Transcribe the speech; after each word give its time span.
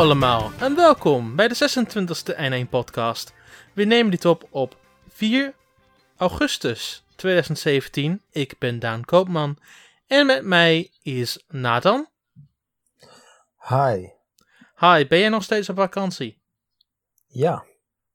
Hallo 0.00 0.12
allemaal 0.12 0.50
en 0.60 0.74
welkom 0.74 1.36
bij 1.36 1.48
de 1.48 1.54
26e 1.54 2.64
N1 2.66 2.70
podcast. 2.70 3.34
We 3.74 3.84
nemen 3.84 4.10
dit 4.10 4.24
op 4.24 4.48
op 4.50 4.76
4 5.08 5.54
augustus 6.16 7.04
2017. 7.16 8.22
Ik 8.30 8.58
ben 8.58 8.78
Daan 8.78 9.04
Koopman 9.04 9.56
en 10.06 10.26
met 10.26 10.44
mij 10.44 10.90
is 11.02 11.44
Nathan. 11.48 12.08
Hi. 13.68 14.06
Hi, 14.76 15.06
ben 15.06 15.18
jij 15.18 15.28
nog 15.28 15.42
steeds 15.42 15.68
op 15.68 15.76
vakantie? 15.76 16.42
Ja. 17.26 17.64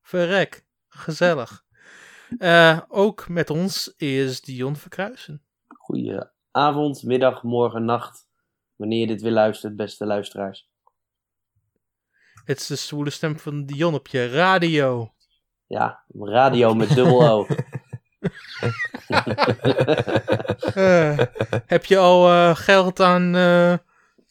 Verrek, 0.01 0.65
gezellig. 0.87 1.63
Eh, 2.37 2.81
ook 2.87 3.29
met 3.29 3.49
ons 3.49 3.93
is 3.97 4.41
Dion 4.41 4.75
Verkruisen. 4.75 5.43
Goedenavond, 5.67 7.03
middag, 7.03 7.43
morgen, 7.43 7.85
nacht. 7.85 8.27
Wanneer 8.75 8.99
je 8.99 9.07
dit 9.07 9.21
weer 9.21 9.31
luistert, 9.31 9.75
beste 9.75 10.05
luisteraars. 10.05 10.73
Het 12.45 12.59
is 12.59 12.67
de 12.67 12.75
zwoele 12.75 13.09
stem 13.09 13.39
van 13.39 13.65
Dion 13.65 13.93
op 13.93 14.07
je 14.07 14.29
radio. 14.29 15.11
Ja, 15.67 16.03
radio 16.19 16.73
met 16.73 16.89
dubbel 16.89 17.29
O. 17.29 17.45
Eh, 20.75 21.19
heb 21.65 21.85
je 21.85 21.97
al 21.97 22.27
eh, 22.29 22.55
geld 22.55 22.99
aan 22.99 23.35
eh 23.35 23.73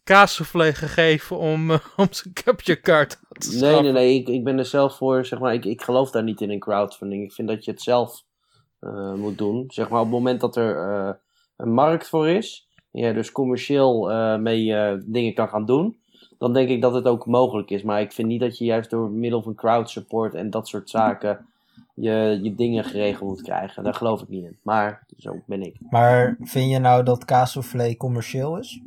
kaassoufflé 0.04 0.72
gegeven 0.74 1.38
om, 1.38 1.70
om 1.96 2.06
zijn 2.10 2.34
capture 2.34 2.80
card 2.80 3.10
te 3.28 3.48
Nee, 3.48 3.58
schaffen? 3.58 3.82
nee, 3.82 3.92
nee. 3.92 4.14
Ik, 4.14 4.28
ik 4.28 4.44
ben 4.44 4.58
er 4.58 4.64
zelf 4.64 4.96
voor, 4.96 5.24
zeg 5.26 5.38
maar, 5.38 5.54
ik, 5.54 5.64
ik 5.64 5.82
geloof 5.82 6.10
daar 6.10 6.22
niet 6.22 6.40
in 6.40 6.50
een 6.50 6.58
crowdfunding. 6.58 7.24
Ik 7.24 7.32
vind 7.32 7.48
dat 7.48 7.64
je 7.64 7.70
het 7.70 7.82
zelf 7.82 8.22
eh, 8.80 9.12
moet 9.14 9.38
doen. 9.38 9.64
Zeg 9.68 9.88
maar, 9.88 9.98
op 10.00 10.06
het 10.06 10.14
moment 10.14 10.40
dat 10.40 10.56
er 10.56 10.76
eh, 10.76 11.10
een 11.56 11.72
markt 11.72 12.08
voor 12.08 12.28
is, 12.28 12.68
en 12.92 13.00
je 13.06 13.12
dus 13.14 13.32
commercieel 13.32 14.10
eh, 14.10 14.36
mee 14.36 14.74
eh, 14.74 14.98
dingen 15.06 15.34
kan 15.34 15.48
gaan 15.48 15.66
doen, 15.66 16.00
dan 16.38 16.52
denk 16.52 16.68
ik 16.68 16.80
dat 16.80 16.94
het 16.94 17.06
ook 17.06 17.26
mogelijk 17.26 17.70
is. 17.70 17.82
Maar 17.82 18.00
ik 18.00 18.12
vind 18.12 18.28
niet 18.28 18.40
dat 18.40 18.58
je 18.58 18.64
juist 18.64 18.90
door 18.90 19.10
middel 19.10 19.42
van 19.42 19.54
crowd 19.54 19.90
support 19.90 20.34
en 20.34 20.50
dat 20.50 20.68
soort 20.68 20.90
zaken 20.90 21.46
je, 21.94 22.38
je 22.42 22.54
dingen 22.54 22.84
geregeld 22.84 23.28
moet 23.28 23.42
krijgen. 23.42 23.84
Daar 23.84 23.94
geloof 23.94 24.22
ik 24.22 24.28
niet 24.28 24.44
in. 24.44 24.56
Maar 24.62 25.06
zo 25.18 25.42
ben 25.46 25.62
ik. 25.62 25.76
Maar 25.90 26.36
vind 26.40 26.70
je 26.70 26.78
nou 26.78 27.02
dat 27.02 27.24
kaassoufflé 27.24 27.96
commercieel 27.96 28.58
is? 28.58 28.80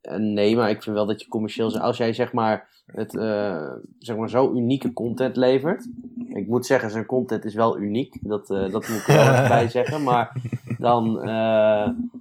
Eh, 0.00 0.16
nee, 0.16 0.56
maar 0.56 0.70
ik 0.70 0.82
vind 0.82 0.96
wel 0.96 1.06
dat 1.06 1.20
je 1.20 1.28
commercieel 1.28 1.70
zijn. 1.70 1.82
Als 1.82 1.96
jij 1.96 2.12
zeg 2.12 2.32
maar, 2.32 2.68
het, 2.86 3.16
eh, 3.16 3.72
zeg 3.98 4.16
maar 4.16 4.30
zo 4.30 4.52
unieke 4.54 4.92
content 4.92 5.36
levert. 5.36 5.88
Ik 6.28 6.46
moet 6.46 6.66
zeggen, 6.66 6.90
zijn 6.90 7.06
content 7.06 7.44
is 7.44 7.54
wel 7.54 7.78
uniek. 7.78 8.18
Dat, 8.20 8.50
eh, 8.50 8.70
dat 8.70 8.88
moet 8.88 8.98
ik 8.98 9.08
er 9.08 9.14
wel 9.14 9.32
even 9.32 9.48
bij 9.58 9.68
zeggen. 9.68 10.02
Maar 10.02 10.42
dan 10.78 11.28
een 11.28 12.12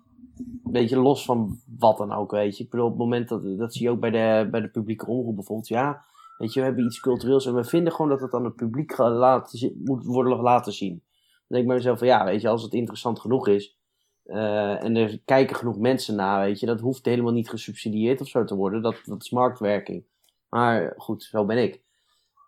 beetje 0.63 0.99
los 0.99 1.25
van 1.25 1.59
wat 1.79 1.97
dan 1.97 2.11
ook, 2.13 2.31
weet 2.31 2.57
je. 2.57 2.63
Ik 2.63 2.69
bedoel, 2.69 2.85
op 2.85 2.91
het 2.91 3.01
moment 3.01 3.29
dat, 3.29 3.57
dat 3.57 3.73
zie 3.73 3.83
je 3.83 3.89
ook 3.89 3.99
bij 3.99 4.11
de, 4.11 4.47
bij 4.51 4.61
de 4.61 4.67
publieke 4.69 5.05
omroep 5.07 5.35
bijvoorbeeld. 5.35 5.67
Ja, 5.67 6.05
weet 6.37 6.53
je, 6.53 6.59
we 6.59 6.65
hebben 6.65 6.85
iets 6.85 6.99
cultureels 6.99 7.45
en 7.45 7.55
we 7.55 7.63
vinden 7.63 7.93
gewoon 7.93 8.11
dat 8.11 8.21
het 8.21 8.33
aan 8.33 8.43
het 8.45 8.55
publiek 8.55 8.97
laten 8.97 9.73
moet 9.83 10.05
worden 10.05 10.39
laten 10.39 10.73
zien. 10.73 11.03
Dan 11.47 11.47
denk 11.47 11.61
ik 11.61 11.67
bij 11.67 11.75
mezelf 11.77 11.97
van 11.97 12.07
ja, 12.07 12.25
weet 12.25 12.41
je, 12.41 12.47
als 12.47 12.63
het 12.63 12.73
interessant 12.73 13.19
genoeg 13.19 13.47
is. 13.47 13.77
eh, 14.23 14.83
en 14.83 14.95
er 14.95 15.21
kijken 15.25 15.55
genoeg 15.55 15.77
mensen 15.77 16.15
naar, 16.15 16.45
weet 16.45 16.59
je. 16.59 16.65
Dat 16.65 16.79
hoeft 16.79 17.05
helemaal 17.05 17.31
niet 17.31 17.49
gesubsidieerd 17.49 18.21
of 18.21 18.27
zo 18.27 18.43
te 18.43 18.55
worden. 18.55 18.81
Dat, 18.81 19.01
dat 19.05 19.23
is 19.23 19.29
marktwerking. 19.29 20.03
Maar 20.49 20.93
goed, 20.97 21.23
zo 21.23 21.45
ben 21.45 21.57
ik. 21.57 21.81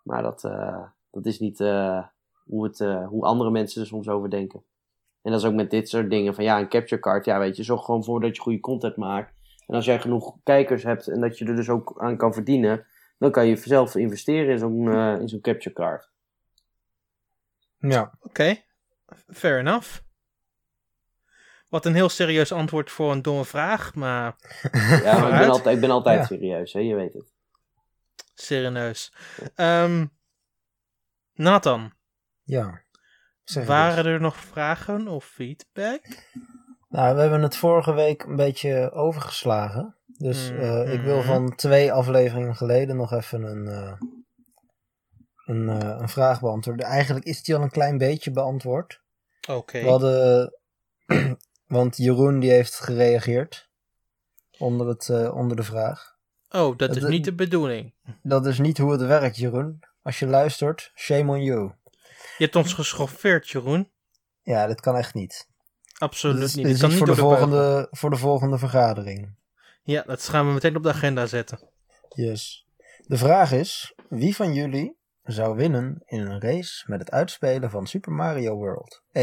Maar 0.02 0.22
dat, 0.22 0.44
eh, 0.44 0.82
dat 1.10 1.26
is 1.26 1.38
niet 1.38 1.60
eh, 1.60 2.04
hoe, 2.44 2.64
het, 2.64 2.78
hoe 3.08 3.24
andere 3.24 3.50
mensen 3.50 3.80
er 3.80 3.86
soms 3.86 4.08
over 4.08 4.30
denken. 4.30 4.62
En 5.22 5.30
dat 5.32 5.40
is 5.40 5.46
ook 5.46 5.54
met 5.54 5.70
dit 5.70 5.88
soort 5.88 6.10
dingen. 6.10 6.34
Van 6.34 6.44
ja, 6.44 6.58
een 6.58 6.68
capture 6.68 7.00
card. 7.00 7.24
Ja, 7.24 7.38
weet 7.38 7.56
je, 7.56 7.62
zorg 7.62 7.84
gewoon 7.84 8.04
voor 8.04 8.20
dat 8.20 8.36
je 8.36 8.42
goede 8.42 8.60
content 8.60 8.96
maakt. 8.96 9.32
En 9.66 9.74
als 9.74 9.84
jij 9.84 10.00
genoeg 10.00 10.36
kijkers 10.44 10.82
hebt 10.82 11.08
en 11.08 11.20
dat 11.20 11.38
je 11.38 11.44
er 11.44 11.56
dus 11.56 11.68
ook 11.68 11.94
aan 11.98 12.16
kan 12.16 12.32
verdienen. 12.34 12.86
Dan 13.18 13.30
kan 13.30 13.46
je 13.46 13.56
zelf 13.56 13.94
investeren 13.94 14.50
in 14.52 14.58
zo'n 14.58 14.88
eh, 14.92 15.20
in 15.20 15.28
zo'n 15.28 15.40
capture 15.40 15.74
card. 15.74 16.10
Ja. 17.78 18.12
Oké, 18.20 18.56
fair 19.28 19.58
enough. 19.58 19.98
Wat 21.68 21.84
een 21.86 21.94
heel 21.94 22.08
serieus 22.08 22.52
antwoord 22.52 22.90
voor 22.90 23.12
een 23.12 23.22
domme 23.22 23.44
vraag, 23.44 23.94
maar 23.94 24.36
Ja, 25.04 25.18
maar 25.20 25.32
ik 25.32 25.38
ben 25.38 25.48
altijd, 25.50 25.74
ik 25.74 25.80
ben 25.80 25.90
altijd 25.90 26.18
Ja. 26.18 26.24
serieus, 26.26 26.72
hè? 26.72 26.80
je 26.80 26.94
weet 26.94 27.12
het. 27.12 27.32
serieus. 28.34 29.12
Ehm, 29.54 30.06
Nathan, 31.34 31.92
Ja. 32.44 32.80
Zeg 33.48 33.66
waren 33.66 34.04
er 34.06 34.20
nog 34.20 34.36
vragen 34.36 35.08
of 35.08 35.24
feedback? 35.24 36.00
Nou, 36.90 37.14
we 37.14 37.20
hebben 37.20 37.42
het 37.42 37.56
vorige 37.56 37.92
week 37.92 38.22
een 38.22 38.36
beetje 38.36 38.90
overgeslagen. 38.92 39.96
Dus 40.06 40.50
eh, 40.50 40.92
ik 40.92 41.00
wil 41.00 41.16
Mhm. 41.16 41.26
van 41.26 41.54
twee 41.54 41.92
afleveringen 41.92 42.56
geleden 42.56 42.96
nog 42.96 43.12
even 43.12 43.42
een, 43.42 43.66
eh, 43.68 43.92
een, 45.46 45.68
eh, 45.68 45.96
een 46.00 46.08
vraag 46.08 46.40
beantwoorden. 46.40 46.86
Eigenlijk 46.86 47.24
is 47.26 47.42
die 47.42 47.54
al 47.56 47.62
een 47.62 47.70
klein 47.70 47.98
beetje 47.98 48.30
beantwoord. 48.30 49.00
Oké. 49.50 49.80
We 49.80 49.88
hadden, 49.88 50.52
want 51.66 51.96
Jeroen 51.96 52.38
die 52.40 52.50
heeft 52.50 52.74
gereageerd 52.74 53.68
onder, 54.58 54.86
het, 54.88 55.30
onder 55.32 55.56
de 55.56 55.62
vraag. 55.62 56.16
Oh, 56.50 56.76
dat 56.78 56.96
is 56.96 57.02
Dat- 57.02 57.10
niet 57.10 57.24
de 57.24 57.34
bedoeling. 57.34 57.94
Dat 58.22 58.46
is 58.46 58.58
niet 58.58 58.78
hoe 58.78 58.92
het 58.92 59.00
werkt, 59.02 59.36
Jeroen. 59.36 59.80
Als 60.02 60.18
je 60.18 60.26
luistert, 60.26 60.92
shame 60.94 61.32
on 61.32 61.42
you. 61.42 61.72
Je 62.38 62.44
hebt 62.44 62.56
ons 62.56 62.72
geschoffeerd, 62.72 63.48
Jeroen. 63.48 63.90
Ja, 64.42 64.66
dit 64.66 64.80
kan 64.80 64.96
echt 64.96 65.14
niet. 65.14 65.48
Absoluut 65.98 66.42
is, 66.42 66.54
niet. 66.54 66.64
dit 66.64 66.74
is 66.74 66.80
kan 66.80 66.88
niet 66.88 66.98
voor, 66.98 67.06
de 67.06 67.14
volgende, 67.16 67.88
voor 67.90 68.10
de 68.10 68.16
volgende 68.16 68.58
vergadering. 68.58 69.34
Ja, 69.82 70.02
dat 70.02 70.28
gaan 70.28 70.46
we 70.46 70.52
meteen 70.52 70.76
op 70.76 70.82
de 70.82 70.88
agenda 70.88 71.26
zetten. 71.26 71.58
Yes. 72.08 72.66
De 73.06 73.16
vraag 73.16 73.52
is: 73.52 73.94
wie 74.08 74.36
van 74.36 74.54
jullie 74.54 74.96
zou 75.22 75.56
winnen 75.56 76.02
in 76.04 76.20
een 76.20 76.40
race 76.40 76.84
met 76.86 77.00
het 77.00 77.10
uitspelen 77.10 77.70
van 77.70 77.86
Super 77.86 78.12
Mario 78.12 78.56
World? 78.56 79.02
1%. 79.12 79.22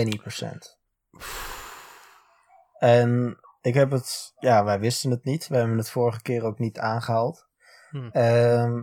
En 2.77 3.39
ik 3.61 3.73
heb 3.73 3.91
het, 3.91 4.33
ja, 4.39 4.63
wij 4.63 4.79
wisten 4.79 5.11
het 5.11 5.23
niet. 5.23 5.47
We 5.47 5.57
hebben 5.57 5.77
het 5.77 5.89
vorige 5.89 6.21
keer 6.21 6.43
ook 6.43 6.59
niet 6.59 6.79
aangehaald. 6.79 7.47
Hm. 7.89 8.09
Ehm, 8.11 8.81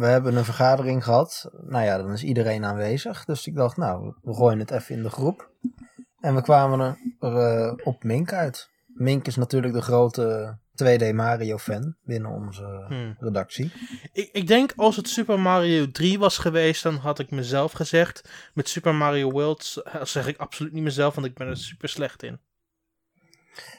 we 0.00 0.06
hebben 0.06 0.36
een 0.36 0.44
vergadering 0.44 1.04
gehad. 1.04 1.50
Nou 1.66 1.84
ja, 1.84 1.96
dan 1.96 2.12
is 2.12 2.22
iedereen 2.24 2.64
aanwezig. 2.64 3.24
Dus 3.24 3.46
ik 3.46 3.54
dacht, 3.54 3.76
nou, 3.76 4.14
we 4.22 4.34
gooien 4.34 4.58
het 4.58 4.70
even 4.70 4.94
in 4.94 5.02
de 5.02 5.10
groep. 5.10 5.50
En 6.20 6.34
we 6.34 6.42
kwamen 6.42 6.80
er, 6.80 6.98
er, 7.18 7.36
eh, 7.36 7.86
op 7.86 8.02
Mink 8.04 8.32
uit. 8.32 8.70
Mink 8.86 9.26
is 9.26 9.36
natuurlijk 9.36 9.72
de 9.72 9.82
grote 9.82 10.58
2D 10.74 11.12
Mario 11.14 11.58
fan 11.58 11.96
binnen 12.02 12.30
onze 12.30 12.84
Hm. 12.88 13.24
redactie. 13.24 13.72
Ik, 14.12 14.28
ik 14.32 14.46
denk 14.46 14.72
als 14.76 14.96
het 14.96 15.08
Super 15.08 15.40
Mario 15.40 15.90
3 15.90 16.18
was 16.18 16.38
geweest, 16.38 16.82
dan 16.82 16.94
had 16.96 17.18
ik 17.18 17.30
mezelf 17.30 17.72
gezegd. 17.72 18.30
Met 18.54 18.68
Super 18.68 18.94
Mario 18.94 19.30
World 19.30 19.64
z- 19.64 19.78
zeg 20.02 20.26
ik 20.26 20.36
absoluut 20.38 20.72
niet 20.72 20.82
mezelf, 20.82 21.14
want 21.14 21.26
ik 21.26 21.34
ben 21.34 21.46
er 21.46 21.56
super 21.56 21.88
slecht 21.88 22.22
in. 22.22 22.40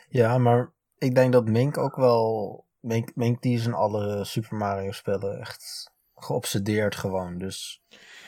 Ja, 0.09 0.37
maar 0.37 0.73
ik 0.97 1.15
denk 1.15 1.31
dat 1.33 1.45
Mink 1.47 1.77
ook 1.77 1.95
wel. 1.95 2.65
Mink, 2.79 3.15
Mink 3.15 3.41
die 3.41 3.55
is 3.57 3.65
in 3.65 3.73
alle 3.73 4.25
Super 4.25 4.57
Mario 4.57 4.91
spellen 4.91 5.39
echt 5.39 5.90
geobsedeerd 6.23 6.95
gewoon. 6.95 7.37
Dus 7.37 7.81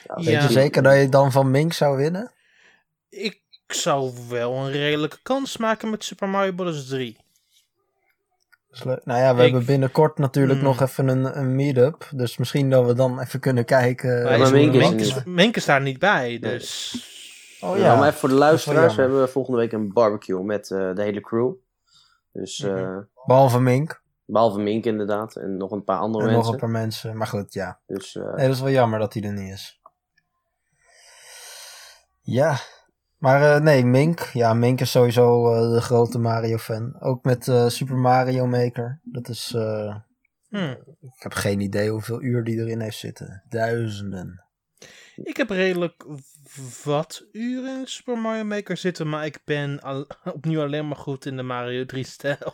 Ja, 0.07 0.15
weet 0.15 0.25
Ja. 0.25 0.41
je 0.41 0.51
zeker 0.51 0.83
dat 0.83 0.95
je 0.95 1.09
dan 1.09 1.31
van 1.31 1.51
Mink 1.51 1.73
zou 1.73 1.97
winnen? 1.97 2.31
Ik 3.09 3.41
zou 3.67 4.13
wel 4.29 4.53
een 4.55 4.71
redelijke 4.71 5.19
kans 5.23 5.57
maken 5.57 5.89
met 5.89 6.03
Super 6.03 6.29
Mario 6.29 6.51
Bros. 6.51 6.87
3. 6.87 7.17
Dat 8.69 8.77
is 8.79 8.83
leuk. 8.83 9.05
Nou 9.05 9.19
ja, 9.19 9.35
we 9.35 9.43
Ik- 9.43 9.49
hebben 9.49 9.65
binnenkort 9.67 10.17
natuurlijk 10.17 10.59
Hmm. 10.59 10.67
nog 10.67 10.81
even 10.81 11.07
een, 11.07 11.37
een 11.37 11.55
meet-up. 11.55 12.09
Dus 12.15 12.37
misschien 12.37 12.69
dat 12.69 12.85
we 12.85 12.93
dan 12.93 13.19
even 13.19 13.39
kunnen 13.39 13.65
kijken. 13.65 14.23
Maar 14.23 14.39
maar 14.39 14.47
hoe 14.49 14.57
Mink 14.57 14.73
is 14.73 14.87
Mink 14.89 14.99
is, 14.99 15.23
Mink 15.23 15.55
is 15.55 15.65
daar 15.65 15.81
niet 15.81 15.99
bij, 15.99 16.39
dus... 16.39 16.95
Oh 17.61 17.77
Ja, 17.77 17.83
ja, 17.83 17.95
maar 17.95 18.07
even 18.07 18.19
voor 18.19 18.29
de 18.29 18.35
luisteraars, 18.35 18.95
we 18.95 19.01
hebben 19.01 19.29
volgende 19.29 19.57
week 19.59 19.71
een 19.71 19.93
barbecue 19.93 20.43
met 20.43 20.71
eh, 20.71 20.95
de 20.95 21.01
hele 21.01 21.21
crew. 21.21 21.53
Dus, 22.31 22.59
eh, 22.63 22.73
Mhm. 22.73 23.01
behalve 23.25 23.59
Mink 23.59 24.01
behalve 24.25 24.59
Mink 24.59 24.85
inderdaad, 24.85 25.35
en 25.35 25.57
nog 25.57 25.71
een 25.71 25.83
paar 25.83 25.97
andere 25.99 26.23
en 26.23 26.29
nog 26.29 26.35
mensen. 26.37 26.53
een 26.53 26.59
paar 26.59 26.81
mensen. 26.81 27.17
Maar 27.17 27.27
goed, 27.27 27.53
ja. 27.53 27.79
Dus 27.85 28.15
eh, 28.15 28.23
Nee, 28.33 28.45
dat 28.47 28.55
is 28.55 28.61
wel 28.61 28.69
jammer 28.71 28.99
dat 28.99 29.13
hij 29.13 29.23
er 29.23 29.33
niet 29.33 29.51
is. 29.53 29.81
Ja, 32.21 32.57
maar 33.17 33.55
eh, 33.55 33.61
nee, 33.61 33.85
Mink. 33.85 34.19
Ja, 34.33 34.53
Mink 34.53 34.79
is 34.81 34.91
sowieso 34.91 35.53
eh, 35.53 35.73
de 35.73 35.81
grote 35.81 36.19
Mario-fan. 36.19 36.95
Ook 37.01 37.23
met 37.23 37.47
eh, 37.47 37.67
Super 37.67 37.95
Mario 37.97 38.47
Maker. 38.47 38.99
Dat 39.03 39.29
is... 39.29 39.53
eh, 39.55 39.95
Hm. 40.49 40.75
ik 41.01 41.21
heb 41.23 41.33
geen 41.33 41.59
idee 41.59 41.89
hoeveel 41.89 42.21
uur 42.21 42.43
die 42.43 42.57
erin 42.59 42.79
heeft 42.79 42.97
zitten. 42.97 43.43
Duizenden. 43.49 44.43
Ik 45.15 45.37
heb 45.37 45.49
redelijk 45.49 46.05
wat 46.83 47.25
uren 47.31 47.79
in 47.79 47.87
Super 47.87 48.17
Mario 48.17 48.43
Maker 48.43 48.77
zitten, 48.77 49.09
maar 49.09 49.25
ik 49.25 49.41
ben 49.45 49.79
al, 49.81 50.07
opnieuw 50.35 50.61
alleen 50.61 50.87
maar 50.87 50.97
goed 50.97 51.25
in 51.25 51.35
de 51.37 51.43
Mario 51.43 51.83
3-stijl. 51.83 52.53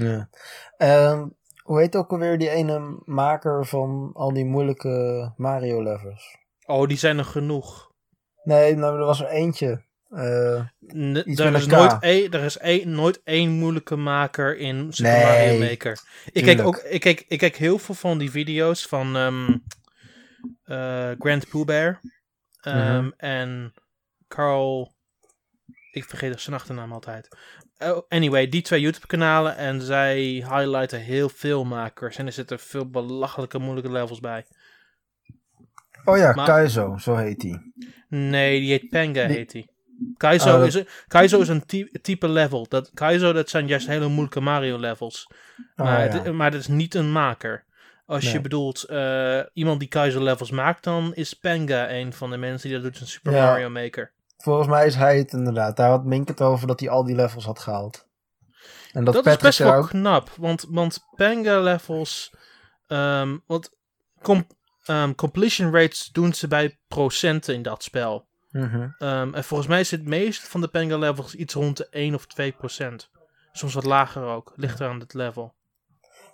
Ja. 0.00 0.28
Ehm, 0.76 1.26
hoe 1.62 1.80
heet 1.80 1.96
ook 1.96 2.10
alweer 2.10 2.38
die 2.38 2.48
ene 2.50 2.98
maker 3.04 3.66
van 3.66 4.10
al 4.14 4.32
die 4.32 4.44
moeilijke 4.44 5.32
Mario-levels? 5.36 6.36
Oh, 6.66 6.88
die 6.88 6.96
zijn 6.98 7.18
er 7.18 7.24
genoeg. 7.24 7.90
Nee, 8.44 8.76
nou, 8.76 8.98
er 8.98 9.04
was 9.04 9.20
er 9.20 9.28
eentje. 9.28 9.82
N- 10.08 11.22
Iets 11.24 11.40
er, 11.40 11.54
is 11.54 11.66
nooit 11.66 11.96
één, 12.00 12.30
er 12.30 12.42
is 12.44 12.84
nooit 12.84 13.20
één 13.24 13.50
moeilijke 13.50 13.96
maker 13.96 14.56
in 14.56 14.92
Super 14.92 15.12
Nee, 15.12 15.24
Mario 15.24 15.68
Maker. 15.68 15.98
Ik 16.32 16.44
kijk, 16.44 16.60
ook, 16.60 16.76
ik, 16.76 17.00
kijk, 17.00 17.24
ik 17.28 17.38
kijk 17.38 17.56
heel 17.56 17.78
veel 17.78 17.94
van 17.94 18.18
die 18.18 18.30
video's 18.30 18.86
van 18.86 19.16
ehm 19.16 19.56
eh, 20.64 21.10
Grant 21.18 21.48
Pooh 21.48 21.64
Bear 21.66 22.00
ehm, 22.60 22.96
Mhm. 22.98 23.10
en 23.16 23.74
Carl. 24.28 24.91
Ik 25.92 26.04
vergeet 26.04 26.40
zijn 26.40 26.56
achternaam 26.56 26.92
altijd. 26.92 27.28
Oh, 27.78 27.98
anyway, 28.08 28.48
die 28.48 28.62
twee 28.62 28.80
YouTube-kanalen 28.80 29.56
en 29.56 29.80
zij 29.82 30.18
highlighten 30.22 31.00
heel 31.00 31.28
veel 31.28 31.64
makers. 31.64 32.16
En 32.16 32.26
er 32.26 32.32
zitten 32.32 32.58
veel 32.58 32.90
belachelijke 32.90 33.58
moeilijke 33.58 33.90
levels 33.90 34.20
bij. 34.20 34.46
oh 36.04 36.16
ja, 36.16 36.32
Maar- 36.32 36.46
Kaizo, 36.46 36.96
zo 36.98 37.16
heet 37.16 37.40
die. 37.40 37.72
Nee, 38.08 38.60
die 38.60 38.70
heet 38.70 38.88
Panga, 38.88 39.26
Die- 39.26 39.36
heet 39.36 39.50
die. 39.50 39.70
Kaizo, 40.16 40.58
Oh, 40.60 40.66
is, 40.66 40.74
een, 40.74 40.86
Kaizo 41.08 41.40
is 41.40 41.48
een 41.48 41.66
ty- 41.66 41.88
type 42.02 42.28
level. 42.28 42.66
Dat, 42.68 42.90
Kaizo, 42.94 43.32
dat 43.32 43.48
zijn 43.48 43.66
juist 43.66 43.86
hele 43.86 44.08
moeilijke 44.08 44.40
Mario 44.40 44.78
levels. 44.78 45.26
Oh, 45.76 45.86
Maar, 45.86 46.04
ja. 46.14 46.22
het- 46.22 46.32
maar 46.32 46.50
dat 46.50 46.60
is 46.60 46.66
niet 46.68 46.94
een 46.94 47.12
maker. 47.12 47.64
Als 48.06 48.32
je 48.32 48.40
bedoelt 48.40 48.82
eh, 48.82 49.40
iemand 49.52 49.78
die 49.80 49.88
Kaizo 49.88 50.22
levels 50.22 50.50
maakt, 50.50 50.84
dan 50.84 51.14
is 51.14 51.34
Panga 51.34 51.90
een 51.90 52.12
van 52.12 52.30
de 52.30 52.36
mensen 52.36 52.68
die 52.68 52.80
dat 52.80 52.92
doet 52.92 53.00
in 53.00 53.06
Super 53.06 53.32
Ja. 53.32 53.44
Mario 53.46 53.70
Maker. 53.70 54.12
Volgens 54.42 54.68
mij 54.68 54.86
is 54.86 54.94
hij 54.94 55.18
het 55.18 55.32
inderdaad. 55.32 55.76
Daar 55.76 55.90
had 55.90 56.04
Mink 56.04 56.28
het 56.28 56.40
over 56.40 56.66
dat 56.66 56.80
hij 56.80 56.88
al 56.88 57.04
die 57.04 57.14
levels 57.14 57.44
had 57.44 57.58
gehaald. 57.58 58.06
En 58.92 59.04
dat, 59.04 59.26
is 59.26 59.36
best 59.36 59.58
wel 59.58 59.74
ook... 59.74 59.88
knap, 59.88 60.30
want, 60.36 60.66
want 60.68 61.06
Panga 61.16 61.60
levels, 61.60 62.34
ehm, 62.86 63.38
want 63.46 63.70
com- 64.22 64.46
ehm, 64.84 65.14
completion 65.14 65.72
rates 65.72 66.08
doen 66.12 66.34
ze 66.34 66.48
bij 66.48 66.78
procenten 66.88 67.54
in 67.54 67.62
dat 67.62 67.82
spel. 67.82 68.26
Mhm. 68.50 68.88
Ehm, 68.98 69.34
en 69.34 69.44
volgens 69.44 69.68
mij 69.68 69.80
is 69.80 69.90
het 69.90 70.04
meeste 70.04 70.46
van 70.46 70.60
de 70.60 70.68
Panga 70.68 70.98
levels 70.98 71.34
iets 71.34 71.54
rond 71.54 71.76
de 71.76 71.86
1 71.90 72.14
of 72.14 72.26
2 72.26 72.52
procent. 72.52 73.10
Soms 73.52 73.74
wat 73.74 73.84
lager 73.84 74.24
ook, 74.24 74.52
ligt 74.56 74.80
er 74.80 74.88
aan 74.88 75.00
het 75.00 75.14
level. 75.14 75.54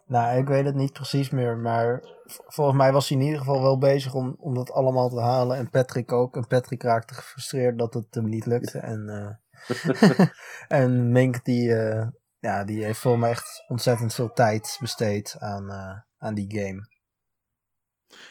Nou, 0.08 0.38
ik 0.38 0.48
weet 0.48 0.64
het 0.64 0.74
niet 0.74 0.92
precies 0.92 1.30
meer, 1.30 1.56
maar 1.56 2.02
volgens 2.26 2.76
mij 2.76 2.92
was 2.92 3.08
hij 3.08 3.18
in 3.18 3.24
ieder 3.24 3.38
geval 3.38 3.62
wel 3.62 3.78
bezig 3.78 4.14
om, 4.14 4.36
om 4.38 4.54
dat 4.54 4.70
allemaal 4.70 5.08
te 5.08 5.20
halen. 5.20 5.56
En 5.56 5.70
Patrick 5.70 6.12
ook. 6.12 6.36
En 6.36 6.46
Patrick 6.46 6.82
raakte 6.82 7.14
gefrustreerd 7.14 7.78
dat 7.78 7.94
het 7.94 8.14
hem 8.14 8.28
niet 8.28 8.46
lukte. 8.46 8.78
En, 8.78 9.08
eh, 9.08 10.28
en 10.80 11.12
Mink, 11.12 11.44
die, 11.44 11.74
eh, 11.74 12.06
ja, 12.38 12.64
die 12.64 12.84
heeft 12.84 12.98
volgens 12.98 13.22
mij 13.22 13.32
echt 13.32 13.64
ontzettend 13.68 14.14
veel 14.14 14.32
tijd 14.32 14.76
besteed 14.80 15.36
aan, 15.38 15.70
eh, 15.70 15.98
aan 16.18 16.34
die 16.34 16.58
game. 16.58 16.88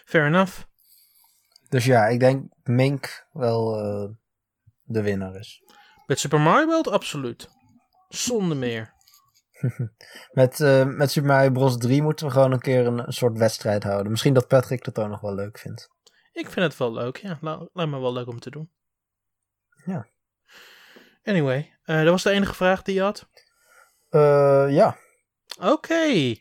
Fair 0.06 0.25
enough. 0.25 0.63
Dus 1.69 1.85
ja, 1.85 2.07
ik 2.07 2.19
denk 2.19 2.51
Mink 2.63 3.27
wel 3.31 3.80
eh, 3.80 4.09
de 4.83 5.01
winnaar 5.01 5.35
is. 5.35 5.63
Met 6.06 6.19
Super 6.19 6.41
Mario 6.41 6.65
World, 6.65 6.88
absoluut. 6.88 7.50
Zonder 8.07 8.57
meer. 8.57 8.95
Met, 10.31 10.59
eh, 10.62 10.86
met 10.86 11.12
Super 11.12 11.30
Mario 11.30 11.51
Bros. 11.51 11.77
3 11.77 12.01
moeten 12.01 12.25
we 12.25 12.31
gewoon 12.31 12.51
een 12.51 12.59
keer 12.59 12.86
een, 12.86 12.98
een 13.07 13.13
soort 13.13 13.38
wedstrijd 13.38 13.83
houden. 13.83 14.12
Misschien 14.12 14.33
dat 14.33 14.48
Patrick 14.48 14.83
dat 14.83 15.00
ook 15.00 15.09
nog 15.09 15.21
wel 15.21 15.36
leuk 15.36 15.57
vindt. 15.59 15.89
Ik 16.31 16.50
vind 16.50 16.65
het 16.65 16.77
wel 16.77 16.94
leuk, 16.94 17.18
ja. 17.18 17.38
La- 17.42 17.68
lijkt 17.74 17.92
me 17.92 18.00
wel 18.00 18.13
leuk 18.13 18.27
om 18.27 18.39
te 18.39 18.50
doen. 18.50 18.71
Ja. 19.86 20.07
Anyway, 21.24 21.77
eh, 21.83 21.95
dat 21.98 22.09
was 22.09 22.24
de 22.24 22.31
enige 22.31 22.54
vraag 22.54 22.81
die 22.81 22.95
je 22.95 23.01
had. 23.01 23.27
Eh, 24.09 24.65
ja, 24.69 24.98
Oké, 25.62 26.36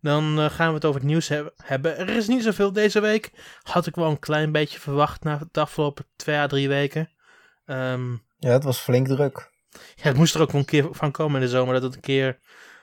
dan 0.00 0.50
gaan 0.50 0.68
we 0.68 0.74
het 0.74 0.84
over 0.84 1.00
het 1.00 1.08
nieuws 1.10 1.28
heb- 1.28 1.52
hebben. 1.56 1.96
Er 1.98 2.08
is 2.08 2.26
niet 2.26 2.42
zoveel 2.42 2.72
deze 2.72 3.00
week. 3.00 3.30
Had 3.62 3.86
ik 3.86 3.94
wel 3.94 4.10
een 4.10 4.18
klein 4.18 4.52
beetje 4.52 4.80
verwacht 4.80 5.24
na 5.24 5.40
de 5.52 5.60
afgelopen 5.60 6.06
twee 6.16 6.36
à 6.36 6.46
drie 6.46 6.68
weken. 6.68 7.10
Ehm, 7.64 8.12
ja, 8.38 8.50
het 8.50 8.64
was 8.64 8.78
flink 8.78 9.06
druk. 9.06 9.50
Ja, 9.94 10.02
het 10.02 10.16
moest 10.16 10.34
er 10.34 10.40
ook 10.40 10.50
wel 10.50 10.60
een 10.60 10.66
keer 10.66 10.88
van 10.90 11.10
komen 11.10 11.34
in 11.40 11.46
de 11.46 11.52
zomer 11.52 11.74
dat 11.74 11.82
het 11.82 11.94
een 11.94 12.00
keer 12.00 12.38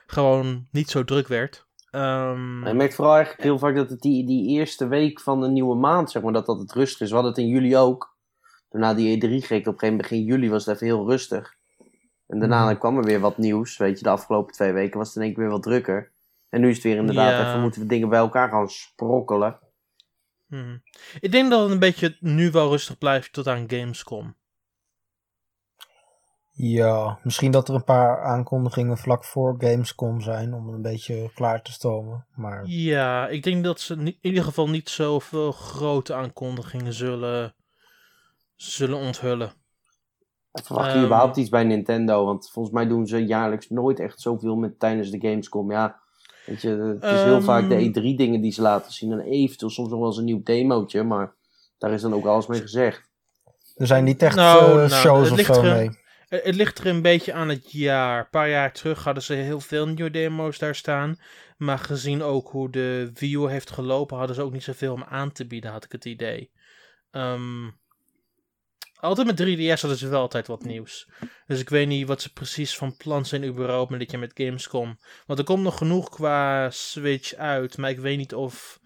gewoon 0.06 0.66
niet 0.70 0.90
zo 0.90 1.04
druk 1.04 1.28
werd. 1.28 1.66
Ehm, 1.90 2.66
Je 2.66 2.74
merkt 2.74 2.94
vooral 2.94 3.14
eigenlijk 3.14 3.44
heel 3.44 3.58
vaak 3.58 3.74
dat 3.76 3.90
het 3.90 4.00
die, 4.00 4.26
die 4.26 4.48
eerste 4.48 4.88
week 4.88 5.20
van 5.20 5.40
de 5.40 5.48
nieuwe 5.48 5.76
maand, 5.76 6.10
zeg 6.10 6.22
maar, 6.22 6.32
dat 6.32 6.46
dat 6.46 6.58
het 6.58 6.72
rustig 6.72 7.00
is. 7.00 7.08
We 7.08 7.14
hadden 7.14 7.32
het 7.32 7.40
in 7.42 7.48
juli 7.48 7.76
ook. 7.76 8.12
Daarna 8.70 8.94
die 8.94 9.16
E3 9.16 9.20
gek, 9.20 9.30
op 9.30 9.50
een 9.50 9.62
gegeven 9.62 9.78
moment 9.80 10.00
begin 10.02 10.22
juli 10.24 10.50
was 10.50 10.64
het 10.64 10.74
even 10.74 10.86
heel 10.86 11.08
rustig. 11.10 11.54
En 12.26 12.38
daarna 12.38 12.64
Mhm. 12.70 12.78
kwam 12.78 12.96
er 12.98 13.04
weer 13.04 13.20
wat 13.20 13.38
nieuws, 13.38 13.76
weet 13.76 13.98
je, 13.98 14.04
de 14.04 14.10
afgelopen 14.10 14.52
twee 14.54 14.72
weken 14.72 14.98
was 14.98 15.06
het 15.08 15.16
in 15.16 15.22
één 15.22 15.32
keer 15.34 15.42
weer 15.42 15.52
wat 15.52 15.62
drukker. 15.62 16.12
En 16.48 16.60
nu 16.60 16.68
is 16.68 16.74
het 16.74 16.84
weer 16.84 16.96
inderdaad 16.96 17.38
Ja. 17.38 17.46
even, 17.48 17.60
moeten 17.60 17.80
we 17.80 17.86
dingen 17.86 18.08
bij 18.08 18.18
elkaar 18.18 18.48
gaan 18.48 18.68
sprokkelen. 18.70 19.58
hmm. 20.46 20.82
Ik 21.20 21.32
denk 21.32 21.50
dat 21.50 21.62
het 21.62 21.70
een 21.70 21.78
beetje 21.78 22.16
nu 22.20 22.50
wel 22.50 22.70
rustig 22.70 22.98
blijft 22.98 23.32
tot 23.32 23.46
aan 23.48 23.70
Gamescom. 23.70 24.36
Ja, 26.56 27.18
misschien 27.22 27.50
dat 27.50 27.68
er 27.68 27.74
een 27.74 27.84
paar 27.84 28.22
aankondigingen 28.22 28.98
vlak 28.98 29.24
voor 29.24 29.54
Gamescom 29.58 30.20
zijn 30.20 30.54
om 30.54 30.68
een 30.68 30.82
beetje 30.82 31.30
klaar 31.34 31.62
te 31.62 31.72
stomen. 31.72 32.26
Maar 32.34 32.62
Ja, 32.66 33.28
ik 33.28 33.42
denk 33.42 33.64
dat 33.64 33.80
ze 33.80 33.94
in 33.94 34.16
ieder 34.20 34.44
geval 34.44 34.68
niet 34.68 34.88
zoveel 34.88 35.52
grote 35.52 36.14
aankondigingen 36.14 36.92
zullen, 36.92 37.54
zullen 38.56 38.98
onthullen. 38.98 39.52
Verwacht 40.52 40.90
je 40.90 40.96
Ehm. 40.96 41.04
überhaupt 41.04 41.36
iets 41.36 41.48
bij 41.48 41.64
Nintendo? 41.64 42.24
Want 42.24 42.50
volgens 42.50 42.74
mij 42.74 42.86
doen 42.86 43.06
ze 43.06 43.26
jaarlijks 43.26 43.68
nooit 43.70 44.00
echt 44.00 44.20
zoveel 44.20 44.56
met, 44.56 44.78
tijdens 44.78 45.10
de 45.10 45.20
Gamescom. 45.20 45.70
Ja, 45.70 46.00
weet 46.46 46.62
je, 46.62 46.68
het 46.68 47.02
is 47.12 47.22
heel 47.22 47.34
Ehm. 47.34 47.42
vaak 47.44 47.68
de 47.68 47.76
E3 47.90 48.16
dingen 48.16 48.40
die 48.40 48.52
ze 48.52 48.62
laten 48.62 48.92
zien. 48.92 49.12
En 49.12 49.20
eventueel 49.20 49.70
soms 49.70 49.88
nog 49.88 49.98
wel 49.98 50.08
eens 50.08 50.16
een 50.18 50.24
nieuw 50.24 50.42
demootje, 50.42 51.02
maar 51.02 51.32
daar 51.78 51.90
is 51.92 52.02
dan 52.02 52.14
ook 52.14 52.26
alles 52.26 52.46
mee 52.46 52.60
gezegd. 52.60 53.12
er 53.76 53.86
zijn 53.86 54.04
niet 54.04 54.22
echt 54.22 54.36
Nou, 54.36 54.68
eh, 54.70 54.74
nou, 54.76 54.88
shows 54.88 55.30
of 55.30 55.40
zo 55.40 55.52
er- 55.62 55.74
mee. 55.76 56.02
Eh, 56.28 56.42
Het 56.42 56.54
ligt 56.54 56.78
er 56.78 56.86
een 56.86 57.02
beetje 57.02 57.32
aan 57.32 57.48
het 57.48 57.72
jaar. 57.72 58.18
Een 58.18 58.30
paar 58.30 58.48
jaar 58.48 58.72
terug 58.72 59.04
hadden 59.04 59.22
ze 59.22 59.34
heel 59.34 59.60
veel 59.60 59.86
nieuwe 59.88 60.10
demo's 60.10 60.58
daar 60.58 60.74
staan. 60.74 61.18
Maar 61.56 61.78
gezien 61.78 62.22
ook 62.22 62.48
hoe 62.48 62.70
de 62.70 63.10
Wii 63.14 63.34
U 63.34 63.48
heeft 63.48 63.70
gelopen, 63.70 64.16
hadden 64.16 64.36
ze 64.36 64.42
ook 64.42 64.52
niet 64.52 64.62
zoveel 64.62 64.92
om 64.92 65.04
aan 65.04 65.32
te 65.32 65.46
bieden, 65.46 65.70
had 65.70 65.84
ik 65.84 65.92
het 65.92 66.04
idee. 66.04 66.50
Ehm, 67.10 67.70
altijd 68.94 69.26
met 69.26 69.36
3DS 69.36 69.80
hadden 69.80 69.98
ze 69.98 70.08
wel 70.08 70.20
altijd 70.20 70.46
wat 70.46 70.64
nieuws. 70.64 71.08
Dus 71.46 71.60
ik 71.60 71.68
weet 71.68 71.86
niet 71.86 72.06
wat 72.06 72.22
ze 72.22 72.32
precies 72.32 72.76
van 72.76 72.96
plan 72.96 73.26
zijn 73.26 73.44
überhaupt 73.44 73.90
met 73.90 73.98
dit 73.98 74.10
jaar 74.10 74.20
met 74.20 74.32
Gamescom. 74.34 74.98
Want 75.26 75.38
er 75.38 75.44
komt 75.44 75.62
nog 75.62 75.78
genoeg 75.78 76.08
qua 76.08 76.70
Switch 76.70 77.34
uit. 77.34 77.76
Maar 77.78 77.90
ik 77.90 77.98
weet 77.98 78.16
niet 78.16 78.34
of 78.34 78.80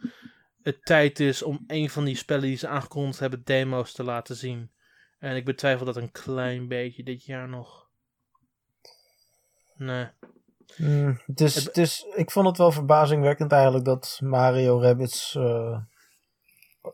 het 0.62 0.85
tijd 0.85 1.21
is 1.21 1.42
om 1.42 1.64
een 1.66 1.90
van 1.90 2.04
die 2.04 2.16
spellen 2.16 2.42
die 2.42 2.57
ze 2.57 2.68
aangekondigd 2.68 3.18
hebben, 3.18 3.42
demo's 3.45 3.92
te 3.92 4.04
laten 4.04 4.37
zien. 4.37 4.71
En 5.18 5.37
ik 5.37 5.44
betwijfel 5.44 5.87
dat 5.87 5.96
een 5.96 6.10
klein 6.12 6.68
beetje 6.68 7.02
dit 7.02 7.25
jaar 7.25 7.48
nog. 7.48 7.87
Nee. 9.76 10.06
Mm, 10.76 11.20
het 11.26 11.54
het 11.54 11.76
is, 11.76 12.06
ik 12.14 12.30
vond 12.30 12.46
het 12.46 12.58
wel 12.58 12.72
verbazingwekkend 12.72 13.52
eigenlijk 13.52 13.84
dat 13.84 14.18
Mario 14.22 14.80
Rabbids... 14.80 15.34
eh, 15.34 15.78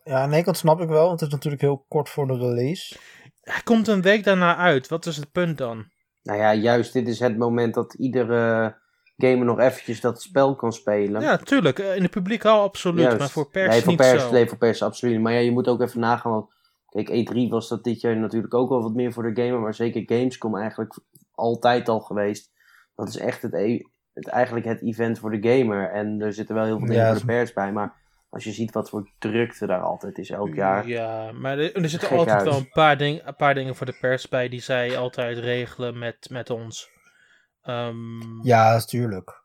ja, 0.04 0.20
aan 0.22 0.28
de 0.28 0.34
ene 0.34 0.44
kant 0.44 0.56
snap 0.56 0.80
ik 0.80 0.88
wel, 0.88 1.06
want 1.06 1.20
het 1.20 1.28
is 1.28 1.34
natuurlijk 1.34 1.62
heel 1.62 1.84
kort 1.88 2.08
voor 2.08 2.26
de 2.26 2.36
release. 2.38 2.96
Hij 3.40 3.62
komt 3.62 3.88
een 3.88 4.02
week 4.02 4.24
daarna 4.24 4.56
uit. 4.56 4.88
Wat 4.88 5.06
is 5.06 5.16
het 5.16 5.32
punt 5.32 5.58
dan? 5.58 5.92
Nou 6.22 6.38
ja, 6.38 6.54
juist 6.54 6.92
dit 6.92 7.08
is 7.08 7.18
het 7.18 7.38
moment 7.38 7.74
dat 7.74 7.94
iedere 7.94 8.76
gamer 9.16 9.44
nog 9.44 9.58
eventjes 9.58 10.00
dat 10.00 10.22
spel 10.22 10.54
kan 10.56 10.72
spelen. 10.72 11.22
Ja, 11.22 11.36
tuurlijk. 11.36 11.78
eh, 11.78 11.96
In 11.96 12.02
de 12.02 12.08
publiek 12.08 12.44
al 12.44 12.62
absoluut. 12.62 13.02
Juist. 13.02 13.18
Maar 13.18 13.30
voor 13.30 13.50
pers 13.50 13.68
nee, 13.70 13.80
voor 13.80 13.88
niet 13.88 14.00
pers, 14.00 14.22
zo. 14.22 14.30
Nee, 14.30 14.48
voor 14.48 14.58
pers 14.58 14.82
absoluut. 14.82 15.20
Maar 15.20 15.32
ja, 15.32 15.38
je 15.38 15.50
moet 15.50 15.68
ook 15.68 15.80
even 15.80 16.00
nagaan. 16.00 16.32
Want, 16.32 16.53
kijk, 17.02 17.28
E3 17.30 17.48
was 17.48 17.68
dat 17.68 17.84
dit 17.84 18.00
jaar 18.00 18.16
natuurlijk 18.16 18.54
ook 18.54 18.68
wel 18.68 18.82
wat 18.82 18.94
meer 18.94 19.12
voor 19.12 19.34
de 19.34 19.42
gamer. 19.42 19.60
Maar 19.60 19.74
zeker 19.74 20.02
Gamescom 20.06 20.56
eigenlijk 20.56 20.98
altijd 21.30 21.88
al 21.88 22.00
geweest. 22.00 22.52
Dat 22.94 23.08
is 23.08 23.16
echt 23.16 23.42
het, 23.42 23.54
e- 23.54 23.82
het, 24.12 24.28
eigenlijk 24.28 24.66
het 24.66 24.82
event 24.82 25.18
voor 25.18 25.40
de 25.40 25.48
gamer. 25.48 25.90
En 25.90 26.20
er 26.20 26.32
zitten 26.32 26.54
wel 26.54 26.64
heel 26.64 26.78
veel 26.78 26.86
dingen 26.86 27.02
Ja, 27.02 27.10
voor 27.10 27.20
de 27.20 27.26
pers 27.26 27.52
bij. 27.52 27.72
Maar 27.72 27.94
als 28.28 28.44
je 28.44 28.52
ziet 28.52 28.72
wat 28.72 28.88
voor 28.88 29.10
drukte 29.18 29.66
daar 29.66 29.82
altijd 29.82 30.18
is 30.18 30.30
elk 30.30 30.54
jaar. 30.54 30.88
Ja, 30.88 31.32
maar 31.32 31.58
er, 31.58 31.74
er 31.74 31.88
zitten 31.88 32.10
altijd 32.10 32.28
huis. 32.28 32.44
wel 32.44 32.58
een 32.58 32.70
paar, 32.70 32.98
ding, 32.98 33.26
een 33.26 33.36
paar 33.36 33.54
dingen 33.54 33.76
voor 33.76 33.86
de 33.86 33.96
pers 34.00 34.28
bij 34.28 34.48
die 34.48 34.60
zij 34.60 34.98
altijd 34.98 35.38
regelen 35.38 35.98
met, 35.98 36.28
met 36.30 36.50
ons. 36.50 36.90
Ehm, 37.62 38.42
Ja, 38.42 38.72
natuurlijk. 38.72 39.42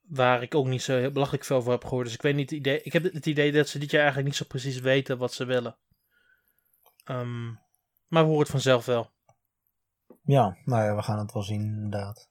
Waar 0.00 0.42
ik 0.42 0.54
ook 0.54 0.66
niet 0.66 0.82
zo 0.82 0.96
heel 0.96 1.12
belachelijk 1.12 1.44
veel 1.44 1.62
voor 1.62 1.72
heb 1.72 1.84
gehoord. 1.84 2.04
Dus 2.04 2.14
ik 2.14 2.22
weet 2.22 2.34
niet, 2.34 2.50
het 2.50 2.58
idee, 2.58 2.82
ik 2.82 2.92
heb 2.92 3.02
het 3.02 3.26
idee 3.26 3.52
dat 3.52 3.68
ze 3.68 3.78
dit 3.78 3.90
jaar 3.90 4.00
eigenlijk 4.00 4.28
niet 4.28 4.38
zo 4.38 4.44
precies 4.48 4.80
weten 4.80 5.18
wat 5.18 5.32
ze 5.32 5.44
willen. 5.44 5.76
Ehm, 7.08 7.46
maar 8.08 8.22
we 8.22 8.28
horen 8.28 8.38
het 8.38 8.50
vanzelf 8.50 8.84
wel. 8.84 9.10
Ja, 10.22 10.56
nou 10.64 10.84
ja, 10.84 10.96
we 10.96 11.02
gaan 11.02 11.18
het 11.18 11.32
wel 11.32 11.42
zien 11.42 11.60
inderdaad. 11.60 12.28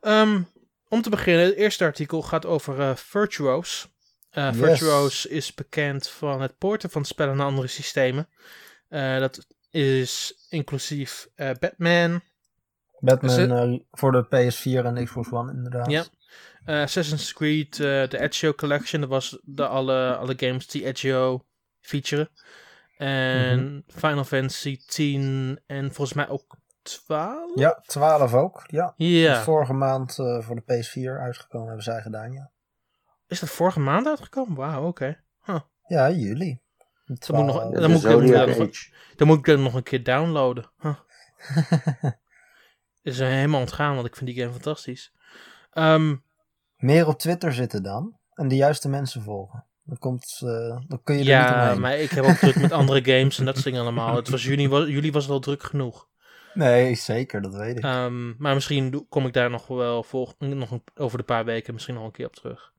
Ehm, 0.00 0.42
om 0.88 1.02
te 1.02 1.10
beginnen, 1.10 1.44
het 1.44 1.54
eerste 1.54 1.84
artikel 1.84 2.22
gaat 2.22 2.46
over 2.46 2.80
eh, 2.80 2.94
Virtuos. 2.94 3.88
Eh, 4.30 4.48
Yes. 4.52 4.56
Virtuos 4.56 5.26
is 5.26 5.54
bekend 5.54 6.08
van 6.08 6.40
het 6.40 6.58
porten 6.58 6.90
van 6.90 7.04
spellen 7.04 7.36
naar 7.36 7.46
andere 7.46 7.66
systemen. 7.66 8.28
Eh, 8.88 9.18
dat 9.18 9.46
is 9.70 10.34
inclusief 10.48 11.28
Batman, 11.36 12.20
Batman 13.00 13.84
voor 13.90 14.12
de 14.12 14.24
PS4 14.24 14.84
en 14.84 15.04
Xbox 15.04 15.30
One 15.32 15.52
inderdaad. 15.52 15.90
Ja. 15.90 16.04
Assassin's 16.82 17.32
Creed, 17.32 17.76
de 17.76 18.18
Ezio 18.20 18.52
Collection. 18.52 19.00
Dat 19.00 19.10
was 19.10 19.38
de 19.42 19.66
alle, 19.66 20.16
alle 20.16 20.34
games 20.36 20.66
die 20.66 20.84
Ezio 20.86 21.46
featuren. 21.80 22.28
En 23.06 23.84
Final 23.86 24.24
Fantasy 24.24 24.76
10 24.86 25.60
en 25.66 25.84
volgens 25.94 26.12
mij 26.16 26.28
ook 26.28 26.56
12? 26.82 27.50
Ja, 27.54 27.82
12 27.86 28.34
ook. 28.34 28.62
Ja. 28.66 28.94
Ja. 28.96 29.42
Vorige 29.42 29.72
maand 29.72 30.18
eh, 30.18 30.40
voor 30.40 30.54
de 30.54 30.62
PS4 30.62 31.20
uitgekomen, 31.20 31.66
hebben 31.66 31.84
zij 31.84 32.00
gedaan, 32.00 32.32
ja. 32.32 32.50
Is 33.26 33.40
dat 33.40 33.48
vorige 33.50 33.80
maand 33.80 34.06
uitgekomen? 34.06 34.56
Wauw, 34.56 34.86
oké. 34.86 35.20
Ja, 35.86 36.10
juli. 36.10 36.60
moet 37.06 37.18
nog- 37.18 37.18
Twaalf- 37.18 37.74
Dan 37.74 37.90
moet 37.90 38.02
ik 38.04 38.08
hem 38.08 38.20
Zodiac 38.20 38.46
nog-. 38.58 38.68
Dan 39.16 39.26
moet 39.26 39.48
ik 39.48 39.58
nog 39.58 39.74
een 39.74 39.82
keer 39.82 40.04
downloaden. 40.04 40.70
Huh. 40.80 40.94
is 43.02 43.18
er 43.18 43.28
helemaal 43.28 43.60
ontgaan, 43.60 43.94
want 43.94 44.06
ik 44.06 44.16
vind 44.16 44.30
die 44.30 44.40
game 44.40 44.52
fantastisch. 44.52 45.12
Ehm, 45.70 46.16
Meer 46.76 47.06
op 47.06 47.18
Twitter 47.18 47.52
zitten 47.52 47.82
dan. 47.82 48.18
En 48.32 48.48
de 48.48 48.56
juiste 48.56 48.88
mensen 48.88 49.22
volgen. 49.22 49.66
Dan, 49.84 49.98
komt, 49.98 50.40
eh, 50.44 50.80
dan 50.88 51.00
kun 51.04 51.14
je 51.14 51.20
er 51.20 51.40
niet 51.40 51.48
ja, 51.48 51.62
omheen. 51.62 51.80
maar 51.80 51.98
ik 51.98 52.10
heb 52.10 52.24
ook 52.24 52.36
druk 52.36 52.60
met 52.60 52.72
andere 52.72 53.04
games 53.04 53.38
en 53.38 53.44
dat 53.44 53.54
soort 53.54 53.64
dingen 53.66 53.80
allemaal. 53.80 54.16
Het 54.16 54.28
was 54.28 54.44
juni, 54.44 54.68
was, 54.68 54.86
juli 54.88 55.12
was 55.12 55.26
wel 55.26 55.40
druk 55.40 55.62
genoeg. 55.62 56.08
Nee, 56.54 56.94
zeker, 56.94 57.42
dat 57.42 57.54
weet 57.54 57.76
ik. 57.76 57.84
Ehm, 57.84 58.36
maar 58.38 58.54
misschien 58.54 59.06
kom 59.08 59.26
ik 59.26 59.32
daar 59.32 59.50
nog 59.50 59.66
wel 59.66 60.02
volg, 60.02 60.34
nog 60.38 60.70
een- 60.70 60.82
over 60.94 61.18
de 61.18 61.24
paar 61.24 61.44
weken 61.44 61.72
misschien 61.72 61.94
nog 61.94 62.04
een 62.04 62.10
keer 62.12 62.26
op 62.26 62.34
terug. 62.34 62.72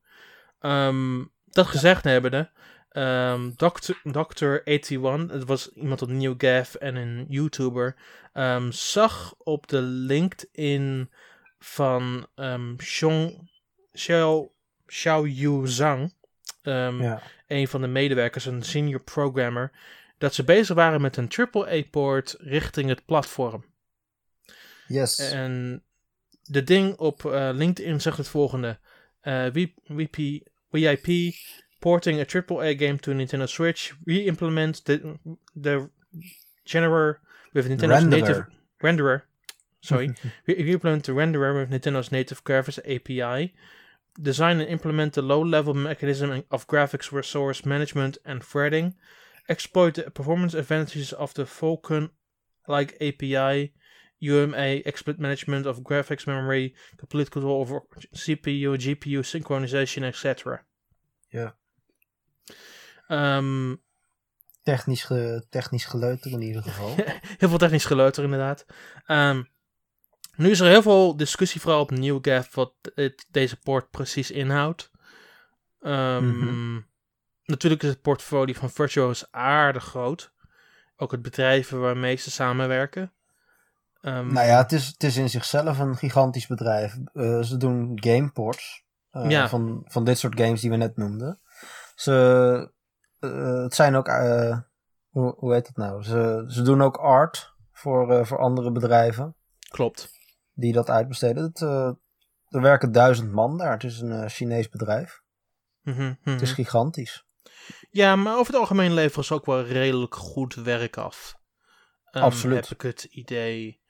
Ehm, 0.60 1.24
dat 1.44 1.66
gezegd 1.66 2.04
hebbende, 2.04 2.50
ehm 2.90 3.50
Dr. 3.56 3.92
Dr.81, 4.02 5.30
het 5.30 5.44
was 5.44 5.68
iemand 5.72 6.02
op 6.02 6.08
NeoGaf 6.08 6.74
en 6.74 6.96
een 6.96 7.24
YouTuber, 7.28 7.96
ehm, 8.32 8.70
zag 8.70 9.34
op 9.38 9.66
de 9.66 9.80
LinkedIn 9.80 11.10
van 11.58 12.26
Xiong, 12.76 13.50
Xiao, 13.92 14.52
Xiao 14.86 15.26
Yu 15.26 15.66
Zhang, 15.66 16.14
ehm, 16.66 17.02
ja. 17.02 17.22
een 17.46 17.68
van 17.68 17.80
de 17.80 17.86
medewerkers, 17.86 18.46
een 18.46 18.62
senior 18.62 19.00
programmer, 19.00 19.70
dat 20.18 20.34
ze 20.34 20.44
bezig 20.44 20.76
waren 20.76 21.00
met 21.00 21.16
een 21.16 21.28
AAA-poort 21.28 22.36
richting 22.38 22.88
het 22.88 23.04
platform. 23.04 23.64
Yes. 24.86 25.18
En 25.30 25.82
de 26.42 26.62
ding 26.64 26.96
op 26.96 27.24
eh, 27.24 27.50
LinkedIn 27.52 28.00
zegt 28.00 28.16
het 28.16 28.28
volgende: 28.28 28.78
eh, 29.20 29.46
V- 29.52 29.66
VP, 29.84 30.16
VIP 30.70 31.34
porting 31.78 32.20
a 32.20 32.24
AAA 32.40 32.74
game 32.76 32.96
to 32.96 33.12
Nintendo 33.12 33.46
Switch, 33.46 33.94
re-implement 34.04 34.84
the, 34.84 35.14
the 35.60 35.88
generator 36.64 37.20
with 37.52 37.68
Nintendo's 37.68 38.00
Renderer. 38.02 38.20
native 38.20 38.46
renderer. 38.78 39.24
Sorry, 39.80 40.06
re- 40.44 40.54
re-implement 40.62 41.04
the 41.04 41.12
renderer 41.12 41.54
with 41.54 41.68
Nintendo's 41.68 42.10
native 42.10 42.42
graphics 42.42 42.78
API. 42.78 43.52
Design 44.20 44.60
and 44.60 44.68
implement 44.70 45.14
the 45.14 45.22
low-level 45.22 45.74
mechanism 45.74 46.44
of 46.50 46.66
graphics 46.66 47.12
resource 47.12 47.64
management 47.64 48.18
and 48.24 48.42
threading. 48.42 48.94
Exploit 49.48 49.94
the 49.94 50.10
performance 50.10 50.54
advantages 50.54 51.12
of 51.12 51.34
the 51.34 51.44
Vulkan-like 51.44 52.96
API. 53.00 53.72
UMA, 54.24 54.80
explicit 54.84 55.20
management 55.20 55.66
of 55.66 55.82
graphics 55.82 56.26
memory, 56.26 56.74
complete 56.96 57.30
control 57.30 57.60
over 57.60 57.82
CPU, 58.14 58.76
GPU 58.76 59.22
synchronization, 59.22 60.04
etc. 60.04 60.64
Ja. 61.28 61.54
Ehm, 63.08 63.76
technisch, 64.62 65.04
ge, 65.04 65.42
technisch 65.50 65.84
geleuter 65.84 66.30
in 66.30 66.42
ieder 66.42 66.62
geval. 66.62 66.94
heel 67.38 67.48
veel 67.48 67.58
technisch 67.58 67.84
geleuter, 67.84 68.24
inderdaad. 68.24 68.64
Ehm, 69.06 69.42
nu 70.36 70.50
is 70.50 70.60
er 70.60 70.68
heel 70.68 70.82
veel 70.82 71.16
discussie, 71.16 71.60
vooral 71.60 71.80
op 71.80 71.90
NewGaf, 71.90 72.54
wat 72.54 72.72
het, 72.94 73.26
deze 73.30 73.56
port 73.56 73.90
precies 73.90 74.30
inhoudt. 74.30 74.90
Ehm, 75.80 76.28
Mhm. 76.28 76.80
Natuurlijk 77.44 77.82
is 77.82 77.88
het 77.88 78.00
portfolio 78.02 78.54
van 78.54 78.70
Virtuos 78.70 79.26
aardig 79.30 79.84
groot. 79.84 80.32
Ook 80.96 81.10
het 81.12 81.22
bedrijven 81.22 81.80
waarmee 81.80 82.16
ze 82.16 82.30
samenwerken. 82.30 83.12
Ehm, 84.00 84.32
nou 84.32 84.46
ja, 84.46 84.56
het 84.58 84.72
is, 84.72 84.86
het 84.86 85.02
is 85.04 85.16
in 85.16 85.28
zichzelf 85.30 85.78
een 85.78 85.96
gigantisch 85.96 86.46
bedrijf. 86.46 86.96
Eh, 87.12 87.42
ze 87.42 87.56
doen 87.56 87.92
gameports. 88.02 88.82
eh, 89.10 89.30
Ja. 89.30 89.48
van, 89.48 89.82
van 89.86 90.04
dit 90.04 90.18
soort 90.18 90.40
games 90.40 90.60
die 90.60 90.70
we 90.70 90.76
net 90.76 90.96
noemden. 90.96 91.40
Ze, 91.94 92.72
eh, 93.18 93.62
het 93.62 93.74
zijn 93.74 93.94
ook, 93.96 94.08
hoe, 95.08 95.34
hoe 95.36 95.52
heet 95.52 95.66
het 95.66 95.76
nou? 95.76 96.02
Ze, 96.02 96.44
ze 96.48 96.62
doen 96.62 96.82
ook 96.82 96.96
art 96.96 97.54
voor, 97.72 98.26
voor 98.26 98.38
andere 98.38 98.72
bedrijven 98.72 99.36
Klopt. 99.68 100.10
Die 100.54 100.72
dat 100.72 100.90
uitbesteden. 100.90 101.42
Het, 101.42 101.62
eh, 101.62 101.90
er 102.48 102.60
werken 102.60 102.92
duizend 102.92 103.32
man 103.32 103.58
daar. 103.58 103.72
Het 103.72 103.84
is 103.84 104.00
een 104.00 104.12
eh, 104.12 104.28
Chinees 104.28 104.68
bedrijf. 104.68 105.22
Mhm, 105.82 106.02
Het 106.02 106.18
mhm. 106.24 106.42
is 106.42 106.52
gigantisch. 106.52 107.24
Ja, 107.90 108.16
maar 108.16 108.36
over 108.38 108.52
het 108.52 108.60
algemeen 108.60 108.94
leveren 108.94 109.24
ze 109.24 109.34
ook 109.34 109.46
wel 109.46 109.62
redelijk 109.64 110.14
goed 110.14 110.54
werk 110.54 110.96
af. 110.96 111.34
Ehm, 112.10 112.24
Absoluut. 112.24 112.68
Heb 112.68 112.78
ik 112.78 112.82
het 112.82 113.04
idee. 113.04 113.80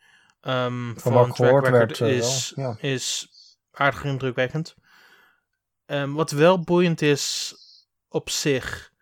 Ehm 0.40 0.94
Van 0.96 1.12
van 1.12 1.34
gehoord 1.34 1.68
werd, 1.68 2.00
eh, 2.00 2.16
is, 2.16 2.52
ja. 2.56 2.76
is 2.80 3.28
aardig 3.70 4.04
indrukwekkend. 4.04 4.74
Ehm, 5.86 6.12
wat 6.12 6.30
wel 6.30 6.60
boeiend 6.60 7.02
is 7.02 7.54
op 8.08 8.30
zich, 8.30 8.92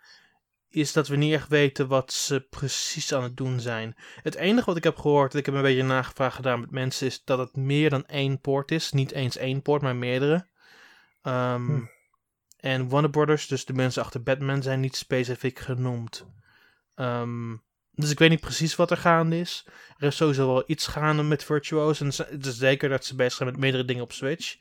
is 0.74 0.92
dat 0.92 1.08
we 1.08 1.16
niet 1.16 1.32
echt 1.32 1.48
weten 1.48 1.88
wat 1.88 2.12
ze 2.12 2.46
precies 2.50 3.14
aan 3.14 3.22
het 3.22 3.36
doen 3.36 3.60
zijn. 3.60 3.96
Het 4.22 4.34
enige 4.34 4.66
wat 4.66 4.76
ik 4.76 4.84
heb 4.84 4.96
gehoord, 4.96 5.34
ik 5.34 5.46
heb 5.46 5.54
een 5.54 5.62
beetje 5.62 5.82
nagevraagd 5.82 6.36
gedaan 6.36 6.60
met 6.60 6.70
mensen, 6.70 7.06
is 7.06 7.24
dat 7.24 7.38
het 7.38 7.56
meer 7.56 7.90
dan 7.90 8.06
één 8.06 8.40
poort 8.40 8.70
is. 8.70 8.92
Niet 8.92 9.12
eens 9.12 9.36
één 9.36 9.62
poort, 9.62 9.82
maar 9.82 9.96
meerdere. 9.96 10.46
Ehm, 11.22 11.66
Hm. 11.66 11.80
En 12.62 12.88
Warner 12.88 13.10
Brothers, 13.10 13.46
dus 13.46 13.64
de 13.64 13.72
mensen 13.72 14.02
achter 14.02 14.22
Batman, 14.22 14.62
zijn 14.62 14.80
niet 14.80 14.96
specifiek 14.96 15.58
genoemd. 15.58 16.26
Ehm, 16.94 17.56
dus 17.90 18.10
ik 18.10 18.18
weet 18.18 18.30
niet 18.30 18.40
precies 18.40 18.76
wat 18.76 18.90
er 18.90 18.96
gaande 18.96 19.38
is. 19.38 19.66
Er 19.96 20.06
is 20.06 20.16
sowieso 20.16 20.46
wel 20.46 20.64
iets 20.66 20.86
gaande 20.86 21.22
met 21.22 21.44
Virtuoso. 21.44 22.04
En 22.04 22.12
het 22.30 22.46
is 22.46 22.56
zeker 22.56 22.88
dat 22.88 23.04
ze 23.04 23.14
bezig 23.14 23.32
zijn 23.32 23.48
met 23.48 23.58
meerdere 23.58 23.84
dingen 23.84 24.02
op 24.02 24.12
Switch. 24.12 24.56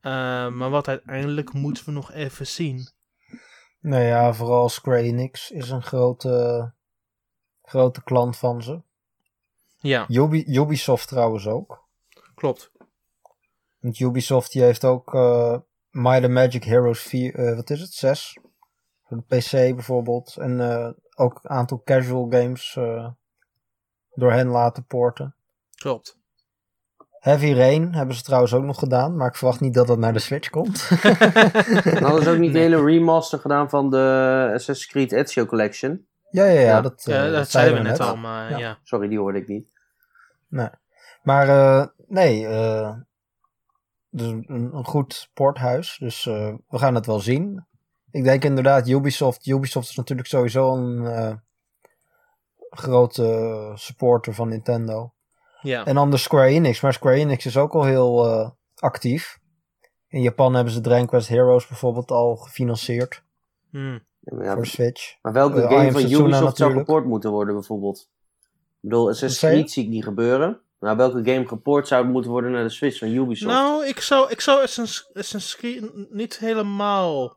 Ehm, 0.00 0.56
maar 0.56 0.70
wat 0.70 0.88
uiteindelijk 0.88 1.52
moeten 1.52 1.84
we 1.84 1.90
nog 1.90 2.12
even 2.12 2.46
zien. 2.46 2.88
Nou 3.82 4.02
ja, 4.02 4.34
vooral 4.34 4.68
Square 4.68 5.02
Enix 5.02 5.50
is 5.50 5.70
een 5.70 5.82
grote, 5.82 6.72
grote 7.62 8.02
klant 8.02 8.36
van 8.36 8.62
ze. 8.62 8.80
Ja, 9.78 10.06
Ubi, 10.08 10.44
Ubisoft 10.46 11.08
trouwens 11.08 11.46
ook. 11.46 11.88
klopt. 12.34 12.70
Want 13.78 13.98
Ubisoft 13.98 14.52
die 14.52 14.62
heeft 14.62 14.84
ook 14.84 15.14
eh 15.14 15.58
Might 15.90 16.24
and 16.24 16.32
Magic 16.32 16.64
Heroes 16.64 17.02
4, 17.02 17.34
eh, 17.34 17.54
wat 17.56 17.70
is 17.70 17.80
het, 17.80 17.92
6? 17.92 18.38
Voor 19.02 19.24
de 19.26 19.36
PC 19.36 19.50
bijvoorbeeld. 19.50 20.36
En 20.36 20.60
eh, 20.60 20.90
ook 21.14 21.38
een 21.42 21.50
aantal 21.50 21.82
casual 21.84 22.26
games 22.30 22.78
door 24.14 24.32
hen 24.32 24.48
laten 24.48 24.84
porten. 24.84 25.34
Klopt. 25.74 26.20
Heavy 27.22 27.52
Rain 27.52 27.94
hebben 27.94 28.14
ze 28.14 28.22
trouwens 28.22 28.54
ook 28.54 28.64
nog 28.64 28.78
gedaan, 28.78 29.16
maar 29.16 29.28
ik 29.28 29.36
verwacht 29.36 29.60
niet 29.60 29.74
dat 29.74 29.86
dat 29.86 29.98
naar 29.98 30.12
de 30.12 30.18
Switch 30.18 30.50
komt. 30.50 30.88
En 31.84 32.02
hadden 32.02 32.22
ze 32.22 32.30
ook 32.30 32.38
niet 32.38 32.52
de 32.52 32.58
hele 32.58 32.84
remaster 32.84 33.38
gedaan 33.38 33.68
van 33.68 33.90
de 33.90 34.50
Assassin's 34.54 34.86
Creed 34.86 35.12
Ezio 35.12 35.46
Collection? 35.46 36.06
ja, 36.30 36.44
ja, 36.44 36.52
ja, 36.52 36.60
Ja, 36.60 36.80
dat, 36.80 37.02
Ja, 37.04 37.26
eh, 37.26 37.32
dat, 37.32 37.32
zeiden 37.32 37.46
zeiden 37.46 37.82
we 37.82 37.88
net 37.88 38.00
al, 38.00 38.16
maar 38.16 38.50
ja. 38.50 38.58
Ja. 38.58 38.78
Sorry, 38.82 39.08
die 39.08 39.18
hoorde 39.18 39.38
ik 39.38 39.48
niet. 39.48 39.66
Nee. 40.48 40.68
Maar 41.22 41.48
eh, 41.48 41.86
nee, 42.06 42.46
eh, 42.46 42.94
dus 44.10 44.26
een, 44.26 44.70
een 44.72 44.84
goed 44.84 45.30
porthuis. 45.34 45.96
Dus 46.00 46.26
eh, 46.26 46.54
we 46.68 46.78
gaan 46.78 46.94
het 46.94 47.06
wel 47.06 47.20
zien. 47.20 47.66
Ik 48.10 48.24
denk 48.24 48.44
inderdaad, 48.44 48.88
Ubisoft. 48.88 49.46
Ubisoft 49.46 49.88
is 49.88 49.96
natuurlijk 49.96 50.28
sowieso 50.28 50.76
een 50.76 51.40
grote 52.70 53.72
supporter 53.74 54.34
van 54.34 54.48
Nintendo. 54.48 55.12
Ja. 55.62 55.84
En 55.84 55.94
dan 55.94 56.10
de 56.10 56.16
Square 56.16 56.46
Enix. 56.48 56.80
Maar 56.80 56.92
Square 56.92 57.16
Enix 57.16 57.46
is 57.46 57.56
ook 57.56 57.72
al 57.72 57.84
heel 57.84 58.26
eh, 58.26 58.50
actief. 58.74 59.38
In 60.08 60.22
Japan 60.22 60.54
hebben 60.54 60.72
ze 60.72 60.80
Dragon 60.80 61.06
Quest 61.06 61.28
Heroes 61.28 61.66
bijvoorbeeld 61.66 62.10
al 62.10 62.36
gefinancierd 62.36 63.22
Hm. 63.70 63.98
Ja, 64.20 64.36
maar, 64.36 64.44
ja, 64.44 64.54
voor 64.54 64.66
Switch. 64.66 65.16
maar 65.22 65.32
welke 65.32 65.60
Eh, 65.62 65.68
game 65.68 65.86
Am 65.86 65.92
van 65.92 66.10
Ubisoft 66.10 66.56
zou 66.56 66.72
geport 66.72 67.04
moeten 67.04 67.30
worden 67.30 67.54
bijvoorbeeld? 67.54 68.08
Ik 68.40 68.88
bedoel, 68.88 69.08
Assassin's? 69.08 69.52
Creed 69.52 69.70
zie 69.70 69.84
ik 69.84 69.88
niet 69.88 70.04
gebeuren. 70.04 70.60
Maar 70.78 70.96
welke 70.96 71.24
game 71.24 71.46
geport 71.46 71.88
zou 71.88 72.06
moeten 72.06 72.30
worden 72.30 72.50
naar 72.50 72.62
de 72.62 72.68
Switch 72.68 72.98
van 72.98 73.08
Ubisoft? 73.08 73.52
Nou, 73.54 73.86
ik 73.86 74.00
zou, 74.00 74.30
ik 74.30 74.40
zou 74.40 74.62
Assassin's 74.62 75.10
Assassin's 75.14 75.56
Creed 75.56 76.10
niet 76.10 76.38
helemaal 76.38 77.36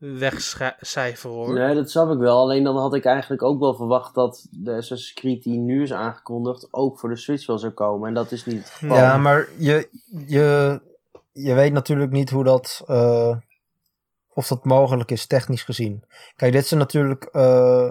wegcijferen 0.00 1.36
hoor. 1.36 1.52
Nee, 1.54 1.74
dat 1.74 1.90
snap 1.90 2.10
ik 2.10 2.18
wel. 2.18 2.38
Alleen 2.38 2.64
dan 2.64 2.76
had 2.76 2.94
ik 2.94 3.04
eigenlijk 3.04 3.42
ook 3.42 3.60
wel 3.60 3.74
verwacht 3.74 4.14
dat 4.14 4.46
de 4.50 4.70
Assassin's 4.70 5.12
Creed 5.12 5.42
die 5.42 5.58
nu 5.58 5.82
is 5.82 5.92
aangekondigd 5.92 6.68
ook 6.70 6.98
voor 6.98 7.08
de 7.08 7.16
Switch 7.16 7.46
wel 7.46 7.58
zou 7.58 7.72
komen. 7.72 8.08
En 8.08 8.14
dat 8.14 8.32
is 8.32 8.44
niet 8.44 8.58
het 8.58 8.70
geval. 8.70 8.96
Ja, 8.96 9.16
maar 9.16 9.48
je, 9.58 9.88
je, 10.26 10.80
je 11.32 11.54
weet 11.54 11.72
natuurlijk 11.72 12.12
niet 12.12 12.30
hoe 12.30 12.44
dat. 12.44 12.82
eh, 12.86 13.36
of 14.34 14.46
dat 14.46 14.64
mogelijk 14.64 15.10
is, 15.10 15.26
technisch 15.26 15.62
gezien. 15.62 16.04
Kijk, 16.36 16.52
dit 16.52 16.66
zijn 16.66 16.80
natuurlijk 16.80 17.24
eh, 17.24 17.88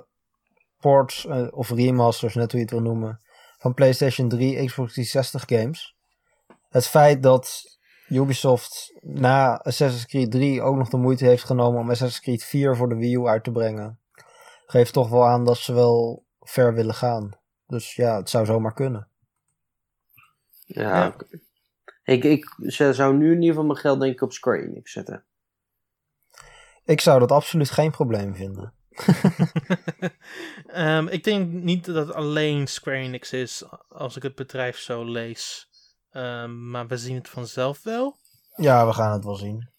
ports 0.79 1.25
eh, 1.25 1.47
of 1.51 1.69
remasters, 1.69 2.35
net 2.35 2.51
hoe 2.51 2.59
je 2.59 2.65
het 2.65 2.75
wil 2.75 2.83
noemen. 2.83 3.21
Van 3.57 3.73
PlayStation 3.73 4.29
3, 4.29 4.65
Xbox 4.65 4.93
360 4.93 5.43
games. 5.45 5.95
Het 6.69 6.87
feit 6.87 7.23
dat 7.23 7.63
Ubisoft 8.09 8.93
na 9.01 9.57
Assassin's 9.57 10.05
Creed 10.05 10.31
3 10.31 10.61
ook 10.61 10.75
nog 10.75 10.89
de 10.89 10.97
moeite 10.97 11.25
heeft 11.25 11.43
genomen 11.43 11.79
om 11.79 11.89
Assassin's 11.89 12.21
Creed 12.21 12.43
4 12.43 12.75
voor 12.75 12.89
de 12.89 12.95
Wii 12.95 13.15
U 13.15 13.25
uit 13.25 13.43
te 13.43 13.51
brengen. 13.51 13.99
Geeft 14.65 14.93
toch 14.93 15.09
wel 15.09 15.25
aan 15.25 15.45
dat 15.45 15.57
ze 15.57 15.73
wel 15.73 16.25
ver 16.39 16.73
willen 16.73 16.95
gaan. 16.95 17.39
Dus 17.67 17.95
ja, 17.95 18.15
het 18.17 18.29
zou 18.29 18.45
zomaar 18.45 18.73
kunnen. 18.73 19.07
Ja, 20.65 20.81
Ja. 20.81 21.07
oké. 21.07 21.25
Ik, 22.03 22.23
ik 22.23 22.45
zou 22.67 23.17
nu 23.17 23.25
in 23.25 23.33
ieder 23.35 23.49
geval 23.49 23.65
mijn 23.65 23.79
geld 23.79 23.99
denk 23.99 24.13
ik 24.13 24.21
op 24.21 24.31
Square 24.31 24.61
Enix 24.61 24.91
zetten. 24.91 25.23
Ik 26.83 27.01
zou 27.01 27.19
dat 27.19 27.31
absoluut 27.31 27.71
geen 27.71 27.91
probleem 27.91 28.35
vinden. 28.35 28.73
Ehm, 30.67 31.07
ik 31.07 31.23
denk 31.23 31.51
niet 31.51 31.85
dat 31.85 31.95
het 32.07 32.15
alleen 32.15 32.67
Square 32.67 32.97
Enix 32.97 33.33
is 33.33 33.63
als 33.89 34.15
ik 34.15 34.23
het 34.23 34.35
bedrijf 34.35 34.77
zo 34.77 35.03
lees. 35.05 35.68
Ehm, 36.11 36.69
maar 36.69 36.87
we 36.87 36.97
zien 36.97 37.15
het 37.15 37.29
vanzelf 37.29 37.83
wel. 37.83 38.17
Ja, 38.55 38.85
we 38.87 38.93
gaan 38.93 39.11
het 39.11 39.23
wel 39.23 39.35
zien. 39.35 39.69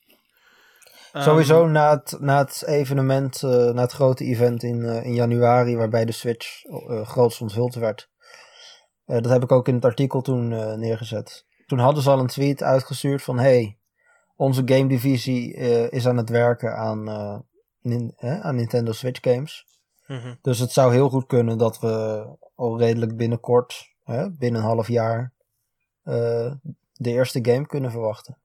Ehm, 1.13 1.25
Sowieso 1.25 1.67
na 1.67 1.91
het, 1.91 2.17
na 2.21 2.39
het 2.39 2.63
evenement, 2.67 3.43
eh, 3.43 3.51
na 3.51 3.81
het 3.83 3.93
grote 3.93 4.25
event 4.25 4.63
in, 4.63 4.85
eh, 4.85 5.05
in 5.05 5.15
januari, 5.15 5.77
waarbij 5.77 6.05
de 6.05 6.13
Switch 6.13 6.65
eh 6.65 7.07
groots 7.09 7.41
onthuld 7.41 7.75
werd. 7.75 8.09
Dat 9.05 9.25
heb 9.29 9.43
ik 9.43 9.53
ook 9.53 9.69
in 9.69 9.75
het 9.75 9.85
artikel 9.85 10.21
toen 10.23 10.49
neergezet. 10.79 11.47
Toen 11.67 11.79
hadden 11.79 12.03
ze 12.03 12.11
al 12.11 12.19
een 12.19 12.27
tweet 12.27 12.63
uitgestuurd 12.63 13.23
van: 13.23 13.39
hey, 13.39 13.79
onze 14.37 14.63
game 14.65 14.89
divisie 14.89 15.55
is 15.91 16.07
aan 16.07 16.17
het 16.17 16.29
werken 16.29 16.77
aan, 16.77 17.05
nin- 17.81 18.15
aan 18.19 18.55
Nintendo 18.57 18.93
Switch 18.93 19.21
games. 19.23 19.67
mhm. 20.07 20.35
Dus 20.43 20.59
het 20.59 20.73
zou 20.73 20.93
heel 20.93 21.09
goed 21.09 21.27
kunnen 21.27 21.59
dat 21.59 21.81
we 21.81 22.25
al 22.55 22.79
redelijk 22.79 23.17
binnenkort, 23.17 23.89
binnen 24.39 24.61
een 24.61 24.67
half 24.67 24.89
jaar, 24.89 25.33
eh, 26.11 26.53
de 26.95 27.11
eerste 27.11 27.39
game 27.45 27.67
kunnen 27.67 27.91
verwachten. 27.91 28.39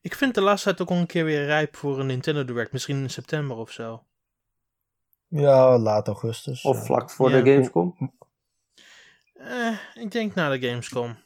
Ik 0.00 0.14
vind 0.14 0.34
de 0.34 0.40
laatste 0.40 0.68
tijd 0.68 0.80
ook 0.80 0.90
al 0.90 0.96
een 1.00 1.06
keer 1.06 1.24
weer 1.24 1.44
rijp 1.44 1.76
voor 1.76 2.00
een 2.00 2.06
Nintendo 2.06 2.44
Direct. 2.44 2.72
Misschien 2.72 3.02
in 3.02 3.10
september 3.10 3.56
of 3.56 3.70
zo. 3.70 4.04
Ja, 5.28 5.78
laat 5.78 6.06
augustus. 6.06 6.62
Of 6.62 6.84
vlak 6.84 7.10
voor 7.10 7.30
Ja. 7.30 7.40
de 7.40 7.50
Gamescom. 7.50 8.12
Eh, 9.34 9.78
ik 9.94 10.10
denk 10.10 10.34
na 10.34 10.48
de 10.48 10.68
Gamescom. 10.68 11.16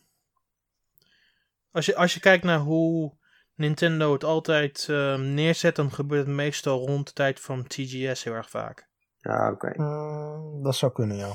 Als 1.71 1.87
je, 1.87 1.97
als 1.97 2.15
je 2.15 2.21
kijkt 2.21 2.45
naar 2.45 2.59
hoe 2.59 3.13
Nintendo 3.55 4.13
het 4.13 4.25
altijd 4.25 4.87
ehm, 4.89 5.35
neerzet, 5.35 5.77
dan 5.77 5.93
gebeurt 5.93 6.27
het 6.27 6.35
meestal 6.37 6.87
rond 6.87 7.07
de 7.07 7.13
tijd 7.13 7.41
van 7.41 7.67
TGS 7.67 8.25
heel 8.25 8.33
erg 8.33 8.51
vaak. 8.51 8.89
Ja, 9.19 9.51
oké. 9.51 9.83
Mm, 9.83 10.63
dat 10.63 10.77
zou 10.77 10.93
kunnen, 10.93 11.17
ja. 11.17 11.33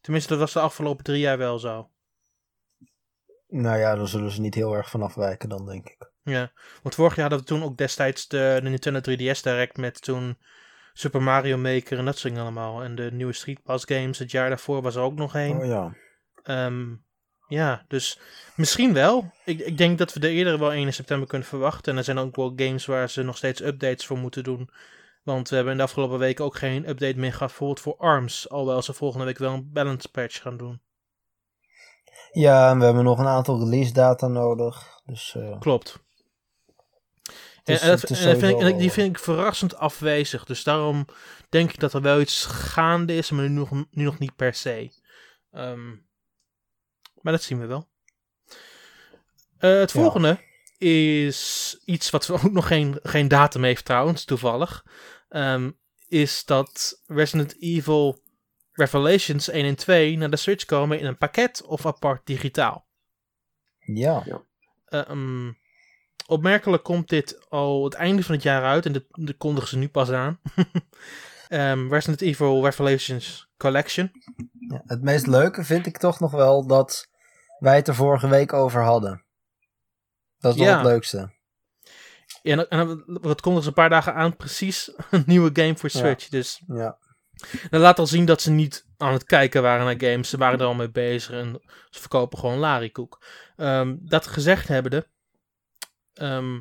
Tenminste, 0.00 0.30
dat 0.30 0.38
was 0.38 0.52
de 0.52 0.60
afgelopen 0.60 1.04
drie 1.04 1.20
jaar 1.20 1.38
wel 1.38 1.58
zo. 1.58 1.90
Nou 3.52 3.78
ja, 3.78 3.94
daar 3.94 4.08
zullen 4.08 4.30
ze 4.30 4.40
niet 4.40 4.54
heel 4.54 4.74
erg 4.74 4.90
van 4.90 5.02
afwijken 5.02 5.48
dan, 5.48 5.66
denk 5.66 5.88
ik. 5.88 6.10
Ja, 6.22 6.52
want 6.82 6.94
vorig 6.94 7.16
jaar 7.16 7.28
hadden 7.28 7.46
we 7.46 7.54
toen 7.54 7.62
ook 7.62 7.76
destijds 7.76 8.28
de, 8.28 8.60
de 8.62 8.68
Nintendo 8.68 9.00
3DS 9.00 9.42
Direct 9.42 9.76
met 9.76 10.02
toen 10.02 10.38
Super 10.92 11.22
Mario 11.22 11.56
Maker 11.56 11.98
en 11.98 12.04
dat 12.04 12.18
soort 12.18 12.34
dingen 12.34 12.48
allemaal. 12.48 12.82
En 12.82 12.94
de 12.94 13.10
nieuwe 13.12 13.32
Street 13.32 13.62
Pass 13.62 13.84
games, 13.84 14.18
het 14.18 14.30
jaar 14.30 14.48
daarvoor 14.48 14.82
was 14.82 14.94
er 14.94 15.02
ook 15.02 15.14
nog 15.14 15.34
één. 15.34 15.58
Oh 15.58 15.66
ja. 15.66 15.96
Ehm, 16.42 16.94
ja, 17.48 17.84
dus 17.88 18.20
misschien 18.56 18.92
wel. 18.92 19.32
Ik, 19.44 19.58
ik 19.58 19.78
denk 19.78 19.98
dat 19.98 20.12
we 20.12 20.20
er 20.20 20.32
eerder 20.32 20.58
wel 20.58 20.72
1 20.72 20.86
in 20.86 20.92
september 20.92 21.28
kunnen 21.28 21.48
verwachten. 21.48 21.92
En 21.92 21.98
er 21.98 22.04
zijn 22.04 22.18
ook 22.18 22.36
wel 22.36 22.52
games 22.56 22.86
waar 22.86 23.10
ze 23.10 23.22
nog 23.22 23.36
steeds 23.36 23.62
updates 23.62 24.06
voor 24.06 24.18
moeten 24.18 24.44
doen. 24.44 24.70
Want 25.22 25.48
we 25.48 25.54
hebben 25.54 25.72
in 25.72 25.78
de 25.78 25.84
afgelopen 25.84 26.18
weken 26.18 26.44
ook 26.44 26.56
geen 26.56 26.88
update 26.88 27.18
meer 27.18 27.32
gehad, 27.32 27.48
bijvoorbeeld 27.48 27.80
voor 27.80 27.96
ARMS. 27.96 28.48
Alhoewel 28.48 28.82
ze 28.82 28.92
volgende 28.92 29.24
week 29.24 29.38
wel 29.38 29.52
een 29.52 29.70
balance 29.72 30.10
patch 30.10 30.40
gaan 30.40 30.56
doen. 30.56 30.80
Ja, 32.32 32.70
en 32.70 32.78
we 32.78 32.84
hebben 32.84 33.04
nog 33.04 33.18
een 33.18 33.26
aantal 33.26 33.58
release 33.58 33.92
data 33.92 34.26
nodig. 34.26 35.00
Dus 35.04 35.34
eh, 35.34 35.58
Klopt. 35.60 35.98
is- 37.64 37.80
en, 37.80 37.90
en 37.90 37.96
dat- 37.96 38.02
en 38.02 38.08
dat 38.08 38.08
vind 38.08 38.10
ik, 38.10 38.16
sowieso 38.38 38.66
en 38.66 38.78
die 38.78 38.92
vind 38.92 39.08
ik 39.08 39.18
verrassend 39.22 39.76
afwezig. 39.76 40.44
Dus 40.44 40.62
daarom 40.64 41.06
denk 41.48 41.72
ik 41.72 41.80
dat 41.80 41.92
er 41.92 42.02
wel 42.02 42.20
iets 42.20 42.44
gaande 42.44 43.14
is, 43.16 43.30
maar 43.30 43.48
nu 43.48 43.54
nog, 43.54 43.70
nu 43.90 44.04
nog 44.04 44.18
niet 44.18 44.36
per 44.36 44.54
se. 44.54 44.92
Ehm, 45.50 45.88
maar 47.20 47.32
dat 47.32 47.42
zien 47.42 47.60
we 47.60 47.66
wel. 47.66 47.88
Eh, 49.58 49.70
het 49.78 49.92
Ja. 49.92 50.00
volgende 50.00 50.40
is 50.78 51.80
iets 51.84 52.10
wat 52.10 52.30
ook 52.30 52.50
nog 52.52 52.66
geen, 52.66 52.98
geen 53.02 53.28
datum 53.28 53.64
heeft 53.64 53.84
trouwens, 53.84 54.24
toevallig. 54.24 54.84
Ehm, 55.28 55.70
is 56.08 56.44
dat 56.44 57.00
Resident 57.06 57.56
Evil 57.62 58.21
Revelations 58.72 59.48
1 59.48 59.64
en 59.64 59.76
2 59.76 60.16
naar 60.16 60.30
de 60.30 60.36
Switch 60.36 60.64
komen 60.64 60.98
in 60.98 61.06
een 61.06 61.18
pakket 61.18 61.62
of 61.62 61.86
apart 61.86 62.26
digitaal. 62.26 62.86
ja. 63.78 64.22
Ehm, 64.86 65.52
opmerkelijk 66.26 66.82
komt 66.82 67.08
dit 67.08 67.46
al 67.48 67.84
het 67.84 67.94
einde 67.94 68.22
van 68.24 68.34
het 68.34 68.42
jaar 68.44 68.62
uit 68.64 68.86
en 68.86 68.92
dat, 68.92 69.36
kondigen 69.38 69.68
ze 69.68 69.78
nu 69.78 69.88
pas 69.88 70.10
aan. 70.10 70.40
Ehm 71.48 71.88
Resident 71.88 72.20
Evil 72.20 72.64
Revelations 72.64 73.48
Collection. 73.56 74.10
Ja, 74.68 74.82
Het 74.86 75.02
meest 75.02 75.26
leuke 75.26 75.64
vind 75.64 75.86
ik 75.86 75.98
toch 75.98 76.20
nog 76.20 76.30
wel 76.30 76.66
dat 76.66 77.08
wij 77.58 77.76
het 77.76 77.88
er 77.88 77.94
vorige 77.94 78.28
week 78.28 78.52
over 78.52 78.82
hadden. 78.82 79.24
Dat 80.38 80.54
is 80.54 80.60
Ja. 80.60 80.74
het 80.76 80.86
leukste. 80.86 81.32
Ja, 82.42 82.56
en, 82.56 82.68
en 82.68 83.04
dat 83.06 83.40
kondigen 83.40 83.62
ze 83.62 83.68
een 83.68 83.74
paar 83.74 83.88
dagen 83.90 84.14
aan, 84.14 84.36
precies 84.36 84.92
een 85.10 85.22
nieuwe 85.32 85.50
game 85.52 85.76
voor 85.76 85.90
Ja. 85.92 85.98
Switch. 85.98 86.28
Dus 86.28 86.62
Ja. 86.66 86.98
Dat 87.70 87.80
laat 87.80 87.98
al 87.98 88.06
zien 88.06 88.24
dat 88.24 88.42
ze 88.42 88.50
niet 88.50 88.86
aan 88.96 89.12
het 89.12 89.24
kijken 89.24 89.62
waren 89.62 89.84
naar 89.84 90.10
games. 90.10 90.28
Ze 90.28 90.36
waren 90.36 90.58
er 90.58 90.66
al 90.66 90.74
mee 90.74 90.90
bezig 90.90 91.30
en 91.30 91.60
ze 91.90 92.00
verkopen 92.00 92.38
gewoon 92.38 92.58
larikoek. 92.58 93.24
Ehm, 93.56 93.96
dat 94.00 94.26
gezegd 94.26 94.68
hebbende, 94.68 95.06
ehm, 96.14 96.60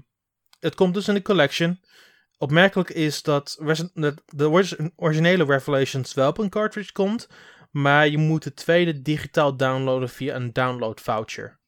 het 0.60 0.76
komt 0.76 0.94
dus 0.94 1.08
in 1.08 1.14
de 1.14 1.22
collection. 1.22 1.80
Opmerkelijk 2.38 2.90
is 2.90 3.22
dat, 3.24 3.58
de 4.26 4.50
origi- 4.50 4.92
originele 4.96 5.44
Revelations 5.46 6.14
wel 6.14 6.30
op 6.30 6.38
een 6.38 6.50
cartridge 6.50 6.92
komt, 6.92 7.30
maar 7.72 8.08
je 8.08 8.18
moet 8.18 8.44
de 8.44 8.54
tweede 8.54 9.02
digitaal 9.02 9.58
downloaden 9.58 10.10
via 10.10 10.36
een 10.36 10.54
download 10.54 11.02
voucher. 11.02 11.60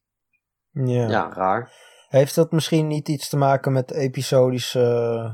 Ja. 0.71 1.10
Ja, 1.10 1.34
raar. 1.34 1.71
Heeft 2.08 2.36
dat 2.36 2.52
misschien 2.52 2.88
niet 2.88 3.08
iets 3.08 3.30
te 3.30 3.38
maken 3.38 3.71
met 3.71 3.88
de 3.88 3.95
episodische 3.95 4.80
eh, 4.80 5.34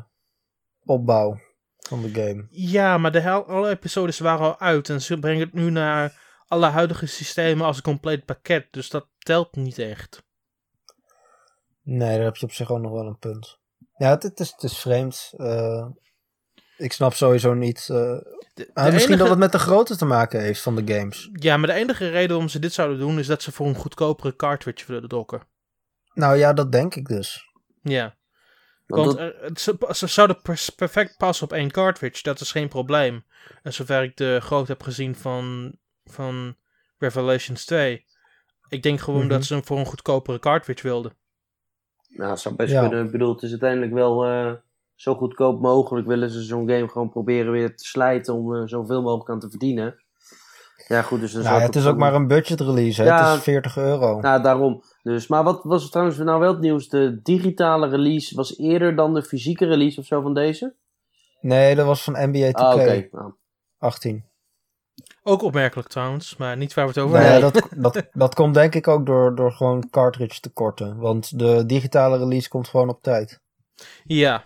opbouw 0.86 1.40
van 1.80 2.02
de 2.02 2.10
game? 2.14 2.48
Ja, 2.50 2.98
maar 2.98 3.12
de 3.12 3.20
hel- 3.20 3.46
alle 3.48 3.70
episodes 3.70 4.20
waren 4.20 4.46
al 4.46 4.60
uit 4.60 4.90
en 4.90 5.02
ze 5.02 5.20
brengen 5.20 5.42
het 5.46 5.54
nu 5.54 5.70
naar 5.70 6.28
alle 6.48 6.66
huidige 6.68 7.06
systemen 7.06 7.66
als 7.66 7.78
een 7.78 7.84
compleet 7.84 8.26
pakket, 8.26 8.68
dus 8.72 8.90
dat 8.90 9.08
telt 9.20 9.56
niet 9.56 9.78
echt. 9.78 10.24
Nee, 11.84 12.16
daar 12.16 12.26
heb 12.26 12.36
je 12.36 12.46
op 12.46 12.52
zich 12.52 12.72
ook 12.72 12.80
nog 12.82 12.92
wel 12.92 13.06
een 13.08 13.18
punt. 13.18 13.60
Ja, 13.98 14.10
het, 14.10 14.24
het 14.24 14.40
is, 14.40 14.52
het 14.52 14.64
is 14.64 14.78
vreemd. 14.78 15.34
Eh, 15.38 15.88
ik 16.78 16.94
snap 16.94 17.14
sowieso 17.14 17.54
niet. 17.54 17.80
eh, 17.90 18.18
De- 18.54 18.70
ah, 18.74 18.86
de 18.86 18.92
misschien 18.92 19.14
enige- 19.14 19.18
dat 19.18 19.30
het 19.30 19.38
met 19.40 19.52
de 19.52 19.60
grootte 19.60 19.98
te 19.98 20.06
maken 20.06 20.42
heeft 20.42 20.62
van 20.62 20.76
de 20.76 20.94
games. 20.94 21.30
Ja, 21.34 21.58
maar 21.58 21.68
de 21.68 21.74
enige 21.74 22.10
reden 22.10 22.30
waarom 22.30 22.48
ze 22.50 22.60
dit 22.60 22.74
zouden 22.74 23.00
doen 23.00 23.20
is 23.20 23.28
dat 23.28 23.42
ze 23.42 23.52
voor 23.52 23.68
een 23.68 23.76
goedkopere 23.76 24.36
cartridge 24.36 24.86
willen 24.92 25.10
dokken. 25.10 25.42
Nou 26.14 26.38
ja, 26.38 26.54
dat 26.54 26.72
denk 26.72 26.96
ik 26.96 27.08
dus. 27.08 27.42
Ja, 27.82 28.18
Want 28.90 29.06
want 29.06 29.18
dat- 29.18 29.28
er- 29.36 29.44
het, 29.44 29.60
ze, 29.60 29.78
ze 29.92 30.08
zouden 30.08 30.42
perfect 30.76 31.18
passen 31.18 31.46
op 31.46 31.54
één 31.54 31.72
cartridge, 31.72 32.24
dat 32.24 32.40
is 32.40 32.52
geen 32.52 32.68
probleem. 32.68 33.24
En 33.64 33.74
zover 33.74 34.04
ik 34.04 34.18
de 34.18 34.40
grootte 34.42 34.72
heb 34.72 34.84
gezien 34.84 35.16
van, 35.16 35.74
van 36.06 36.56
Revelations 36.98 37.66
2. 37.66 38.06
Ik 38.70 38.84
denk 38.84 39.00
gewoon 39.00 39.20
Mhm. 39.20 39.30
dat 39.30 39.44
ze 39.46 39.54
hem 39.54 39.66
voor 39.66 39.78
een 39.80 39.86
goedkopere 39.86 40.40
cartridge 40.40 40.88
wilden. 40.88 41.14
Nou, 42.08 42.38
zou 42.38 42.56
best 42.56 42.72
Ja. 42.72 42.82
kunnen. 42.88 43.06
Ik 43.06 43.12
bedoel, 43.12 43.34
het 43.34 43.44
is 43.44 43.50
uiteindelijk 43.50 43.94
wel 43.94 44.26
eh, 44.26 44.54
zo 44.96 45.16
goedkoop 45.16 45.62
mogelijk. 45.62 46.08
Willen 46.08 46.30
ze 46.30 46.42
zo'n 46.42 46.70
game 46.70 46.88
gewoon 46.88 47.10
proberen 47.10 47.52
weer 47.52 47.76
te 47.76 47.84
slijten 47.86 48.34
om 48.34 48.56
eh, 48.56 48.62
zoveel 48.66 49.02
mogelijk 49.02 49.30
aan 49.30 49.40
te 49.40 49.50
verdienen. 49.50 50.04
Ja, 50.88 51.02
goed, 51.02 51.20
dus 51.20 51.34
Nou, 51.34 51.62
het 51.62 51.76
is 51.76 51.86
ook 51.86 51.98
maar 51.98 52.14
een 52.14 52.28
budget 52.28 52.60
release. 52.60 53.04
Ja. 53.04 53.30
Het 53.30 53.38
is 53.38 53.44
40 53.44 53.78
euro. 53.78 54.20
Nou, 54.20 54.42
daarom. 54.42 54.84
Dus, 55.04 55.28
maar 55.28 55.44
wat 55.44 55.64
was 55.64 55.90
trouwens 55.90 56.18
nou 56.18 56.40
wel 56.40 56.52
het 56.52 56.62
nieuws? 56.62 56.88
De 56.88 57.20
digitale 57.22 57.88
release 57.88 58.36
was 58.36 58.58
eerder 58.58 58.96
dan 58.96 59.14
de 59.14 59.24
fysieke 59.24 59.66
release 59.66 60.00
of 60.00 60.06
zo 60.06 60.22
van 60.22 60.34
deze? 60.34 60.76
Nee, 61.42 61.76
dat 61.76 61.86
was 61.86 62.04
van 62.04 62.14
NBA 62.14 62.48
2K 62.50 62.54
Ah, 62.54 62.74
oké. 62.74 63.08
Nou, 63.12 63.34
18. 63.78 64.26
Ook 65.24 65.42
opmerkelijk 65.42 65.88
trouwens, 65.88 66.38
maar 66.38 66.58
niet 66.58 66.74
waar 66.74 66.86
we 66.86 66.92
het 66.92 67.00
over 67.00 67.20
Nee, 67.20 67.28
hebben. 67.28 67.54
dat, 67.54 67.94
dat, 67.94 68.08
dat 68.12 68.36
komt 68.36 68.54
denk 68.54 68.76
ik 68.76 68.88
ook 68.88 69.06
door, 69.06 69.36
door 69.36 69.52
gewoon 69.52 69.90
cartridge 69.90 70.40
tekorten. 70.40 70.98
Want 70.98 71.40
de 71.40 71.66
digitale 71.66 72.18
release 72.18 72.50
komt 72.50 72.68
gewoon 72.68 72.90
op 72.90 73.02
tijd. 73.02 73.42
Ja. 74.04 74.44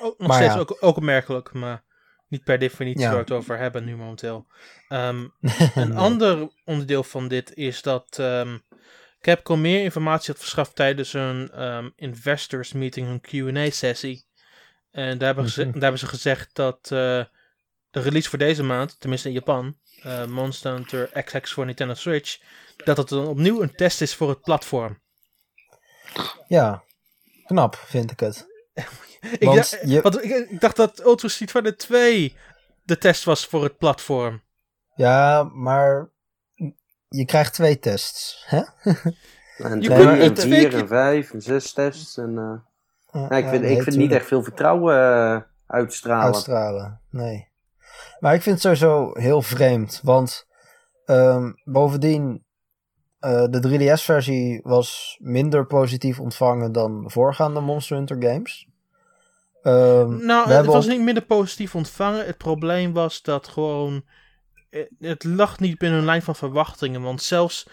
Ook, 0.00 0.18
nog 0.18 0.28
Maar 0.28 0.36
steeds 0.36 0.54
ja. 0.54 0.60
ook, 0.60 0.76
ook 0.80 0.96
opmerkelijk, 0.96 1.52
maar 1.52 1.84
niet 2.28 2.44
per 2.44 2.58
definitie 2.58 3.00
Ja. 3.00 3.06
waar 3.06 3.16
we 3.16 3.22
het 3.22 3.30
over 3.32 3.58
hebben 3.58 3.84
nu 3.84 3.96
momenteel. 3.96 4.46
Ehm, 4.88 5.26
Een 5.74 5.96
ander 5.96 6.48
onderdeel 6.64 7.02
van 7.04 7.28
dit 7.28 7.54
is 7.54 7.82
dat 7.82 8.18
ehm, 8.18 8.58
Capcom 9.20 9.60
meer 9.60 9.82
informatie 9.82 10.32
had 10.32 10.40
verschaft 10.42 10.74
tijdens 10.74 11.12
een 11.12 11.50
ehm, 11.50 11.88
investors 11.96 12.72
meeting, 12.72 13.08
een 13.08 13.20
Q&A 13.54 13.70
sessie. 13.70 14.26
En 14.90 15.18
daar 15.18 15.26
hebben, 15.34 15.48
ze, 15.50 15.60
Mhm. 15.62 15.72
daar 15.72 15.82
hebben 15.82 16.00
ze 16.00 16.06
gezegd 16.06 16.50
dat 16.54 16.78
eh, 16.82 17.24
de 17.90 18.00
release 18.00 18.28
voor 18.28 18.38
deze 18.38 18.62
maand, 18.62 19.00
tenminste 19.00 19.28
in 19.28 19.34
Japan, 19.34 19.76
eh, 20.02 20.24
Monster 20.24 20.72
Hunter 20.72 21.10
XX 21.24 21.52
voor 21.52 21.64
Nintendo 21.66 21.94
Switch, 21.94 22.38
dat 22.76 22.96
het 22.96 23.08
dan 23.08 23.26
opnieuw 23.26 23.62
een 23.62 23.74
test 23.74 24.00
is 24.00 24.14
voor 24.14 24.28
het 24.28 24.40
platform. 24.40 25.00
Ja, 26.48 26.82
knap 27.46 27.76
vind 27.76 28.10
ik 28.10 28.20
het. 28.20 28.46
Ik, 29.20 29.42
Want 29.44 29.56
dacht, 29.56 29.78
je- 29.84 30.00
want 30.00 30.24
ik, 30.24 30.30
ik 30.50 30.60
dacht 30.60 30.76
dat 30.76 31.04
Ultra 31.04 31.28
Street 31.28 31.50
Fighter 31.50 31.76
2 31.76 32.36
de 32.84 32.98
test 32.98 33.24
was 33.24 33.46
voor 33.46 33.62
het 33.62 33.78
platform. 33.78 34.42
Ja, 34.94 35.42
maar 35.42 36.08
je 37.08 37.24
krijgt 37.24 37.54
twee 37.54 37.78
tests. 37.78 38.44
Hè? 38.46 38.60
En 39.58 39.80
Je 39.80 39.88
kunt 39.88 40.20
en 40.20 40.34
twee 40.34 40.52
vier 40.60 40.68
keer- 40.68 40.78
en 40.78 40.88
vijf 40.88 41.32
en 41.32 41.42
zes 41.42 41.72
tests. 41.72 42.16
En, 42.18 42.38
eh, 42.38 42.54
Ja, 43.12 43.26
ja, 43.30 43.36
ik 43.36 43.48
vind, 43.48 43.62
nee, 43.62 43.76
ik 43.76 43.82
vind 43.82 43.96
niet 43.96 44.12
echt 44.12 44.26
veel 44.26 44.42
vertrouwen 44.42 44.94
eh, 44.94 45.40
uitstralen. 45.66 46.24
Uitstralen, 46.24 47.00
nee. 47.10 47.48
Maar 48.20 48.34
ik 48.34 48.42
vind 48.42 48.54
het 48.54 48.64
sowieso 48.64 49.10
heel 49.20 49.42
vreemd, 49.42 50.00
want 50.02 50.46
ehm, 51.04 51.52
bovendien, 51.64 52.44
eh, 53.18 53.44
de 53.50 53.60
3DS-versie 53.60 54.60
was 54.62 55.16
minder 55.20 55.66
positief 55.66 56.20
ontvangen 56.20 56.72
dan 56.72 57.10
voorgaande 57.10 57.60
Monster 57.60 57.96
Hunter 57.96 58.22
games. 58.22 58.68
Ehm, 59.68 60.26
Nou, 60.26 60.48
het 60.56 60.66
was 60.66 60.86
niet 60.86 61.00
minder 61.00 61.22
positief 61.24 61.74
ontvangen. 61.74 62.26
Het 62.26 62.36
probleem 62.36 62.92
was 62.92 63.22
dat 63.22 63.48
gewoon. 63.48 64.04
eh, 64.70 64.82
Het 65.00 65.24
lag 65.24 65.58
niet 65.60 65.78
binnen 65.78 65.98
hun 65.98 66.06
lijn 66.06 66.22
van 66.22 66.36
verwachtingen. 66.36 67.02
Want 67.02 67.22
zelfs. 67.22 67.66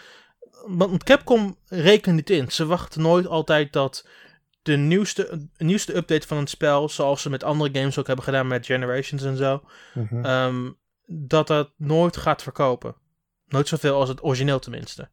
Want 0.67 1.03
Capcom 1.03 1.58
rekende 1.67 2.15
niet 2.15 2.29
in. 2.29 2.51
Ze 2.51 2.65
wachten 2.65 3.01
nooit 3.01 3.27
altijd 3.27 3.73
dat 3.73 4.08
de 4.62 4.77
nieuwste, 4.77 5.47
nieuwste 5.58 5.95
update 5.95 6.27
van 6.27 6.38
het 6.38 6.49
spel. 6.49 6.89
Zoals 6.89 7.21
ze 7.21 7.29
met 7.29 7.43
andere 7.43 7.79
games 7.79 7.97
ook 7.99 8.08
hebben 8.08 8.25
gedaan 8.25 8.47
met 8.47 8.65
Generations 8.65 9.23
en 9.23 9.38
zo. 9.38 9.63
Mhm. 9.93 10.25
ehm, 10.25 10.71
dat 11.08 11.47
dat 11.47 11.71
nooit 11.77 12.17
gaat 12.17 12.43
verkopen. 12.43 12.95
Nooit 13.47 13.67
zoveel 13.67 13.95
als 13.95 14.10
het 14.10 14.23
origineel 14.23 14.60
tenminste. 14.60 15.10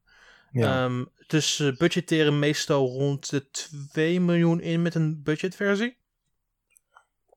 ja. 0.53 0.85
Ehm, 0.85 1.05
dus 1.27 1.57
ze 1.57 1.75
budgetteren 1.79 2.39
meestal 2.39 2.87
rond 2.89 3.31
de 3.31 3.51
2 3.93 4.21
miljoen 4.21 4.61
in 4.61 4.83
met 4.83 4.95
een 4.95 5.21
budgetversie. 5.23 5.99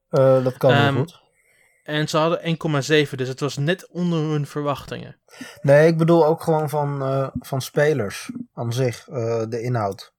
Eh, 0.10 0.44
dat 0.44 0.58
kan 0.58 0.74
heel 0.74 0.82
ehm, 0.82 0.96
goed. 0.96 1.24
En 1.86 2.08
ze 2.08 2.18
hadden 2.18 2.40
1,7, 2.42 3.18
dus 3.18 3.28
het 3.28 3.40
was 3.40 3.58
net 3.58 3.88
onder 3.88 4.20
hun 4.20 4.46
verwachtingen. 4.46 5.18
Nee, 5.62 5.88
ik 5.88 5.98
bedoel 5.98 6.26
ook 6.26 6.44
gewoon 6.44 6.70
van, 6.70 7.02
eh, 7.02 7.28
van 7.40 7.62
spelers 7.62 8.32
aan 8.54 8.74
zich, 8.74 9.08
eh, 9.08 9.44
de 9.50 9.62
inhoud. 9.62 10.14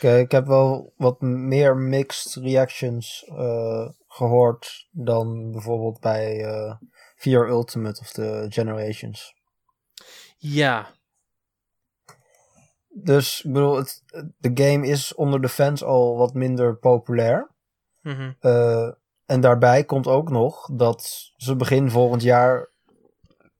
Ik, 0.00 0.02
ik 0.02 0.30
heb 0.30 0.46
wel 0.46 0.92
wat 0.96 1.20
meer 1.20 1.76
mixed 1.76 2.42
reactions 2.42 3.24
eh, 3.24 3.88
gehoord 4.08 4.88
dan 4.90 5.52
bijvoorbeeld 5.52 6.00
bij 6.00 6.44
VR 7.16 7.30
Ultimate 7.30 8.00
of 8.00 8.12
de 8.12 8.46
Generations. 8.48 9.34
Ja, 10.36 10.94
Dus 12.88 13.44
ik 13.44 13.52
bedoel, 13.52 13.76
het, 13.76 14.02
de 14.38 14.50
game 14.64 14.86
is 14.86 15.14
onder 15.14 15.40
de 15.40 15.48
fans 15.48 15.84
al 15.84 16.16
wat 16.16 16.34
minder 16.34 16.76
populair. 16.76 17.54
Mhm. 18.06 18.32
Eh, 18.40 18.88
en 19.26 19.40
daarbij 19.40 19.84
komt 19.84 20.06
ook 20.06 20.30
nog 20.30 20.68
dat 20.72 21.30
ze 21.36 21.56
begin 21.56 21.90
volgend 21.90 22.22
jaar 22.22 22.68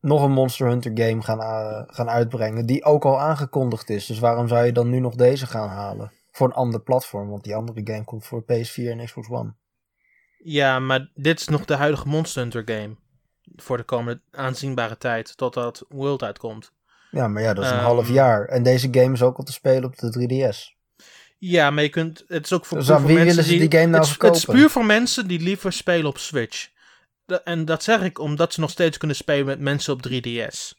nog 0.01 0.23
een 0.23 0.33
Monster 0.33 0.67
Hunter 0.69 0.91
game 0.95 1.23
gaan, 1.23 1.41
eh, 1.41 1.83
gaan 1.87 2.09
uitbrengen. 2.09 2.67
Die 2.67 2.85
ook 2.85 3.05
al 3.05 3.21
aangekondigd 3.21 3.91
is. 3.91 4.07
Dus 4.07 4.19
waarom 4.19 4.49
zou 4.49 4.65
je 4.65 4.73
dan 4.73 4.91
nu 4.91 5.01
nog 5.01 5.15
deze 5.15 5.47
gaan 5.47 5.69
halen? 5.69 6.13
Voor 6.31 6.47
een 6.47 6.55
ander 6.55 6.81
platform. 6.81 7.29
Want 7.29 7.45
die 7.45 7.55
andere 7.55 7.81
game 7.85 8.05
komt 8.05 8.27
voor 8.27 8.43
PS4 8.43 8.91
en 8.91 9.05
Xbox 9.05 9.29
One. 9.29 9.55
ja, 10.39 10.79
maar 10.79 11.11
dit 11.15 11.41
is 11.41 11.49
nog 11.49 11.65
de 11.65 11.75
huidige 11.75 12.09
Monster 12.09 12.43
Hunter 12.43 12.63
game. 12.65 12.97
Voor 13.57 13.77
de 13.77 13.83
komende 13.83 14.21
aanzienbare 14.31 14.99
tijd, 14.99 15.37
totdat 15.37 15.85
World 15.89 16.23
uitkomt. 16.23 16.73
Ja, 17.11 17.29
maar 17.29 17.43
ja, 17.43 17.55
dat 17.55 17.65
is 17.65 17.71
een 17.71 17.77
Ehm. 17.77 17.85
half 17.87 18.09
jaar. 18.09 18.45
En 18.45 18.63
deze 18.63 18.89
game 18.91 19.13
is 19.13 19.23
ook 19.23 19.39
al 19.39 19.45
te 19.45 19.53
spelen 19.53 19.85
op 19.85 19.97
de 19.97 20.11
3DS. 20.11 20.76
Ja, 21.49 21.71
maar 21.71 21.83
je 21.83 21.89
kunt, 21.89 22.25
het 22.29 22.45
is 22.45 22.53
ook 22.53 22.67
voor, 22.67 22.79
Dus 22.79 22.87
voor 22.87 22.97
wie 22.97 23.07
mensen 23.07 23.27
willen 23.27 23.45
ze 23.45 23.51
die, 23.51 23.69
die 23.69 23.79
game 23.79 23.91
nou 23.91 24.03
het, 24.03 24.05
is- 24.13 24.19
het 24.23 24.35
is 24.35 24.39
verkopen? 24.41 24.61
puur 24.61 24.71
voor 24.71 24.85
mensen 24.85 25.27
die 25.29 25.41
liever 25.41 25.73
spelen 25.73 26.07
op 26.07 26.19
Switch. 26.19 26.69
En 27.45 27.65
dat 27.65 27.83
zeg 27.83 28.03
ik 28.03 28.19
omdat 28.19 28.53
ze 28.53 28.61
nog 28.61 28.71
steeds 28.71 28.97
kunnen 28.99 29.17
spelen 29.17 29.47
met 29.47 29.61
mensen 29.61 29.93
op 29.93 30.03
3DS. 30.03 30.75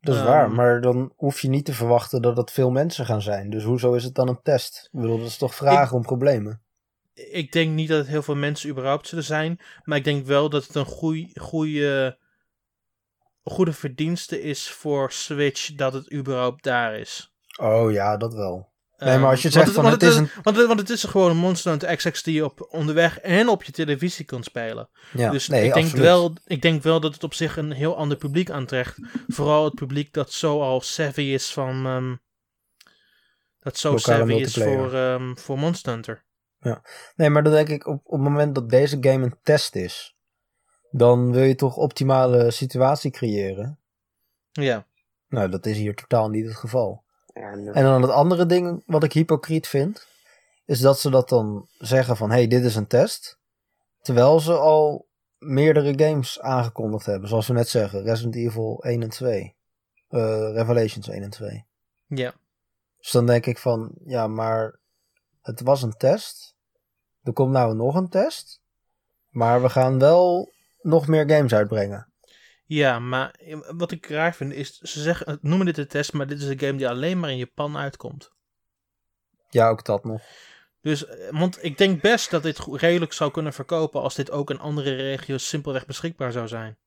Dat 0.00 0.14
is 0.14 0.20
Ehm. 0.20 0.30
waar, 0.30 0.50
maar 0.50 0.80
dan 0.80 1.12
hoef 1.16 1.40
je 1.40 1.48
niet 1.48 1.64
te 1.64 1.72
verwachten 1.72 2.22
dat 2.22 2.36
het 2.36 2.50
veel 2.50 2.70
mensen 2.70 3.06
gaan 3.06 3.22
zijn. 3.22 3.50
Dus 3.50 3.64
hoezo 3.64 3.92
is 3.94 4.04
het 4.04 4.14
dan 4.14 4.28
een 4.28 4.40
test? 4.42 4.88
Ik 4.92 5.00
bedoel, 5.00 5.18
dat 5.18 5.26
is 5.26 5.36
toch 5.36 5.54
vragen 5.54 5.96
om 5.96 6.02
problemen? 6.02 6.60
Ik 7.14 7.52
denk 7.52 7.72
niet 7.74 7.88
dat 7.88 7.98
het 7.98 8.06
heel 8.06 8.22
veel 8.22 8.36
mensen 8.36 8.70
überhaupt 8.70 9.08
zullen 9.08 9.24
zijn. 9.24 9.60
Maar 9.84 9.98
ik 9.98 10.04
denk 10.04 10.26
wel 10.26 10.48
dat 10.50 10.66
het 10.66 10.74
een 10.74 10.84
goeie, 10.84 11.30
goede, 11.40 12.18
goede 13.42 13.72
verdienste 13.72 14.42
is 14.42 14.70
voor 14.70 15.12
Switch 15.12 15.74
dat 15.74 15.92
het 15.92 16.12
überhaupt 16.12 16.62
daar 16.64 16.94
is. 16.98 17.32
Oh 17.60 17.92
ja, 17.92 18.16
dat 18.16 18.34
wel. 18.34 18.68
Nee, 18.98 19.18
maar 19.18 19.30
als 19.30 19.42
je 19.42 19.50
zegt 19.50 19.70
van 19.72 19.84
het 19.84 20.02
is 20.02 20.16
een... 20.16 20.30
Want, 20.42 20.56
het- 20.56 20.66
want 20.66 20.78
het 20.80 20.90
is 20.90 21.04
gewoon 21.04 21.30
een 21.30 21.36
Monster 21.36 21.70
Hunter 21.70 21.96
XX 21.96 22.22
die 22.22 22.34
je 22.34 22.44
op 22.44 22.66
onderweg 22.70 23.18
en 23.20 23.48
op 23.48 23.62
je 23.64 23.72
televisie 23.72 24.24
kunt 24.24 24.44
spelen. 24.44 24.88
Ja, 25.12 25.30
dus 25.30 25.48
nee, 25.48 25.64
ik, 25.66 25.72
denk 25.72 25.84
absoluut. 25.86 26.04
wel, 26.04 26.32
ik 26.44 26.62
denk 26.62 26.82
wel 26.82 27.00
dat 27.00 27.14
het 27.14 27.24
op 27.24 27.34
zich 27.34 27.56
een 27.56 27.72
heel 27.72 27.96
ander 27.96 28.16
publiek 28.16 28.50
aantrekt. 28.50 28.94
Vooral 29.28 29.64
het 29.64 29.74
publiek 29.74 30.12
dat 30.12 30.32
zo 30.32 30.60
al 30.62 30.80
savvy 30.80 31.20
is 31.22 31.52
van... 31.52 31.86
ehm, 31.86 32.14
dat 33.58 33.76
zo 33.78 33.92
Lokale 33.92 34.18
savvy 34.18 34.32
is 34.42 34.54
voor, 34.54 34.94
ehm, 34.94 35.34
voor 35.34 35.58
Monster 35.58 35.92
Hunter. 35.92 36.24
Nee, 37.16 37.30
maar 37.30 37.42
dan 37.42 37.52
denk 37.52 37.68
ik 37.68 37.86
op, 37.86 38.00
op 38.04 38.12
het 38.12 38.20
moment 38.20 38.54
dat 38.54 38.70
deze 38.70 38.96
game 39.00 39.24
een 39.24 39.38
test 39.42 39.74
is, 39.76 40.16
dan 40.90 41.32
wil 41.32 41.42
je 41.42 41.54
toch 41.54 41.76
optimale 41.76 42.50
situatie 42.50 43.10
creëren. 43.10 43.78
Ja. 44.50 44.86
Nou, 45.28 45.48
dat 45.50 45.66
is 45.66 45.76
hier 45.76 45.94
totaal 45.94 46.28
niet 46.28 46.46
het 46.46 46.56
geval. 46.56 47.04
En, 47.38 47.68
eh, 47.68 47.76
En 47.76 47.84
dan 47.84 48.02
het 48.02 48.10
andere 48.10 48.46
ding 48.46 48.82
wat 48.86 49.04
ik 49.04 49.12
hypocriet 49.12 49.66
vind, 49.66 50.06
is 50.64 50.80
dat 50.80 50.98
ze 50.98 51.10
dat 51.10 51.28
dan 51.28 51.68
zeggen 51.78 52.16
van, 52.16 52.30
hey, 52.30 52.46
dit 52.46 52.64
is 52.64 52.76
een 52.76 52.86
test. 52.86 53.38
Terwijl 54.00 54.40
ze 54.40 54.52
al 54.52 55.06
meerdere 55.38 56.04
games 56.04 56.40
aangekondigd 56.40 57.06
hebben, 57.06 57.28
zoals 57.28 57.46
we 57.46 57.52
net 57.52 57.68
zeggen, 57.68 58.02
Resident 58.02 58.34
Evil 58.34 58.84
1 58.84 59.02
en 59.02 59.08
2. 59.08 59.56
eh, 60.08 60.50
Revelations 60.52 61.08
1 61.08 61.22
en 61.22 61.30
2. 61.30 61.64
Ja. 62.06 62.34
Dus 62.98 63.10
dan 63.10 63.26
denk 63.26 63.46
ik 63.46 63.58
van, 63.58 63.92
ja, 64.04 64.26
maar 64.26 64.78
het 65.42 65.60
was 65.60 65.82
een 65.82 65.96
test. 65.96 66.56
Er 67.22 67.32
komt 67.32 67.52
nou 67.52 67.74
nog 67.74 67.94
een 67.94 68.08
test. 68.08 68.60
Maar 69.28 69.62
we 69.62 69.68
gaan 69.68 69.98
wel 69.98 70.52
nog 70.80 71.06
meer 71.06 71.30
games 71.30 71.54
uitbrengen. 71.54 72.07
Ja, 72.68 72.98
maar 72.98 73.30
eh, 73.30 73.58
wat 73.70 73.92
ik 73.92 74.06
raar 74.06 74.34
vind 74.34 74.52
is, 74.52 74.78
ze 74.78 75.00
zeggen, 75.00 75.38
noemen 75.42 75.66
dit 75.66 75.78
een 75.78 75.88
test, 75.88 76.12
maar 76.12 76.26
dit 76.26 76.42
is 76.42 76.48
een 76.48 76.58
game 76.58 76.76
die 76.78 76.88
alleen 76.88 77.20
maar 77.20 77.30
in 77.30 77.36
Japan 77.36 77.76
uitkomt. 77.76 78.30
Ja, 79.48 79.68
ook 79.68 79.84
dat 79.84 80.04
nog. 80.04 80.22
Dus, 80.80 81.06
eh, 81.06 81.30
want 81.30 81.64
ik 81.64 81.78
denk 81.78 82.02
best 82.02 82.30
dat 82.30 82.42
dit 82.42 82.58
redelijk 82.58 83.12
zou 83.12 83.30
kunnen 83.30 83.52
verkopen 83.52 84.02
als 84.02 84.14
dit 84.14 84.30
ook 84.30 84.50
in 84.50 84.58
andere 84.58 84.94
regio's 84.94 85.48
simpelweg 85.48 85.86
beschikbaar 85.86 86.32
zou 86.32 86.48
zijn. 86.48 86.78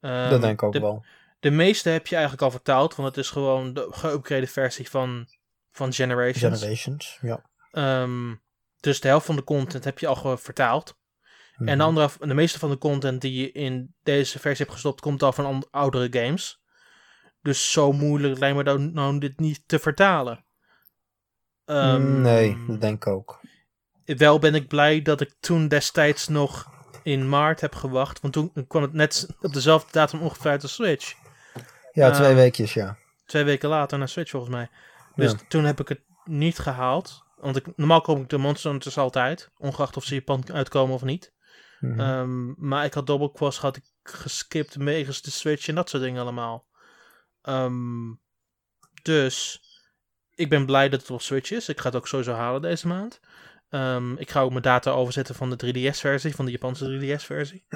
Ehm, 0.00 0.30
dat 0.30 0.40
denk 0.40 0.52
ik 0.52 0.62
ook 0.62 0.72
de, 0.72 0.80
wel. 0.80 1.04
De 1.40 1.50
meeste 1.50 1.88
heb 1.88 2.06
je 2.06 2.14
eigenlijk 2.14 2.44
al 2.44 2.50
vertaald, 2.50 2.94
want 2.94 3.08
het 3.08 3.24
is 3.24 3.30
gewoon 3.30 3.74
de 3.74 3.88
geüpgrade 3.90 4.50
versie 4.50 4.90
van, 4.90 5.26
van 5.70 5.92
Generations. 5.92 6.60
Generations, 6.60 7.18
ja. 7.22 7.44
Ehm, 7.70 8.34
dus 8.80 9.00
de 9.00 9.08
helft 9.08 9.26
van 9.26 9.36
de 9.36 9.44
content 9.44 9.84
heb 9.84 9.98
je 9.98 10.06
al 10.06 10.16
gewoon 10.16 10.38
vertaald. 11.56 11.68
En 11.68 11.76
Mhm. 11.76 11.94
de, 11.94 12.00
andere, 12.02 12.28
de 12.28 12.34
meeste 12.34 12.58
van 12.58 12.70
de 12.70 12.78
content 12.78 13.20
die 13.20 13.40
je 13.40 13.52
in 13.52 13.94
deze 14.02 14.38
versie 14.38 14.60
hebt 14.64 14.72
gestopt, 14.76 15.00
komt 15.00 15.22
al 15.22 15.32
van 15.32 15.44
an- 15.46 15.66
oudere 15.70 16.20
games. 16.24 16.62
Dus 17.42 17.72
zo 17.72 17.92
moeilijk 17.92 18.38
lijkt 18.38 18.56
me 18.56 18.64
dan 18.64 18.92
nou 18.92 19.18
dit 19.18 19.38
niet 19.40 19.62
te 19.66 19.78
vertalen. 19.78 20.44
Ehm, 21.64 22.20
nee, 22.20 22.56
dat 22.66 22.80
denk 22.80 23.04
ik 23.06 23.12
ook. 23.12 23.40
Wel 24.04 24.38
ben 24.38 24.54
ik 24.54 24.68
blij 24.68 25.02
dat 25.02 25.20
ik 25.20 25.34
toen 25.40 25.68
destijds 25.68 26.28
nog 26.28 26.66
in 27.02 27.28
maart 27.28 27.60
heb 27.60 27.74
gewacht. 27.74 28.20
Want 28.20 28.32
toen 28.32 28.52
kwam 28.68 28.82
het 28.82 28.92
net 28.92 29.28
op 29.40 29.52
dezelfde 29.52 29.88
datum 29.92 30.20
ongeveer 30.20 30.50
uit 30.50 30.60
de 30.60 30.68
Switch. 30.68 31.14
Ja, 31.92 32.10
twee 32.10 32.26
Ehm, 32.26 32.36
weekjes, 32.36 32.74
ja. 32.74 32.96
Twee 33.26 33.44
weken 33.44 33.68
later 33.68 33.98
naar 33.98 34.08
Switch 34.08 34.30
volgens 34.30 34.52
mij. 34.54 34.68
Dus 35.14 35.30
Ja. 35.30 35.38
toen 35.48 35.64
heb 35.64 35.80
ik 35.80 35.88
het 35.88 36.00
niet 36.24 36.58
gehaald. 36.58 37.22
Want 37.36 37.56
ik, 37.56 37.76
normaal 37.76 38.00
koop 38.00 38.18
ik 38.20 38.28
de 38.28 38.38
Monster 38.38 38.70
Hunters 38.70 38.98
altijd. 38.98 39.50
Ongeacht 39.58 39.96
of 39.96 40.04
ze 40.04 40.14
Japan 40.14 40.52
uitkomen 40.52 40.94
of 40.94 41.02
niet. 41.02 41.32
Mhm. 41.88 42.00
Ehm, 42.00 42.66
maar 42.68 42.84
ik 42.84 42.94
had 42.94 43.06
Double 43.06 43.50
had 43.60 43.76
ik 43.76 43.84
geskipt 44.02 44.74
wegens 44.74 45.22
de 45.22 45.30
Switch 45.30 45.68
en 45.68 45.74
dat 45.74 45.88
soort 45.88 46.02
dingen 46.02 46.22
allemaal. 46.22 46.66
Ehm, 47.42 48.12
dus 49.02 49.60
ik 50.34 50.48
ben 50.48 50.66
blij 50.66 50.88
dat 50.88 51.00
het 51.00 51.10
op 51.10 51.20
Switch 51.20 51.50
is. 51.50 51.68
Ik 51.68 51.80
ga 51.80 51.86
het 51.86 51.96
ook 51.96 52.08
sowieso 52.08 52.32
halen 52.32 52.62
deze 52.62 52.86
maand. 52.86 53.20
Ehm, 53.68 54.16
ik 54.16 54.30
ga 54.30 54.40
ook 54.40 54.50
mijn 54.50 54.62
data 54.62 54.90
overzetten 54.90 55.34
van 55.34 55.50
de 55.50 55.56
3DS-versie, 55.56 56.34
van 56.34 56.44
de 56.44 56.50
Japanse 56.50 56.84
3DS-versie. 56.84 57.64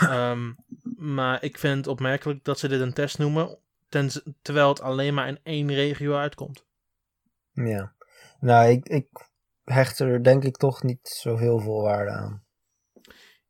Ehm, 0.00 0.52
maar 0.96 1.42
ik 1.42 1.58
vind 1.58 1.76
het 1.76 1.86
opmerkelijk 1.86 2.44
dat 2.44 2.58
ze 2.58 2.68
dit 2.68 2.80
een 2.80 2.92
test 2.92 3.18
noemen, 3.18 3.58
ten- 3.88 4.36
terwijl 4.42 4.68
het 4.68 4.80
alleen 4.80 5.14
maar 5.14 5.28
in 5.28 5.40
één 5.42 5.74
regio 5.74 6.14
uitkomt. 6.16 6.64
Ja. 7.52 7.92
Nou, 8.40 8.68
ik, 8.70 8.88
ik 8.88 9.08
hecht 9.64 9.98
er 9.98 10.22
denk 10.22 10.44
ik 10.44 10.56
toch 10.56 10.82
niet 10.82 11.08
zo 11.08 11.36
heel 11.36 11.58
veel 11.58 11.82
waarde 11.82 12.10
aan. 12.10 12.42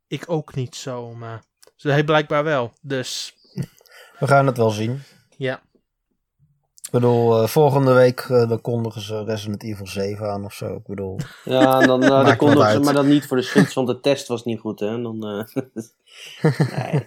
Ik 0.09 0.25
ook 0.27 0.55
niet 0.55 0.77
zo, 0.77 1.15
maar 1.15 1.43
hij 1.77 2.05
blijkbaar 2.05 2.45
wel. 2.45 2.73
Dus 2.81 3.35
We 4.19 4.27
gaan 4.27 4.47
het 4.47 4.57
wel 4.57 4.71
zien. 4.71 5.03
ja. 5.37 5.63
Ik 6.83 6.95
bedoel, 6.95 7.43
eh, 7.43 7.49
volgende 7.49 7.93
week 7.93 8.21
eh, 8.21 8.49
dan 8.49 8.61
kondigen 8.61 9.01
ze 9.01 9.25
Resident 9.25 9.63
Evil 9.63 9.87
7 9.87 10.31
aan 10.31 10.45
of 10.45 10.53
zo. 10.53 10.75
Ik 10.77 10.87
bedoel, 10.87 11.19
Ja, 11.45 11.81
en 11.81 11.87
dan, 11.87 12.03
eh, 12.05 12.09
dan 12.39 12.55
wat 12.55 12.71
ze, 12.71 12.81
maar 12.81 12.95
dan 12.95 13.09
niet 13.09 13.27
voor 13.27 13.37
de 13.37 13.43
Switch, 13.43 13.75
want 13.75 13.87
de 13.89 14.01
test 14.01 14.29
was 14.29 14.45
niet 14.45 14.61
goed, 14.61 14.81
hè. 14.81 14.87
En 14.87 15.03
Dan, 15.03 15.27
eh, 15.27 15.63
nee. 16.79 17.07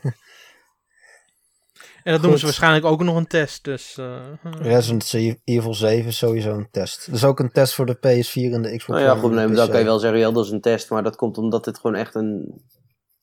En 2.04 2.12
dat 2.12 2.22
noemen 2.22 2.22
ze 2.22 2.30
Goed. 2.30 2.42
waarschijnlijk 2.42 2.86
ook 2.86 3.04
nog 3.04 3.16
een 3.16 3.28
test. 3.28 3.64
Dus, 3.64 3.98
eh, 3.98 4.22
Resident 4.44 5.14
Evil 5.44 5.74
7 5.74 6.08
is 6.08 6.18
sowieso 6.18 6.54
een 6.54 6.68
test. 6.72 7.12
Dus 7.12 7.24
ook 7.24 7.40
een 7.40 7.52
test 7.52 7.74
voor 7.74 7.86
de 7.86 7.96
PS4 7.98 8.54
en 8.54 8.62
de 8.62 8.78
Xbox 8.78 8.88
Nou 8.88 9.02
ja, 9.02 9.12
One 9.12 9.20
goed, 9.22 9.32
en 9.32 9.38
de 9.38 9.46
nee, 9.48 9.56
dan 9.56 9.70
kan 9.70 9.80
je 9.80 9.86
wel 9.86 10.00
zeggen, 10.00 10.20
ja, 10.20 10.32
dat 10.32 10.46
is 10.46 10.52
een 10.52 10.62
test. 10.62 10.90
Maar 10.90 11.04
dat 11.04 11.16
komt 11.16 11.38
omdat 11.38 11.64
dit 11.64 11.80
gewoon 11.80 11.96
echt 11.96 12.16
een 12.16 12.62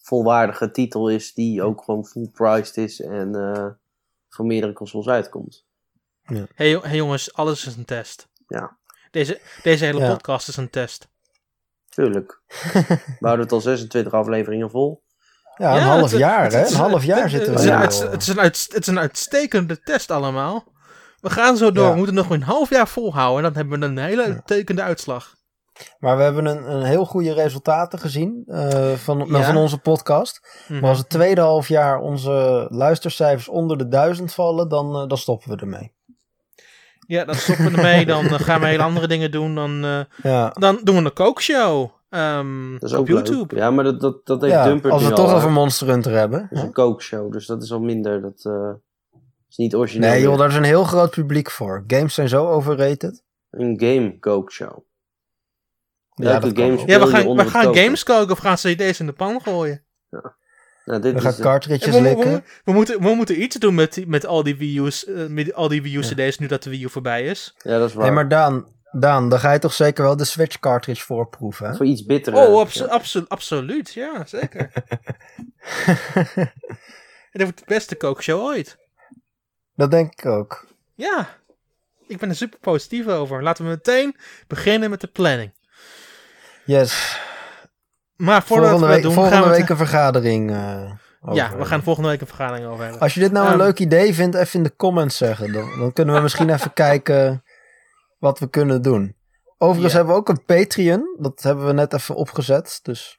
volwaardige 0.08 0.70
titel 0.70 1.08
is, 1.08 1.34
die 1.34 1.62
ook 1.62 1.82
gewoon 1.84 2.06
full 2.06 2.28
priced 2.32 2.76
is 2.76 3.00
en 3.00 3.34
eh, 3.34 3.66
voor 4.28 4.46
meerdere 4.46 4.72
consoles 4.72 5.08
uitkomt. 5.08 5.66
hey, 6.54 6.70
jo- 6.70 6.82
hey 6.82 6.96
jongens, 6.96 7.34
alles 7.34 7.66
is 7.66 7.76
een 7.76 7.84
test. 7.84 8.28
Ja. 8.46 8.76
Deze, 9.10 9.40
deze 9.62 9.84
hele 9.84 10.00
Ja. 10.00 10.08
podcast 10.12 10.48
is 10.48 10.56
een 10.56 10.70
test. 10.70 11.08
Tuurlijk. 11.88 12.40
We 13.20 13.26
houden 13.26 13.44
het 13.44 13.52
al 13.52 13.60
26 13.60 14.12
afleveringen 14.12 14.70
vol. 14.70 15.02
Ja, 15.56 15.70
een 15.70 15.76
Ja, 15.80 15.86
half 15.86 16.10
het- 16.10 16.20
jaar 16.20 16.50
hè? 16.52 16.66
Een 16.66 16.74
half 16.74 17.04
jaar 17.04 17.30
zitten 17.30 17.54
we. 17.54 17.60
Het 17.60 18.22
is 18.22 18.28
een 18.28 18.40
uit- 18.40 18.68
het 18.70 18.80
is 18.80 18.86
een 18.86 18.98
uitstekende 18.98 19.80
test 19.80 20.10
allemaal. 20.10 20.64
We 21.20 21.30
gaan 21.30 21.56
zo 21.56 21.72
door. 21.72 21.84
Ja. 21.84 21.90
We 21.90 21.96
moeten 21.96 22.14
nog 22.14 22.30
een 22.30 22.42
half 22.42 22.70
jaar 22.70 22.88
volhouden. 22.88 23.36
En 23.44 23.52
dan 23.52 23.62
hebben 23.62 23.80
we 23.80 23.86
een 23.86 23.98
hele 24.08 24.22
uitstekende 24.24 24.82
uitslag. 24.82 25.36
Maar 25.98 26.16
we 26.16 26.22
hebben 26.22 26.46
een, 26.46 26.70
een 26.72 26.82
heel 26.82 27.04
goede 27.04 27.32
resultaten 27.32 27.98
gezien 27.98 28.42
eh, 28.46 28.92
van, 28.92 29.16
nou, 29.18 29.32
Ja. 29.36 29.42
van 29.44 29.56
onze 29.56 29.78
podcast. 29.78 30.64
Mhm. 30.68 30.80
Maar 30.80 30.88
als 30.88 30.98
het 30.98 31.08
tweede 31.08 31.40
half 31.40 31.68
jaar 31.68 31.98
onze 32.00 32.66
luistercijfers 32.70 33.48
onder 33.48 33.78
de 33.78 33.88
duizend 33.88 34.34
vallen, 34.34 34.68
dan, 34.68 34.94
eh, 34.96 35.06
dan 35.06 35.18
stoppen 35.18 35.50
we 35.50 35.56
ermee. 35.56 35.92
Ja, 37.06 37.24
dan 37.24 37.34
stoppen 37.34 37.64
we 37.64 37.76
ermee. 37.76 38.06
Dan 38.06 38.24
eh, 38.26 38.32
gaan 38.40 38.60
we 38.60 38.66
hele 38.66 38.82
andere 38.82 39.06
dingen 39.08 39.30
doen. 39.30 39.54
Dan, 39.54 39.84
eh, 39.84 40.00
Ja, 40.22 40.50
dan 40.58 40.80
doen 40.82 40.96
we 40.96 41.04
een 41.04 41.12
kookshow. 41.12 41.88
ehm, 42.10 42.72
Dat 42.72 42.82
is 42.82 42.92
op 42.92 42.98
ook 43.00 43.08
YouTube. 43.08 43.54
leuk. 43.54 43.62
Ja, 43.62 43.70
maar 43.70 43.84
dat, 43.84 44.00
dat, 44.00 44.26
dat 44.26 44.40
heeft 44.40 44.52
ja 44.54 44.64
Dumpert 44.64 44.92
als 44.92 45.02
we 45.02 45.08
het 45.08 45.16
toch 45.16 45.34
over. 45.34 45.50
Monster 45.50 45.88
Hunter 45.88 46.12
hebben. 46.12 46.40
Dat 46.50 46.58
is 46.58 46.64
een 46.64 46.72
kookshow, 46.72 47.32
dus 47.32 47.46
dat 47.46 47.62
is 47.62 47.72
al 47.72 47.80
minder. 47.80 48.20
Dat 48.22 48.44
eh, 48.44 48.70
is 49.48 49.56
niet 49.56 49.74
origineel. 49.74 50.10
Nee 50.10 50.20
joh, 50.22 50.38
daar 50.38 50.48
is 50.48 50.54
een 50.54 50.62
heel 50.62 50.84
groot 50.84 51.10
publiek 51.10 51.50
voor. 51.50 51.84
Games 51.86 52.14
zijn 52.14 52.28
zo 52.28 52.46
overrated. 52.46 53.22
Een 53.50 53.80
game 53.80 54.18
kookshow. 54.18 54.78
Ja, 56.26 56.40
games. 56.40 56.82
Ja, 56.86 57.00
we 57.00 57.06
gaan, 57.06 57.36
we 57.36 57.48
gaan 57.48 57.76
games 57.76 58.02
koken 58.02 58.30
of 58.32 58.38
gaan 58.38 58.54
cd's 58.56 59.00
in 59.00 59.06
de 59.06 59.12
pan 59.12 59.40
gooien. 59.42 59.82
Nou, 60.84 61.00
dit 61.00 61.12
We 61.12 61.18
is 61.18 61.24
gaan 61.24 61.34
de- 61.36 61.42
cartridges 61.42 61.94
Ja, 61.94 62.02
we, 62.02 62.08
we- 62.08 62.14
likken. 62.16 62.44
we 62.64 62.72
moeten, 62.72 63.02
we 63.02 63.14
moeten 63.14 63.42
iets 63.42 63.56
doen 63.56 63.74
met, 63.74 63.94
die- 63.94 64.06
met 64.06 64.26
al 64.26 64.42
die 64.42 64.56
Wii 64.56 64.78
U's, 64.80 65.04
eh, 65.06 65.26
met 65.26 65.54
al 65.54 65.68
die 65.68 65.82
Wii 65.82 65.96
U 65.96 66.00
cd's 66.00 66.38
nu 66.38 66.46
dat 66.46 66.62
de 66.62 66.70
Wii 66.70 66.82
U 66.84 66.90
voorbij 66.90 67.22
is. 67.24 67.54
Ja, 67.58 67.78
dat 67.78 67.88
is 67.88 67.94
waar. 67.94 68.04
Nee, 68.04 68.14
maar 68.14 68.28
Daan, 68.28 68.66
Daan, 68.92 69.28
dan 69.28 69.38
ga 69.38 69.52
je 69.52 69.58
toch 69.58 69.72
zeker 69.72 70.04
wel 70.04 70.16
de 70.16 70.24
Switch 70.24 70.58
cartridge 70.58 71.04
voorproeven, 71.04 71.68
hè? 71.68 71.74
Voor 71.76 71.86
iets 71.86 72.04
bitter. 72.04 72.34
Oh, 72.34 72.60
abso- 72.60 72.86
abso- 72.86 73.24
absoluut. 73.28 73.92
Ja, 73.94 74.24
zeker. 74.26 74.70
En 77.32 77.38
dat 77.38 77.42
wordt 77.42 77.58
de 77.58 77.64
beste 77.74 77.96
kookshow 77.96 78.40
ooit. 78.40 78.76
Dat 79.74 79.90
denk 79.90 80.12
ik 80.12 80.26
ook. 80.26 80.66
Ja, 80.94 81.28
ik 82.06 82.18
ben 82.18 82.28
er 82.28 82.36
super 82.36 82.58
positief 82.58 83.06
over. 83.06 83.42
Laten 83.42 83.64
we 83.64 83.70
meteen 83.70 84.16
beginnen 84.46 84.90
met 84.90 85.00
de 85.00 85.06
planning. 85.06 85.52
Yes. 86.68 87.18
Maar 88.16 88.42
voordat 88.42 88.68
Volgende 88.68 88.86
we 88.86 88.92
week, 88.92 89.02
doen, 89.02 89.12
volgende 89.12 89.36
gaan 89.38 89.48
we 89.50 89.56
week 89.56 89.68
een 89.68 89.76
vergadering. 89.76 90.50
eh, 90.50 90.92
over 91.20 91.34
Ja, 91.36 91.56
we 91.56 91.64
gaan 91.64 91.82
volgende 91.82 92.08
week 92.08 92.20
een 92.20 92.26
vergadering 92.26 92.66
over 92.66 92.82
hebben. 92.82 93.00
Als 93.00 93.14
je 93.14 93.20
dit 93.20 93.32
nou 93.32 93.46
een 93.46 93.52
Ehm, 93.52 93.60
leuk 93.62 93.78
idee 93.78 94.14
vindt, 94.14 94.36
even 94.36 94.58
in 94.58 94.62
de 94.62 94.76
comments 94.76 95.16
zeggen. 95.16 95.52
Dan, 95.52 95.78
dan 95.78 95.92
kunnen 95.92 96.14
we 96.14 96.20
misschien 96.20 96.50
even 96.50 96.72
kijken 96.84 97.44
wat 98.18 98.38
we 98.38 98.50
kunnen 98.50 98.82
doen. 98.82 99.16
Overigens 99.58 99.92
hebben 99.92 100.12
we 100.14 100.18
ook 100.20 100.28
een 100.28 100.44
Patreon. 100.44 101.16
Dat 101.18 101.42
hebben 101.42 101.66
we 101.66 101.72
net 101.72 101.92
even 101.92 102.14
opgezet. 102.14 102.80
Dus 102.82 103.18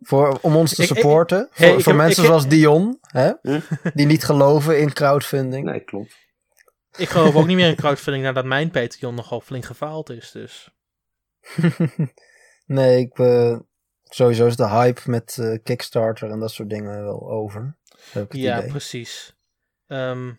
voor, 0.00 0.38
om 0.42 0.56
ons 0.56 0.74
te 0.74 0.82
Ik- 0.82 0.88
ik- 0.90 0.94
supporten. 0.96 1.48
hey, 1.52 1.72
voor 1.72 1.92
heb- 1.92 1.94
mensen 2.02 2.24
zoals 2.24 2.48
Dion. 2.48 2.98
Hè? 3.00 3.32
Die 3.94 4.06
niet 4.06 4.24
geloven 4.24 4.80
in 4.80 4.92
crowdfunding. 4.92 5.64
Nee, 5.64 5.80
klopt. 5.80 6.14
Ik 6.96 7.08
geloof 7.08 7.34
ook 7.34 7.46
niet 7.46 7.56
meer 7.56 7.68
in 7.68 7.76
crowdfunding 7.76 8.24
nadat 8.24 8.44
mijn 8.44 8.70
Patreon 8.70 9.14
nogal 9.14 9.40
flink 9.40 9.64
gefaald 9.64 10.10
is. 10.10 10.30
Dus. 10.30 10.70
Nee, 12.66 13.00
ik, 13.00 13.18
eh, 13.18 13.58
sowieso 14.04 14.46
is 14.46 14.56
de 14.56 14.68
hype 14.68 15.00
met 15.04 15.38
eh, 15.38 15.58
Kickstarter 15.62 16.30
en 16.30 16.40
dat 16.40 16.50
soort 16.50 16.70
dingen 16.70 17.04
wel 17.04 17.30
over. 17.30 17.76
Ik 18.14 18.32
Ja, 18.32 18.58
idee. 18.58 18.70
precies. 18.70 19.36
Ehm, 19.86 20.32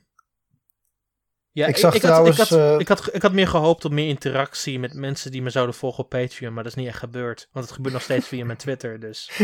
ja, 1.52 1.68
Ik 1.68 1.78
zag 1.78 1.92
had, 1.94 2.02
trouwens, 2.02 2.40
ik, 2.40 2.48
had, 2.48 2.60
eh, 2.60 2.80
ik, 2.80 2.88
had, 2.88 3.16
ik 3.16 3.22
had 3.22 3.34
meer 3.34 3.48
gehoopt 3.48 3.86
op 3.86 3.92
meer 3.92 4.08
interactie 4.08 4.80
met 4.80 4.94
mensen 4.94 5.32
die 5.32 5.42
me 5.42 5.50
zouden 5.50 5.76
volgen 5.76 6.04
op 6.04 6.10
Patreon, 6.10 6.54
maar 6.54 6.64
dat 6.64 6.72
is 6.72 6.78
niet 6.78 6.88
echt 6.88 7.00
gebeurd. 7.00 7.50
Want 7.52 7.66
het 7.66 7.74
gebeurt 7.76 7.94
nog 7.94 8.04
steeds 8.04 8.28
via 8.28 8.46
mijn 8.46 8.58
Twitter, 8.58 9.00
dus... 9.00 9.32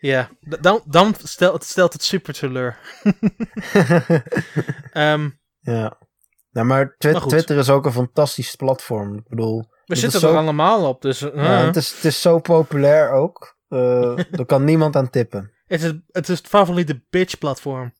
Ja, 0.00 0.30
dan, 0.40 0.82
dan 0.86 1.14
stelt, 1.22 1.64
stelt 1.64 1.92
het 1.92 2.02
super 2.02 2.34
teleur. 2.34 2.78
Ehm, 4.92 5.30
ja. 5.60 5.98
Nou, 6.50 6.66
maar 6.66 6.94
Twi- 6.98 7.12
Maar 7.12 7.20
goed. 7.20 7.30
Twitter 7.30 7.58
is 7.58 7.70
ook 7.70 7.84
een 7.86 7.92
fantastisch 7.92 8.54
platform. 8.54 9.16
Ik 9.16 9.28
bedoel, 9.28 9.64
we 9.84 9.94
zitten 9.96 10.20
zo- 10.20 10.30
er 10.30 10.36
allemaal 10.36 10.88
op, 10.88 11.02
dus... 11.02 11.22
eh, 11.22 11.34
Ja, 11.44 11.64
het, 11.66 11.76
is, 11.76 11.92
het 11.94 12.04
is 12.04 12.20
zo 12.20 12.38
populair 12.38 13.10
ook. 13.10 13.58
Eh 13.68 14.18
er 14.18 14.46
kan 14.46 14.64
niemand 14.64 14.96
aan 14.96 15.10
tippen. 15.10 15.52
het, 15.66 15.82
is, 15.82 15.92
het 16.10 16.28
is 16.28 16.38
het 16.38 16.46
favoriete 16.46 17.02
bitch-platform. 17.10 17.92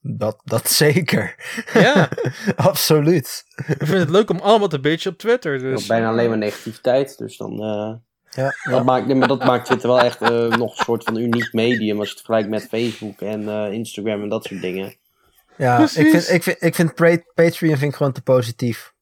Dat, 0.00 0.40
dat 0.44 0.68
zeker. 0.70 1.34
Ja, 1.72 2.08
Absoluut. 2.56 3.44
ik 3.66 3.86
vind 3.86 3.98
het 4.00 4.10
leuk 4.10 4.30
om 4.30 4.38
allemaal 4.38 4.68
te 4.68 4.80
bitchen 4.80 5.12
op 5.12 5.18
Twitter, 5.18 5.58
dus... 5.58 5.86
Bijna 5.86 6.08
alleen 6.08 6.28
maar 6.28 6.38
negativiteit, 6.38 7.18
dus 7.18 7.36
dan... 7.36 7.52
eh, 7.52 7.92
Ja, 8.30 8.44
Dat, 8.44 8.54
ja. 8.74 8.82
maakt, 8.82 9.06
nee, 9.06 9.16
maar 9.16 9.28
dat 9.28 9.44
maakt 9.44 9.64
Twitter 9.66 9.88
wel 9.88 10.00
echt 10.00 10.20
eh, 10.22 10.48
nog 10.48 10.78
een 10.78 10.84
soort 10.84 11.04
van 11.04 11.16
uniek 11.16 11.52
medium 11.52 11.98
als 11.98 12.08
je 12.08 12.14
het 12.14 12.24
vergelijkt 12.24 12.48
met 12.48 12.68
Facebook 12.68 13.20
en 13.20 13.48
eh, 13.48 13.72
Instagram 13.72 14.22
en 14.22 14.28
dat 14.28 14.44
soort 14.44 14.60
dingen. 14.60 14.96
Ja 15.56 15.82
ik, 15.82 15.88
vind, 15.88 16.28
ik, 16.28 16.42
vind, 16.42 16.62
ik 16.62 16.74
vind 16.74 16.94
Patreon 17.34 17.76
vind 17.76 17.82
ik 17.82 17.94
gewoon 17.94 18.12
te 18.12 18.22
positief. 18.22 18.94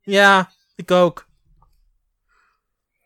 Ja, 0.00 0.50
ik 0.74 0.90
ook. 0.90 1.26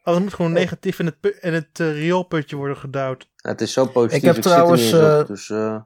Alles 0.03 0.21
moet 0.21 0.35
gewoon 0.35 0.53
negatief 0.53 0.99
in 0.99 1.07
het, 1.07 1.37
in 1.41 1.55
het 1.55 1.81
eh, 1.81 1.93
rioolputje 1.93 2.57
worden 2.57 2.77
gedouwd. 2.77 3.29
Ja, 3.37 3.51
het 3.51 3.61
is 3.61 3.73
zo 3.73 3.87
positief, 3.87 4.19
Ik 4.19 4.35
heb 4.35 4.43
trouwens, 4.43 4.93
er 4.93 5.15
op, 5.15 5.21
eh, 5.21 5.27
dus 5.27 5.51
eh, 5.51 5.81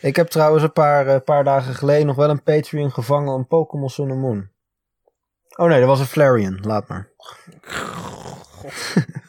Ik 0.00 0.16
heb 0.16 0.28
trouwens 0.28 0.62
een 0.62 0.72
paar, 0.72 1.20
paar 1.20 1.44
dagen 1.44 1.74
geleden 1.74 2.06
nog 2.06 2.16
wel 2.16 2.30
een 2.30 2.42
Patreon 2.42 2.92
gevangen 2.92 3.32
om 3.32 3.46
Pokémon 3.46 3.90
Sun 3.90 4.10
and 4.10 4.20
Moon. 4.20 4.48
Oh 5.56 5.68
nee, 5.68 5.78
dat 5.78 5.88
was 5.88 6.00
een 6.00 6.06
Flareon. 6.06 6.58
Laat 6.62 6.88
maar. 6.88 7.08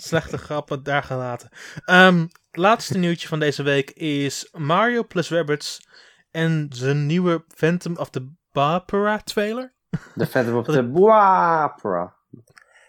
Slechte 0.00 0.38
grappen 0.38 0.82
daar 0.82 1.02
gelaten. 1.02 1.48
Ehm 1.84 2.26
laatste 2.50 2.98
nieuwtje 2.98 3.28
van 3.28 3.38
deze 3.38 3.62
week 3.62 3.90
is 3.90 4.48
Mario 4.52 5.04
plus 5.04 5.30
Rabbids 5.30 5.88
en 6.30 6.66
zijn 6.72 7.06
nieuwe 7.06 7.44
Phantom 7.48 7.96
of 7.96 8.10
the 8.10 8.30
Barbara 8.52 9.18
trailer. 9.18 9.74
de 10.14 10.26
Phantom 10.26 10.56
of 10.56 10.66
the 10.74 10.90
Buapra. 10.90 12.16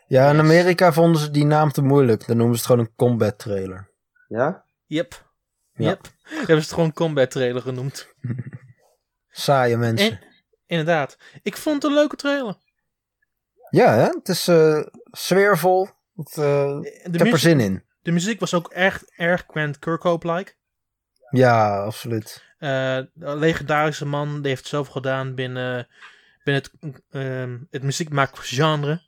Ja, 0.07 0.29
in. 0.29 0.39
Amerika 0.39 0.93
vonden 0.93 1.21
ze 1.21 1.31
die 1.31 1.45
naam 1.45 1.71
te 1.71 1.81
moeilijk. 1.81 2.27
Dan 2.27 2.37
noemen 2.37 2.55
ze 2.55 2.61
het 2.61 2.71
gewoon 2.71 2.85
een 2.85 2.95
combat 2.95 3.39
trailer. 3.39 3.91
Ja? 4.27 4.63
Yep. 4.85 5.27
Ja. 5.73 5.87
Yep. 5.87 6.07
Hebben 6.23 6.45
ze 6.47 6.53
het 6.53 6.71
gewoon 6.71 6.93
combat 6.93 7.31
trailer 7.31 7.61
genoemd. 7.61 8.07
Saaie 9.29 9.77
mensen. 9.77 10.11
En, 10.11 10.19
inderdaad. 10.65 11.17
Ik 11.41 11.57
vond 11.57 11.83
het 11.83 11.91
een 11.91 11.97
leuke 11.97 12.15
trailer. 12.15 12.55
Ja, 13.69 13.93
hè? 13.93 14.05
het 14.05 14.29
is 14.29 14.47
eh, 14.47 14.81
sfeervol. 15.11 15.89
Eh, 16.27 16.33
De 16.79 16.99
ik 17.11 17.19
heb 17.19 17.31
er 17.31 17.37
zin 17.39 17.59
in. 17.59 17.83
De 18.01 18.11
muziek 18.11 18.39
was 18.39 18.53
ook 18.53 18.67
echt 18.71 19.13
erg 19.15 19.43
Grant 19.47 19.79
Kirkhope-like. 19.79 20.53
Ja, 21.29 21.83
absoluut. 21.83 22.43
Een 22.57 23.09
legendarische 23.19 24.05
man, 24.05 24.41
die 24.41 24.47
heeft 24.51 24.67
zoveel 24.67 24.91
gedaan 24.93 25.35
binnen, 25.35 25.87
binnen 26.43 26.63
het, 26.63 27.01
ehm 27.09 27.57
het 27.69 27.83
muziekmaakgenre. 27.83 29.01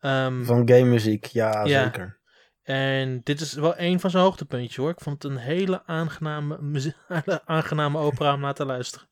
Ehm, 0.00 0.44
Van 0.44 0.68
game 0.68 0.84
muziek, 0.84 1.24
ja, 1.24 1.64
Ja. 1.64 1.82
zeker. 1.84 2.18
en 2.62 3.20
dit 3.24 3.40
is 3.40 3.52
wel 3.52 3.78
een 3.78 4.00
van 4.00 4.10
zijn 4.10 4.22
hoogtepuntjes 4.22 4.76
hoor. 4.76 4.90
Ik 4.90 5.00
vond 5.00 5.22
het 5.22 5.32
een 5.32 5.38
hele 5.38 5.82
aangename, 5.86 6.58
aangename 7.44 7.98
opera 7.98 8.34
om 8.34 8.40
naar 8.40 8.54
te 8.54 8.64
luisteren. 8.64 9.08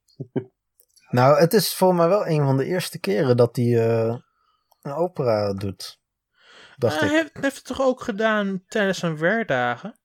Nou, 1.08 1.38
het 1.38 1.52
is 1.52 1.74
volgens 1.74 2.00
mij 2.00 2.08
wel 2.08 2.26
een 2.26 2.44
van 2.44 2.56
de 2.56 2.64
eerste 2.64 2.98
keren 3.00 3.36
dat 3.36 3.56
hij 3.56 3.86
eh, 3.88 4.16
een 4.82 4.92
opera 4.92 5.52
doet. 5.52 6.00
Dacht 6.76 7.00
hij 7.00 7.08
ik. 7.08 7.14
heeft, 7.14 7.30
heeft 7.40 7.56
het 7.56 7.64
toch 7.64 7.80
ook 7.80 8.00
gedaan 8.00 8.62
tijdens 8.68 8.98
zijn 8.98 9.18
werkdagen? 9.18 9.98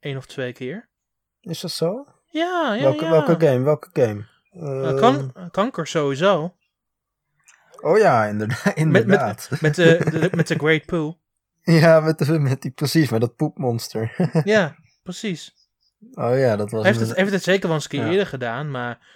Eén 0.00 0.16
of 0.16 0.26
twee 0.26 0.52
keer. 0.52 0.88
Is 1.40 1.60
dat 1.60 1.70
zo? 1.70 2.06
Ja, 2.30 2.74
ja, 2.74 2.82
welke, 2.82 3.04
ja. 3.04 3.10
welke 3.10 3.46
game? 3.46 3.64
Welke 3.64 3.88
game? 3.92 4.26
Eh, 4.50 4.88
Eh, 4.90 4.96
kan, 4.96 5.32
kanker 5.50 5.86
sowieso. 5.86 6.56
Oh 7.80 7.98
ja, 7.98 8.24
inderdaad. 8.26 8.64
Met, 8.64 8.76
inderdaad. 8.76 9.48
met, 9.50 9.60
met, 9.60 9.74
de, 9.74 10.10
de- 10.10 10.36
met 10.36 10.48
de 10.48 10.54
Great 10.58 10.84
Poo. 10.84 11.18
Ja, 11.62 12.00
met, 12.00 12.18
de, 12.18 12.38
met 12.38 12.62
die, 12.62 12.70
precies, 12.70 13.08
met 13.10 13.20
dat 13.20 13.36
poepmonster. 13.36 14.30
Ja, 14.44 14.76
precies. 15.02 15.54
Oh 16.12 16.38
ja, 16.38 16.56
dat 16.56 16.70
was 16.70 16.82
Hij 16.82 16.92
heeft 16.92 17.06
het, 17.08 17.16
heeft 17.16 17.32
het 17.32 17.42
zeker 17.42 17.66
wel 17.66 17.74
eens 17.76 17.84
een 17.84 17.90
keer 17.90 18.04
Ja. 18.04 18.10
eerder 18.10 18.26
gedaan, 18.26 18.70
maar 18.70 19.06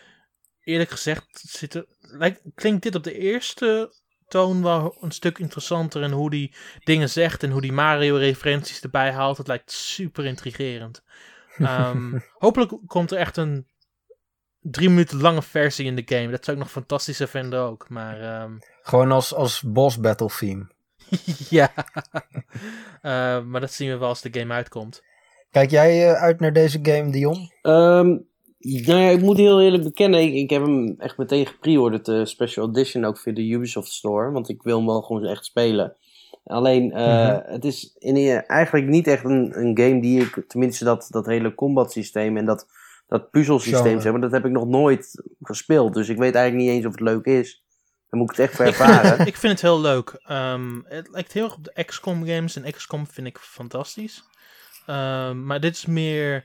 eerlijk 0.61 0.91
gezegd 0.91 1.25
zit 1.33 1.75
er, 1.75 1.87
lijkt, 2.01 2.41
klinkt 2.55 2.83
dit 2.83 2.95
op 2.95 3.05
de 3.05 3.19
eerste 3.19 3.93
toon 4.33 4.63
wel 4.63 4.97
een 5.01 5.11
stuk 5.11 5.39
interessanter 5.39 6.03
en 6.03 6.11
hoe 6.11 6.31
die 6.31 6.55
dingen 6.85 7.11
zegt 7.11 7.43
en 7.43 7.51
hoe 7.51 7.61
die 7.61 7.73
Mario-referenties 7.73 8.81
erbij 8.81 9.13
haalt. 9.13 9.39
Het 9.39 9.47
lijkt 9.47 9.73
super 9.73 10.25
intrigerend. 10.25 11.03
Ehm, 11.59 12.19
hopelijk 12.39 12.73
komt 12.87 13.11
er 13.11 13.19
echt 13.19 13.37
een 13.37 13.67
drie 14.61 14.89
minuten 14.89 15.21
lange 15.21 15.43
versie 15.43 15.87
in 15.87 15.97
de 15.97 16.03
game. 16.07 16.31
Dat 16.31 16.45
zou 16.45 16.57
ik 16.57 16.63
nog 16.63 16.73
fantastischer 16.73 17.29
vinden 17.29 17.61
ook, 17.61 17.89
maar 17.89 18.21
ehm, 18.21 18.53
Gewoon 18.83 19.13
als, 19.13 19.35
als 19.35 19.63
boss 19.63 20.01
battle 20.01 20.31
theme. 20.39 20.67
ja. 21.59 21.73
Eh, 23.03 23.43
maar 23.43 23.61
dat 23.61 23.73
zien 23.73 23.91
we 23.91 23.97
wel 23.97 24.09
als 24.09 24.21
de 24.21 24.39
game 24.41 24.55
uitkomt. 24.55 25.03
Kijk 25.51 25.71
jij 25.71 26.09
eh, 26.09 26.23
uit 26.23 26.41
naar 26.41 26.53
deze 26.53 26.79
game, 26.83 27.11
Dion? 27.11 27.53
Ehm, 27.63 28.19
nou 28.63 29.01
ja, 29.01 29.09
ik 29.09 29.21
moet 29.21 29.37
heel 29.37 29.63
eerlijk 29.63 29.83
bekennen, 29.83 30.21
ik, 30.23 30.35
ik 30.35 30.51
heb 30.51 30.63
hem 30.63 30.95
echt 30.99 31.17
meteen 31.19 31.47
gepreorderd, 31.47 32.05
de 32.05 32.27
special 32.27 32.69
edition 32.69 33.05
ook 33.05 33.19
via 33.19 33.33
de 33.33 33.49
Ubisoft 33.49 33.93
Store, 33.93 34.31
want 34.31 34.49
ik 34.49 34.63
wil 34.63 34.77
hem 34.77 34.87
wel 34.87 35.03
gewoon 35.03 35.25
echt 35.25 35.45
spelen. 35.45 35.97
Alleen, 36.45 36.93
eh, 36.93 37.07
Mhm. 37.07 37.41
het 37.53 37.65
is 37.65 37.97
in, 37.99 38.17
eigenlijk 38.47 38.87
niet 38.87 39.07
echt 39.07 39.25
een, 39.25 39.59
een 39.59 39.79
game 39.79 40.01
die 40.01 40.21
ik, 40.21 40.45
tenminste 40.49 40.85
dat, 40.85 41.07
dat 41.11 41.27
hele 41.27 41.55
combat 41.55 41.93
systeem 41.93 42.37
en 42.37 42.45
dat, 42.45 42.67
dat 43.07 43.31
puzzelsysteem, 43.31 44.01
zeg 44.01 44.13
maar, 44.13 44.21
dat 44.21 44.33
heb 44.33 44.45
ik 44.45 44.51
nog 44.51 44.67
nooit 44.67 45.23
gespeeld. 45.41 45.95
Dus 45.95 46.09
ik 46.09 46.17
weet 46.19 46.35
eigenlijk 46.35 46.67
niet 46.67 46.77
eens 46.77 46.87
of 46.87 46.93
het 46.93 47.01
leuk 47.01 47.25
is. 47.25 47.65
Dan 48.11 48.21
moet 48.21 48.31
ik 48.31 48.37
het 48.37 48.47
echt 48.47 48.57
voor 48.57 48.65
ervaren. 48.73 49.27
ik 49.27 49.37
vind 49.37 49.53
het 49.53 49.61
heel 49.63 49.81
leuk. 49.81 50.21
Ehm, 50.27 50.81
het 50.85 51.09
lijkt 51.11 51.33
heel 51.33 51.45
erg 51.45 51.55
op 51.57 51.65
de 51.65 51.85
XCOM 51.85 52.27
games. 52.27 52.57
En 52.57 52.73
XCOM 52.73 53.07
vind 53.07 53.27
ik 53.27 53.39
fantastisch. 53.39 54.25
Ehm, 54.87 55.47
maar 55.47 55.61
dit 55.61 55.75
is 55.77 55.87
meer 55.87 56.45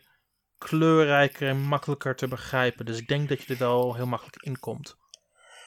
kleurrijker 0.57 1.47
en 1.47 1.57
makkelijker 1.57 2.15
te 2.15 2.27
begrijpen. 2.27 2.85
Dus 2.85 2.97
ik 2.97 3.07
denk 3.07 3.29
dat 3.29 3.41
je 3.41 3.53
er 3.53 3.59
wel 3.59 3.95
heel 3.95 4.05
makkelijk 4.05 4.43
in 4.43 4.59
komt. 4.59 4.97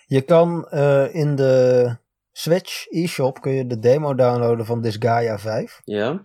Je 0.06 0.22
kan 0.22 0.68
eh, 0.68 1.14
in 1.14 1.36
de 1.36 1.96
Switch 2.32 2.86
e-shop 2.90 3.40
kun 3.40 3.52
je 3.52 3.66
de 3.66 3.78
demo 3.78 4.14
downloaden 4.14 4.66
van 4.66 4.80
Disgaea 4.80 5.38
5. 5.38 5.80
ja? 5.84 6.22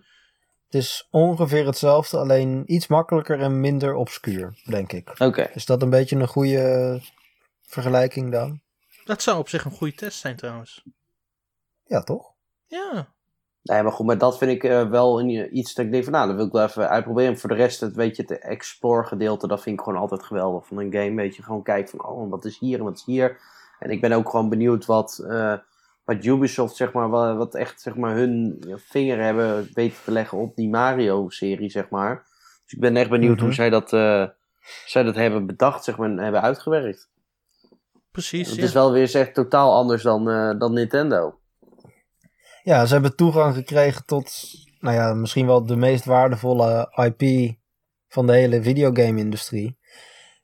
Het 0.66 0.74
is 0.74 1.08
ongeveer 1.10 1.66
hetzelfde, 1.66 2.18
alleen 2.18 2.62
iets 2.66 2.86
makkelijker 2.86 3.40
en 3.40 3.60
minder 3.60 3.94
obscuur, 3.94 4.62
denk 4.64 4.92
ik. 4.92 5.20
Oké. 5.20 5.42
Is 5.42 5.66
dat 5.66 5.82
een 5.82 5.90
beetje 5.90 6.16
een 6.16 6.28
goede 6.28 7.00
vergelijking 7.62 8.32
dan? 8.32 8.60
Dat 9.04 9.22
zou 9.22 9.38
op 9.38 9.48
zich 9.48 9.64
een 9.64 9.70
goede 9.70 9.94
test 9.94 10.18
zijn 10.18 10.36
trouwens. 10.36 10.82
Ja, 11.84 12.02
toch? 12.02 12.32
Ja. 12.66 13.14
Nee, 13.66 13.82
maar 13.82 13.92
goed, 13.92 14.06
maar 14.06 14.18
dat 14.18 14.38
vind 14.38 14.50
ik 14.50 14.64
eh, 14.64 14.88
wel 14.88 15.20
een, 15.20 15.58
iets 15.58 15.74
dat 15.74 15.84
ik 15.84 15.90
denk 15.90 16.04
van, 16.04 16.12
nou, 16.12 16.26
dat 16.26 16.36
wil 16.36 16.46
ik 16.46 16.52
wel 16.52 16.64
even 16.64 16.88
uitproberen. 16.88 17.38
Voor 17.38 17.48
de 17.48 17.54
rest, 17.54 17.80
het, 17.80 17.96
weet 17.96 18.16
je, 18.16 18.22
het 18.22 18.38
explore 18.38 19.04
gedeelte, 19.04 19.46
dat 19.46 19.62
vind 19.62 19.78
ik 19.78 19.84
gewoon 19.84 20.00
altijd 20.00 20.22
geweldig 20.22 20.66
van 20.66 20.78
een 20.78 20.92
game. 20.92 21.14
Weet 21.14 21.36
je, 21.36 21.42
gewoon 21.42 21.62
kijken 21.62 21.90
van, 21.90 22.06
oh, 22.06 22.30
wat 22.30 22.44
is 22.44 22.58
hier 22.58 22.78
en 22.78 22.84
wat 22.84 22.96
is 22.96 23.04
hier. 23.04 23.38
En 23.78 23.90
ik 23.90 24.00
ben 24.00 24.12
ook 24.12 24.28
gewoon 24.28 24.48
benieuwd 24.48 24.86
wat, 24.86 25.24
eh, 25.28 25.54
wat 26.04 26.24
Ubisoft, 26.24 26.76
zeg 26.76 26.92
maar, 26.92 27.08
wat, 27.08 27.36
wat 27.36 27.54
echt, 27.54 27.80
zeg 27.80 27.96
maar, 27.96 28.14
hun 28.14 28.64
vinger 28.76 29.20
hebben 29.22 29.68
weten 29.74 30.02
te 30.04 30.10
leggen 30.10 30.38
op 30.38 30.56
die 30.56 30.68
Mario-serie, 30.68 31.70
zeg 31.70 31.88
maar. 31.88 32.24
Dus 32.64 32.72
ik 32.72 32.80
ben 32.80 32.96
echt 32.96 33.10
benieuwd 33.10 33.36
Mhm. 33.36 33.44
hoe 33.44 33.54
zij 33.54 33.70
dat, 33.70 33.92
eh, 33.92 34.24
zij 34.86 35.02
dat 35.02 35.14
hebben 35.14 35.46
bedacht, 35.46 35.84
zeg 35.84 35.96
maar, 35.96 36.10
en 36.10 36.18
hebben 36.18 36.42
uitgewerkt. 36.42 37.08
Precies. 38.10 38.48
Het 38.48 38.56
ja. 38.56 38.64
is 38.64 38.72
wel 38.72 38.92
weer 38.92 39.14
echt 39.14 39.34
totaal 39.34 39.74
anders 39.74 40.02
dan, 40.02 40.30
eh, 40.30 40.58
dan 40.58 40.72
Nintendo. 40.72 41.38
Ja, 42.66 42.86
ze 42.86 42.92
hebben 42.92 43.16
toegang 43.16 43.54
gekregen 43.54 44.04
tot, 44.04 44.54
nou 44.80 44.96
ja, 44.96 45.14
misschien 45.14 45.46
wel 45.46 45.66
de 45.66 45.76
meest 45.76 46.04
waardevolle 46.04 46.92
IP 46.94 47.54
van 48.08 48.26
de 48.26 48.32
hele 48.32 48.62
videogame-industrie. 48.62 49.78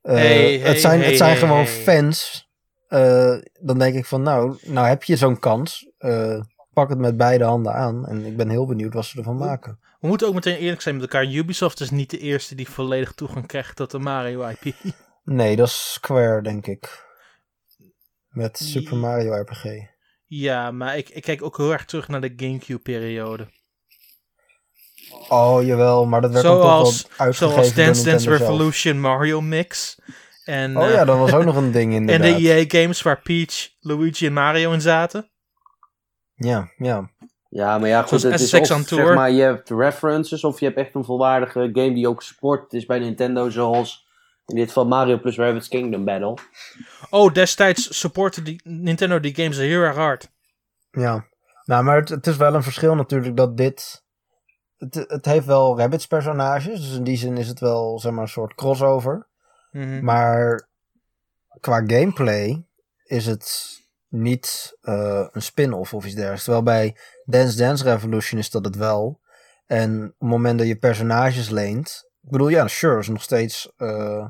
Hey, 0.02 0.16
hey, 0.16 0.58
het 0.58 0.80
zijn, 0.80 0.98
hey, 1.00 1.08
het 1.08 1.16
zijn 1.16 1.36
gewoon 1.36 1.66
fans. 1.66 2.48
Eh, 2.88 3.34
dan 3.60 3.78
denk 3.78 3.94
ik 3.94 4.06
van, 4.06 4.22
nou, 4.22 4.58
nou 4.62 4.86
heb 4.86 5.02
je 5.02 5.16
zo'n 5.16 5.38
kans. 5.38 5.90
Eh, 5.98 6.40
pak 6.72 6.88
het 6.88 6.98
met 6.98 7.16
beide 7.16 7.44
handen 7.44 7.74
aan. 7.74 8.06
En 8.06 8.24
ik 8.26 8.36
ben 8.36 8.48
heel 8.48 8.66
benieuwd 8.66 8.94
wat 8.94 9.04
ze 9.04 9.18
ervan 9.18 9.36
maken. 9.36 9.78
We 10.00 10.08
moeten 10.08 10.26
ook 10.26 10.34
meteen 10.34 10.58
eerlijk 10.58 10.80
zijn 10.80 10.94
met 10.94 11.04
elkaar. 11.04 11.26
Ubisoft 11.26 11.80
is 11.80 11.90
niet 11.90 12.10
de 12.10 12.18
eerste 12.18 12.54
die 12.54 12.68
volledig 12.68 13.12
toegang 13.12 13.46
krijgt 13.46 13.76
tot 13.76 13.90
de 13.90 13.98
Mario 13.98 14.48
IP. 14.48 14.74
Nee, 15.24 15.56
dat 15.56 15.66
is 15.66 15.92
Square, 15.92 16.42
denk 16.42 16.66
ik. 16.66 17.06
Met 18.28 18.58
Super 18.58 18.96
Mario 18.96 19.32
RPG. 19.32 19.90
Ja, 20.34 20.70
maar 20.70 20.96
ik, 20.96 21.08
ik 21.08 21.22
kijk 21.22 21.42
ook 21.42 21.56
heel 21.56 21.72
erg 21.72 21.84
terug 21.84 22.08
naar 22.08 22.20
de 22.20 22.32
Gamecube-periode. 22.36 23.46
Oh, 25.28 25.64
jawel, 25.64 26.06
maar 26.06 26.20
dat 26.20 26.32
werd 26.32 26.44
dan 26.44 26.54
toch 26.54 26.64
Zoals, 26.64 27.02
wel 27.02 27.26
uitgegeven 27.26 27.54
zoals 27.54 27.74
Dance 27.74 28.04
Dance 28.04 28.24
zelf. 28.24 28.38
Revolution 28.38 29.00
Mario 29.00 29.40
Mix. 29.40 30.00
En, 30.44 30.76
Oh 30.76 30.86
eh, 30.86 30.92
ja, 30.92 31.04
dat 31.04 31.18
was 31.18 31.32
ook 31.32 31.44
nog 31.44 31.56
een 31.56 31.72
ding 31.72 31.92
en 31.94 31.98
inderdaad. 31.98 32.38
de 32.38 32.66
EA-games 32.66 33.02
waar 33.02 33.20
Peach, 33.22 33.68
Luigi 33.80 34.26
en 34.26 34.32
Mario 34.32 34.72
in 34.72 34.80
zaten. 34.80 35.30
Ja, 36.34 36.72
ja. 36.76 37.10
Ja, 37.48 37.78
maar 37.78 37.88
ja, 37.88 38.02
goed, 38.02 38.20
Zoals 38.20 38.22
het 38.22 38.52
is 38.52 38.60
of, 38.60 38.70
on 38.70 38.84
zeg 38.84 38.98
Tour. 38.98 39.14
maar, 39.14 39.30
je 39.30 39.42
hebt 39.42 39.70
references 39.70 40.44
of 40.44 40.60
je 40.60 40.66
hebt 40.66 40.78
echt 40.78 40.94
een 40.94 41.04
volwaardige 41.04 41.70
game 41.72 41.94
die 41.94 42.08
ook 42.08 42.22
support 42.22 42.72
is 42.72 42.86
bij 42.86 42.98
Nintendo, 42.98 43.50
zoals 43.50 44.06
in 44.52 44.58
dit 44.58 44.68
geval 44.68 44.86
Mario 44.86 45.18
plus 45.18 45.36
Rabbids 45.36 45.68
Kingdom 45.68 46.04
Battle. 46.04 46.36
Oh, 47.10 47.32
destijds 47.32 47.98
supportte 47.98 48.42
die, 48.42 48.60
Nintendo 48.64 49.20
die 49.20 49.34
games 49.34 49.56
heel 49.56 49.80
erg 49.80 49.96
hard. 49.96 50.30
Ja, 50.90 51.26
nou, 51.64 51.84
maar 51.84 51.96
het, 51.96 52.08
het 52.08 52.26
is 52.26 52.36
wel 52.36 52.54
een 52.54 52.62
verschil 52.62 52.94
natuurlijk 52.94 53.36
dat 53.36 53.56
dit. 53.56 54.04
Het, 54.76 54.94
het 54.94 55.24
heeft 55.24 55.46
wel 55.46 55.78
Rabbids 55.78 56.06
personages, 56.06 56.80
dus 56.80 56.96
in 56.96 57.04
die 57.04 57.16
zin 57.16 57.36
is 57.36 57.48
het 57.48 57.60
wel 57.60 57.98
zeg 57.98 58.12
maar 58.12 58.22
een 58.22 58.28
soort 58.28 58.54
crossover. 58.54 59.28
Mhm. 59.70 60.04
Maar 60.04 60.68
qua 61.60 61.82
gameplay 61.86 62.64
is 63.04 63.26
het 63.26 63.80
niet 64.08 64.78
eh, 64.80 65.26
een 65.32 65.42
spin-off 65.42 65.94
of 65.94 66.04
iets 66.04 66.14
dergelijks. 66.14 66.44
Terwijl 66.44 66.64
bij 66.64 66.96
Dance 67.24 67.56
Dance 67.56 67.84
Revolution 67.84 68.38
is 68.40 68.50
dat 68.50 68.64
het 68.64 68.76
wel. 68.76 69.20
En 69.66 70.04
op 70.04 70.20
het 70.20 70.28
moment 70.28 70.58
dat 70.58 70.68
je 70.68 70.76
personages 70.76 71.48
leent. 71.48 72.10
Ik 72.22 72.30
bedoel, 72.30 72.48
ja, 72.48 72.68
sure, 72.68 72.98
is 72.98 73.08
nog 73.08 73.22
steeds. 73.22 73.72
eh, 73.76 74.26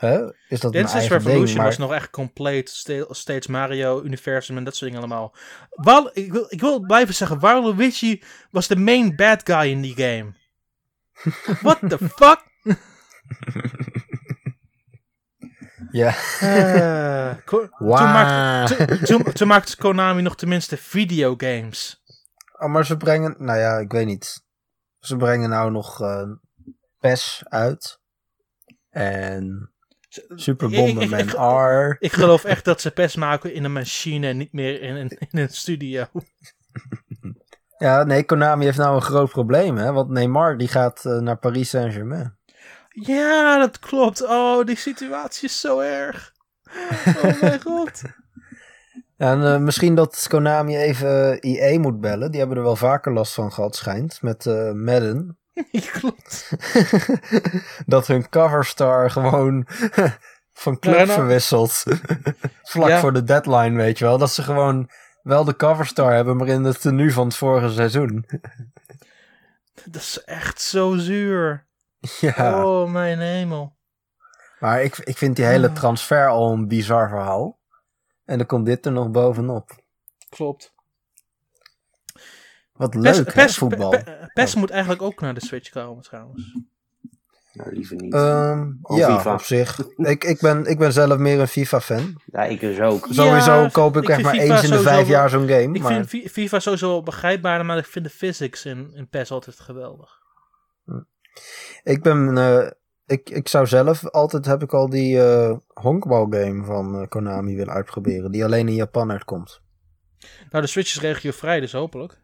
hè, 0.00 0.32
is 0.48 0.60
dat 0.60 0.72
Dance 0.72 0.98
Revolution 0.98 1.44
ding, 1.44 1.56
maar... 1.56 1.66
was 1.66 1.78
nog 1.78 1.92
echt 1.92 2.10
compleet. 2.10 2.70
ste- 2.70 3.06
Steeds 3.10 3.46
Mario, 3.46 4.02
Universum 4.02 4.56
en 4.56 4.64
dat 4.64 4.76
soort 4.76 4.90
dingen 4.90 5.06
allemaal. 5.06 5.34
Wal, 5.70 6.10
ik, 6.12 6.32
wil, 6.32 6.46
ik 6.48 6.60
wil 6.60 6.80
blijven 6.80 7.14
zeggen, 7.14 7.38
Waluigi 7.38 8.22
was 8.50 8.66
de 8.66 8.76
main 8.76 9.16
bad 9.16 9.40
guy 9.44 9.70
in 9.70 9.80
die 9.80 9.94
game. 9.96 10.32
What 11.62 11.78
the 11.88 11.98
fuck? 11.98 12.44
Ja. 15.92 16.14
Eh, 16.40 17.36
Ko- 17.44 17.68
Wow. 17.78 17.96
toen, 17.96 18.06
maakte, 18.06 18.84
toen, 18.86 18.98
toen, 19.22 19.32
toen 19.32 19.48
maakte 19.48 19.76
Konami 19.76 20.22
nog 20.22 20.36
tenminste 20.36 20.76
videogames. 20.76 22.02
Oh, 22.58 22.68
maar 22.70 22.86
ze 22.86 22.96
brengen, 22.96 23.34
nou 23.38 23.58
ja, 23.58 23.78
ik 23.78 23.92
weet 23.92 24.06
niet. 24.06 24.44
Ze 24.98 25.16
brengen 25.16 25.48
nou 25.50 25.70
nog 25.70 26.00
eh 26.00 26.30
PES 26.98 27.42
uit. 27.48 27.98
En 28.90 29.72
Super 30.34 30.72
Ik- 30.72 31.00
ik- 31.00 31.10
ik- 31.10 31.30
R. 31.32 31.96
Ik 31.98 32.12
geloof 32.12 32.44
echt 32.44 32.64
dat 32.64 32.80
ze 32.80 32.90
PES 32.90 33.16
maken 33.16 33.54
in 33.54 33.64
een 33.64 33.72
machine 33.72 34.26
en 34.28 34.36
niet 34.36 34.52
meer 34.52 34.82
in, 34.82 34.96
een- 34.96 35.18
in 35.30 35.38
een 35.38 35.48
studio. 35.48 36.04
Ja, 37.78 38.02
nee, 38.04 38.24
Konami 38.24 38.64
heeft 38.64 38.78
nou 38.78 38.94
een 38.94 39.02
groot 39.02 39.30
probleem, 39.30 39.76
hè. 39.76 39.92
Want 39.92 40.10
Neymar, 40.10 40.56
die 40.58 40.68
gaat 40.68 41.04
eh, 41.04 41.18
naar 41.18 41.36
Paris 41.38 41.68
Saint-Germain. 41.68 42.36
Ja, 42.88 43.58
dat 43.58 43.78
klopt. 43.78 44.22
Oh, 44.26 44.64
die 44.64 44.76
situatie 44.76 45.48
is 45.48 45.60
zo 45.60 45.78
erg. 45.78 46.32
Oh 47.06 47.40
mijn 47.40 47.60
god. 47.70 48.02
Ja, 49.16 49.32
en 49.32 49.44
eh, 49.44 49.58
misschien 49.58 49.94
dat 49.94 50.26
Konami 50.28 50.76
even 50.76 51.38
IE 51.46 51.78
moet 51.78 52.00
bellen. 52.00 52.30
Die 52.30 52.40
hebben 52.40 52.56
er 52.58 52.62
wel 52.62 52.76
vaker 52.76 53.12
last 53.12 53.32
van 53.34 53.52
gehad, 53.52 53.76
schijnt. 53.76 54.22
Met 54.22 54.46
eh 54.46 54.72
Madden. 54.72 55.38
klopt. 55.92 56.52
dat 57.86 58.06
hun 58.06 58.28
coverstar 58.28 59.10
gewoon 59.10 59.66
van 60.52 60.78
club 60.78 60.94
Nou, 60.94 61.06
nou. 61.06 61.18
verwisselt. 61.18 61.84
Vlak 62.62 62.88
Ja. 62.88 63.00
voor 63.00 63.12
de 63.12 63.24
deadline, 63.24 63.76
weet 63.76 63.98
je 63.98 64.04
wel. 64.04 64.18
Dat 64.18 64.30
ze 64.32 64.42
gewoon 64.42 64.90
wel 65.22 65.44
de 65.44 65.56
coverstar 65.56 66.12
hebben, 66.12 66.36
maar 66.36 66.48
in 66.48 66.64
het 66.64 66.80
tenue 66.80 67.12
van 67.12 67.26
het 67.26 67.36
vorige 67.36 67.70
seizoen. 67.70 68.26
Dat 69.84 70.02
is 70.02 70.22
echt 70.24 70.60
zo 70.60 70.96
zuur. 70.96 71.66
ja. 72.20 72.64
Oh, 72.64 72.90
mijn 72.90 73.18
hemel. 73.20 73.78
Maar 74.58 74.82
ik, 74.82 74.98
ik 74.98 75.16
vind 75.16 75.36
die 75.36 75.44
hele 75.44 75.68
Oh. 75.68 75.74
transfer 75.74 76.28
al 76.28 76.52
een 76.52 76.68
bizar 76.68 77.08
verhaal. 77.08 77.58
En 78.24 78.38
dan 78.38 78.46
komt 78.46 78.66
dit 78.66 78.86
er 78.86 78.92
nog 78.92 79.10
bovenop. 79.10 79.82
Klopt. 80.28 80.74
Wat 82.80 82.90
PES, 82.90 83.16
leuk, 83.16 83.34
hè, 83.34 83.44
PES, 83.44 83.56
voetbal. 83.58 83.90
Pe- 83.90 84.02
Pe- 84.04 84.30
PES 84.34 84.54
moet 84.54 84.70
eigenlijk 84.70 85.02
ook 85.02 85.20
naar 85.20 85.34
de 85.34 85.40
Switch 85.40 85.70
komen 85.70 86.02
trouwens. 86.02 86.58
Nou, 87.52 87.72
liever 87.74 87.96
niet. 87.96 88.14
Ehm, 88.14 88.70
Of 88.82 88.98
ja, 88.98 89.16
FIFA. 89.16 89.32
op 89.32 89.40
zich. 89.42 89.78
Ik, 89.96 90.24
ik, 90.24 90.40
ben, 90.40 90.64
ik 90.64 90.78
ben 90.78 90.92
zelf 90.92 91.18
meer 91.18 91.40
een 91.40 91.48
FIFA-fan. 91.48 92.20
ja, 92.26 92.42
ik 92.44 92.60
dus 92.60 92.80
ook. 92.80 93.06
Sowieso 93.10 93.68
koop 93.72 93.96
ik, 93.96 94.02
ik 94.02 94.08
echt 94.08 94.22
maar 94.22 94.32
FIFA 94.34 94.54
eens 94.54 94.62
in 94.62 94.70
de 94.70 94.78
vijf 94.80 94.96
wel- 94.96 95.06
jaar 95.06 95.30
zo'n 95.30 95.48
game. 95.48 95.74
Ik 95.74 95.82
maar... 95.82 95.92
vind 95.92 96.08
Fi- 96.08 96.28
FIFA 96.28 96.58
sowieso 96.58 96.88
wel 96.88 97.02
begrijpbaarder, 97.02 97.66
maar 97.66 97.78
ik 97.78 97.86
vind 97.86 98.04
de 98.04 98.10
physics 98.10 98.64
in, 98.64 98.90
in 98.94 99.08
PES 99.08 99.30
altijd 99.30 99.60
geweldig. 99.60 100.18
Ik 101.82 102.02
ben 102.02 102.38
eh, 102.38 102.70
ik, 103.06 103.30
ik 103.30 103.48
zou 103.48 103.66
zelf 103.66 104.08
altijd 104.08 104.44
heb 104.46 104.62
ik 104.62 104.72
al 104.74 104.88
die 104.88 105.22
eh 105.22 105.56
honkbalgame 105.68 106.64
van 106.64 107.00
eh, 107.00 107.08
Konami 107.08 107.56
willen 107.56 107.74
uitproberen. 107.74 108.30
Die 108.30 108.44
alleen 108.44 108.68
in 108.68 108.74
Japan 108.74 109.10
uitkomt. 109.10 109.60
Nou, 110.50 110.62
de 110.64 110.70
Switch 110.70 110.90
is 110.94 111.00
regiovrij, 111.00 111.60
dus 111.60 111.72
hopelijk. 111.72 112.20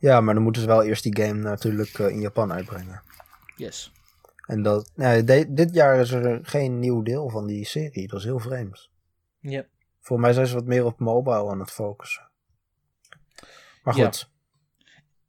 Ja, 0.00 0.20
maar 0.20 0.34
dan 0.34 0.42
moeten 0.42 0.62
ze 0.62 0.68
wel 0.68 0.82
eerst 0.82 1.02
die 1.02 1.16
game 1.22 1.40
natuurlijk 1.42 1.98
eh, 1.98 2.08
in 2.08 2.20
Japan 2.20 2.52
uitbrengen. 2.52 3.02
Yes. 3.56 3.92
En 4.46 4.62
dat, 4.62 4.90
de- 4.94 5.46
dit 5.48 5.74
jaar 5.74 6.00
is 6.00 6.10
er 6.10 6.40
geen 6.42 6.78
nieuw 6.78 7.02
deel 7.02 7.28
van 7.28 7.46
die 7.46 7.64
serie. 7.64 8.08
Dat 8.08 8.18
is 8.18 8.24
heel 8.24 8.38
vreemd. 8.38 8.90
Ja. 9.40 9.64
Voor 10.00 10.20
mij 10.20 10.32
zijn 10.32 10.46
ze 10.46 10.54
wat 10.54 10.66
meer 10.66 10.84
op 10.84 10.98
mobile 10.98 11.50
aan 11.50 11.60
het 11.60 11.70
focussen. 11.70 12.28
Maar 13.82 13.96
Ja. 13.96 14.04
goed. 14.04 14.30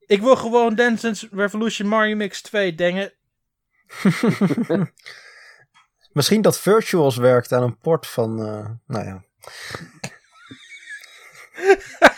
Ik 0.05 0.21
wil 0.21 0.35
gewoon 0.35 0.75
Dance 0.75 1.01
Dance 1.05 1.27
Revolution 1.31 1.87
Mario 1.87 2.15
Mix 2.15 2.41
2 2.41 2.75
denken. 2.75 3.13
Misschien 6.13 6.41
dat 6.41 6.59
Virtuals 6.59 7.17
werkt 7.17 7.51
aan 7.51 7.63
een 7.63 7.77
port 7.77 8.07
van, 8.07 8.39
eh, 8.45 8.69
nou 8.87 9.05
ja. 9.05 9.23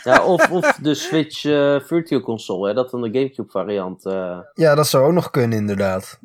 Ja, 0.02 0.24
of, 0.26 0.50
of 0.50 0.72
de 0.82 0.94
Switch 0.94 1.44
eh, 1.44 1.80
Virtual 1.80 2.20
Console, 2.20 2.68
hè, 2.68 2.74
dat 2.74 2.90
dan 2.90 3.00
de 3.02 3.10
Gamecube 3.12 3.50
variant. 3.50 4.04
eh, 4.06 4.38
Ja, 4.54 4.74
dat 4.74 4.86
zou 4.86 5.06
ook 5.06 5.12
nog 5.12 5.30
kunnen 5.30 5.58
inderdaad. 5.58 6.18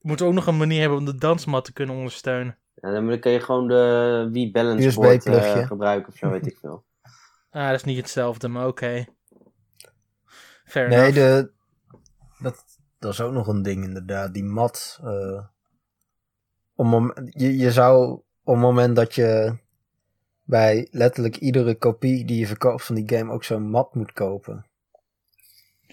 We 0.00 0.08
moeten 0.08 0.26
ook 0.26 0.32
nog 0.32 0.46
een 0.46 0.56
manier 0.56 0.80
hebben 0.80 0.98
om 0.98 1.04
de 1.04 1.14
dansmat 1.18 1.64
te 1.64 1.72
kunnen 1.72 1.94
ondersteunen. 1.96 2.58
en 2.74 3.06
dan 3.06 3.18
kan 3.18 3.32
je 3.32 3.40
gewoon 3.40 3.68
de 3.68 4.28
Wii 4.32 4.50
Balance 4.50 4.94
Board 5.00 5.26
eh, 5.26 5.66
gebruiken 5.66 6.12
of 6.12 6.18
zo, 6.18 6.30
weet 6.30 6.46
ik 6.46 6.56
veel. 6.60 6.84
Ah, 7.50 7.66
dat 7.66 7.74
is 7.74 7.84
niet 7.84 7.96
hetzelfde, 7.96 8.48
maar 8.48 8.66
oké. 8.66 9.04
Fair 10.64 10.88
Nee, 10.88 10.98
enough. 10.98 11.14
de, 11.14 11.50
dat, 12.38 12.64
dat 12.98 13.12
is 13.12 13.20
ook 13.20 13.32
nog 13.32 13.46
een 13.46 13.62
ding 13.62 13.84
inderdaad. 13.84 14.34
Die 14.34 14.44
mat. 14.44 14.98
eh, 15.04 15.44
om, 16.74 17.12
je, 17.30 17.56
je 17.56 17.72
zou 17.72 18.10
op 18.12 18.54
het 18.54 18.56
moment 18.62 18.96
dat 18.96 19.14
je 19.14 19.56
bij 20.52 20.88
letterlijk 20.90 21.36
iedere 21.36 21.74
kopie 21.74 22.24
die 22.24 22.38
je 22.38 22.46
verkoopt 22.46 22.84
van 22.84 22.94
die 22.94 23.16
game 23.16 23.32
ook 23.32 23.44
zo'n 23.44 23.70
mat 23.70 23.94
moet 23.94 24.12
kopen. 24.12 24.66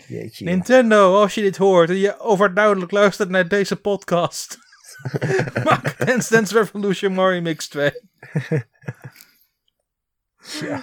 Jeetje. 0.07 0.45
Nintendo, 0.45 1.21
als 1.21 1.35
je 1.35 1.41
dit 1.41 1.57
hoort 1.57 1.89
en 1.89 1.95
je 1.95 2.19
overduidelijk 2.19 2.91
luistert 2.91 3.29
naar 3.29 3.47
deze 3.47 3.75
podcast. 3.75 4.57
Maak 5.63 6.05
Dance 6.05 6.33
Dance 6.33 6.53
Revolution 6.53 7.13
Mario 7.13 7.41
Mix 7.41 7.67
2. 7.67 7.91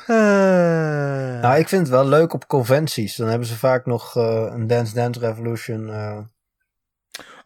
Eh, 0.07 1.41
Nou, 1.41 1.59
ik 1.59 1.69
vind 1.69 1.81
het 1.83 1.91
wel 1.91 2.07
leuk 2.07 2.33
op 2.33 2.47
conventies. 2.47 3.17
Dan 3.17 3.29
hebben 3.29 3.49
ze 3.49 3.57
vaak 3.57 3.87
nog 3.87 4.17
eh, 4.17 4.47
een 4.51 4.67
Dance 4.67 4.95
Dance 4.95 5.21
Revolution 5.21 5.91
eh, 5.91 6.19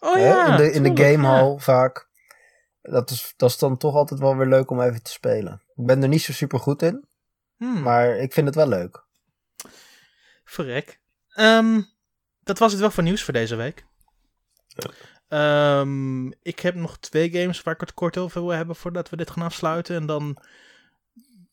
oh 0.00 0.18
ja, 0.18 0.50
in 0.50 0.56
de, 0.56 0.72
in 0.72 0.82
de 0.82 0.92
tuurlijk, 0.92 1.12
gamehall 1.12 1.58
vaak. 1.58 2.08
Dat 2.82 3.10
is, 3.10 3.34
dat 3.36 3.50
is 3.50 3.58
dan 3.58 3.76
toch 3.76 3.94
altijd 3.94 4.20
wel 4.20 4.36
weer 4.36 4.46
leuk 4.46 4.70
om 4.70 4.80
even 4.80 5.02
te 5.02 5.10
spelen. 5.10 5.62
Ik 5.80 5.86
ben 5.86 6.02
er 6.02 6.08
niet 6.08 6.22
zo 6.22 6.32
super 6.32 6.58
goed 6.58 6.82
in. 6.82 7.08
Hmm. 7.56 7.82
maar 7.82 8.16
ik 8.16 8.32
vind 8.32 8.46
het 8.46 8.54
wel 8.54 8.68
leuk. 8.68 9.04
Verrek. 10.44 11.00
Ehm, 11.28 11.80
dat 12.42 12.58
was 12.58 12.72
het 12.72 12.80
wel 12.80 12.90
voor 12.90 13.02
nieuws 13.02 13.22
voor 13.22 13.32
deze 13.32 13.56
week. 13.56 13.84
Ehm, 15.28 16.26
ik 16.26 16.60
heb 16.60 16.74
nog 16.74 16.98
twee 16.98 17.30
games 17.30 17.62
waar 17.62 17.74
ik 17.74 17.80
het 17.80 17.94
kort 17.94 18.16
over 18.16 18.40
wil 18.40 18.50
hebben 18.50 18.76
voordat 18.76 19.10
we 19.10 19.16
dit 19.16 19.30
gaan 19.30 19.42
afsluiten. 19.42 19.96
En 19.96 20.06
dan, 20.06 20.36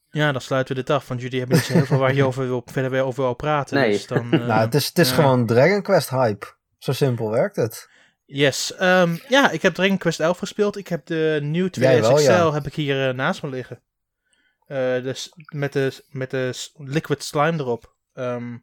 ja, 0.09 0.31
dan 0.31 0.41
sluiten 0.41 0.75
we 0.75 0.81
dit 0.81 0.95
af. 0.95 1.07
Want 1.07 1.21
jullie 1.21 1.39
hebben 1.39 1.57
niet 1.57 1.65
zo 1.65 1.73
heel 1.73 1.85
veel 1.85 1.97
waar 1.97 2.13
je 2.13 2.23
over 2.29 2.47
wil, 2.47 2.61
verder 2.65 2.91
weer 2.91 3.03
over 3.03 3.23
wil 3.23 3.33
praten. 3.33 3.77
Nee. 3.77 3.91
Dus 3.91 4.07
dan, 4.07 4.31
eh, 4.33 4.47
nou, 4.47 4.59
het 4.59 4.75
is, 4.75 4.87
het 4.87 4.99
is 4.99 5.11
gewoon 5.11 5.45
Dragon 5.45 5.81
Quest 5.81 6.09
hype. 6.09 6.45
Zo 6.77 6.91
simpel 6.91 7.29
werkt 7.29 7.55
het. 7.55 7.89
Yes. 8.25 8.75
ehm, 8.75 9.15
ja, 9.27 9.51
ik 9.51 9.61
heb 9.61 9.73
Dragon 9.73 9.97
Quest 9.97 10.19
11 10.19 10.37
gespeeld. 10.37 10.77
Ik 10.77 10.87
heb 10.87 11.05
de 11.05 11.39
New 11.41 11.69
2 11.69 11.89
Jij 11.89 12.01
wel, 12.01 12.13
XL 12.13 12.31
ja. 12.31 12.51
heb 12.51 12.65
ik 12.65 12.73
hier 12.73 13.07
eh, 13.07 13.15
naast 13.15 13.43
me 13.43 13.49
liggen. 13.49 13.81
Dus 15.03 15.33
met 15.45 15.73
de, 15.73 16.03
met 16.09 16.31
de 16.31 16.69
liquid 16.77 17.23
slime 17.23 17.59
erop. 17.59 17.95
Ehm, 18.13 18.57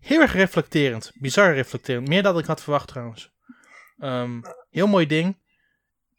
heel 0.00 0.20
erg 0.20 0.32
reflecterend. 0.32 1.12
Bizar 1.14 1.54
reflecterend. 1.54 2.08
Meer 2.08 2.22
dan 2.22 2.38
ik 2.38 2.46
had 2.46 2.62
verwacht 2.62 2.88
trouwens. 2.88 3.32
Ehm, 3.98 4.40
heel 4.70 4.86
mooi 4.86 5.06
ding. 5.06 5.38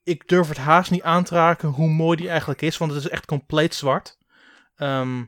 Ik 0.04 0.28
durf 0.28 0.48
het 0.48 0.58
haast 0.58 0.92
niet 0.92 1.04
aan 1.04 1.24
te 1.24 1.36
raken 1.36 1.70
hoe 1.70 1.90
mooi 1.90 2.18
die 2.18 2.30
eigenlijk 2.30 2.62
is. 2.62 2.78
Want 2.78 2.92
het 2.92 3.04
is 3.04 3.10
echt 3.10 3.26
compleet 3.26 3.76
zwart. 3.76 4.18
Ehm, 4.76 5.24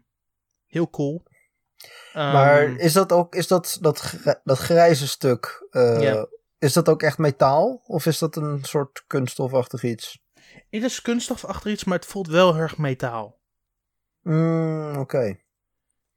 heel 0.67 0.89
cool. 0.89 1.23
Maar 2.13 2.75
is 2.75 2.93
dat 2.93 3.11
ook, 3.11 3.35
is 3.35 3.47
dat, 3.47 3.77
dat, 3.81 4.13
dat 4.43 4.57
grijze 4.57 5.07
stuk, 5.07 5.67
eh, 5.69 6.23
is 6.59 6.73
dat 6.73 6.89
ook 6.89 7.01
echt 7.01 7.17
metaal? 7.17 7.81
Of 7.85 8.05
is 8.05 8.17
dat 8.17 8.35
een 8.35 8.63
soort 8.63 9.03
kunststofachtig 9.07 9.83
iets? 9.83 10.21
Het 10.69 10.83
is 10.83 11.01
kunststof 11.01 11.45
achter 11.45 11.71
iets, 11.71 11.83
maar 11.83 11.97
het 11.97 12.07
voelt 12.07 12.27
wel 12.27 12.53
heel 12.53 12.61
erg 12.61 12.77
metaal. 12.77 13.41
Mm, 14.23 14.97
Oké. 14.97 15.35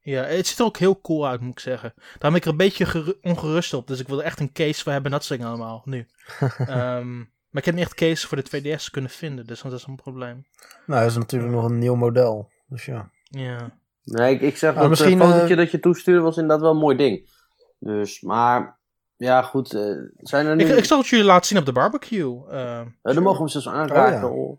Ja, 0.01 0.23
het 0.23 0.47
ziet 0.47 0.59
er 0.59 0.65
ook 0.65 0.77
heel 0.77 1.01
cool 1.01 1.27
uit, 1.27 1.41
moet 1.41 1.53
ik 1.53 1.59
zeggen. 1.61 1.93
Daar 1.97 2.31
ben 2.31 2.35
ik 2.35 2.45
er 2.45 2.51
een 2.51 2.57
beetje 2.57 2.85
geru- 2.87 3.19
ongerust 3.23 3.75
op. 3.75 3.87
Dus 3.87 4.01
ik 4.01 4.09
wil 4.09 4.19
er 4.19 4.25
echt 4.25 4.41
een 4.41 4.53
case 4.53 4.83
voor 4.83 4.93
hebben. 4.93 5.11
en 5.11 5.17
Dat 5.17 5.27
soort 5.27 5.39
dingen 5.41 5.55
allemaal, 5.55 5.83
nu. 5.85 6.07
Ehm, 6.59 7.17
maar 7.19 7.63
ik 7.63 7.65
heb 7.65 7.75
niet 7.75 7.85
echt 7.85 7.95
case 7.95 8.27
voor 8.29 8.37
de 8.43 8.77
2DS 8.77 8.91
kunnen 8.91 9.11
vinden. 9.11 9.47
Dus 9.47 9.61
dat 9.63 9.73
is 9.73 9.85
een 9.87 9.97
probleem. 9.97 10.47
Nou, 10.87 11.01
dat 11.03 11.11
is 11.11 11.17
natuurlijk 11.17 11.53
nog 11.53 11.65
een 11.65 11.79
nieuw 11.79 11.95
model. 11.95 12.51
Dus 12.67 12.85
ja. 12.85 13.11
Ja. 13.23 13.79
Nee, 14.03 14.35
ik, 14.35 14.41
ik 14.41 14.57
zeg 14.57 14.75
Nou, 14.75 14.89
dat 14.89 14.99
het 14.99 15.07
misschien, 15.09 15.29
fotootje 15.31 15.55
eh, 15.55 15.61
dat 15.61 15.71
je 15.71 15.81
toestuurde 15.81 16.21
was 16.21 16.37
inderdaad 16.37 16.61
wel 16.61 16.71
een 16.71 16.77
mooi 16.81 16.97
ding. 16.97 17.31
Dus, 17.79 18.21
maar, 18.21 18.79
ja 19.17 19.43
goed, 19.43 19.75
eh, 19.75 19.83
zijn 20.17 20.47
er 20.47 20.57
nu... 20.57 20.65
Ik, 20.65 20.77
ik 20.77 20.85
zal 20.85 20.99
het 20.99 21.07
jullie 21.07 21.25
laten 21.25 21.47
zien 21.47 21.59
op 21.59 21.65
de 21.67 21.73
barbecue. 21.73 22.45
Uh, 22.51 22.81
Eh, 22.81 22.87
dan 23.03 23.23
mogen 23.23 23.45
we 23.45 23.51
hem 23.53 23.61
zelfs 23.63 23.69
aanraken. 23.69 24.31
Oh, 24.31 24.39
oh. 24.39 24.59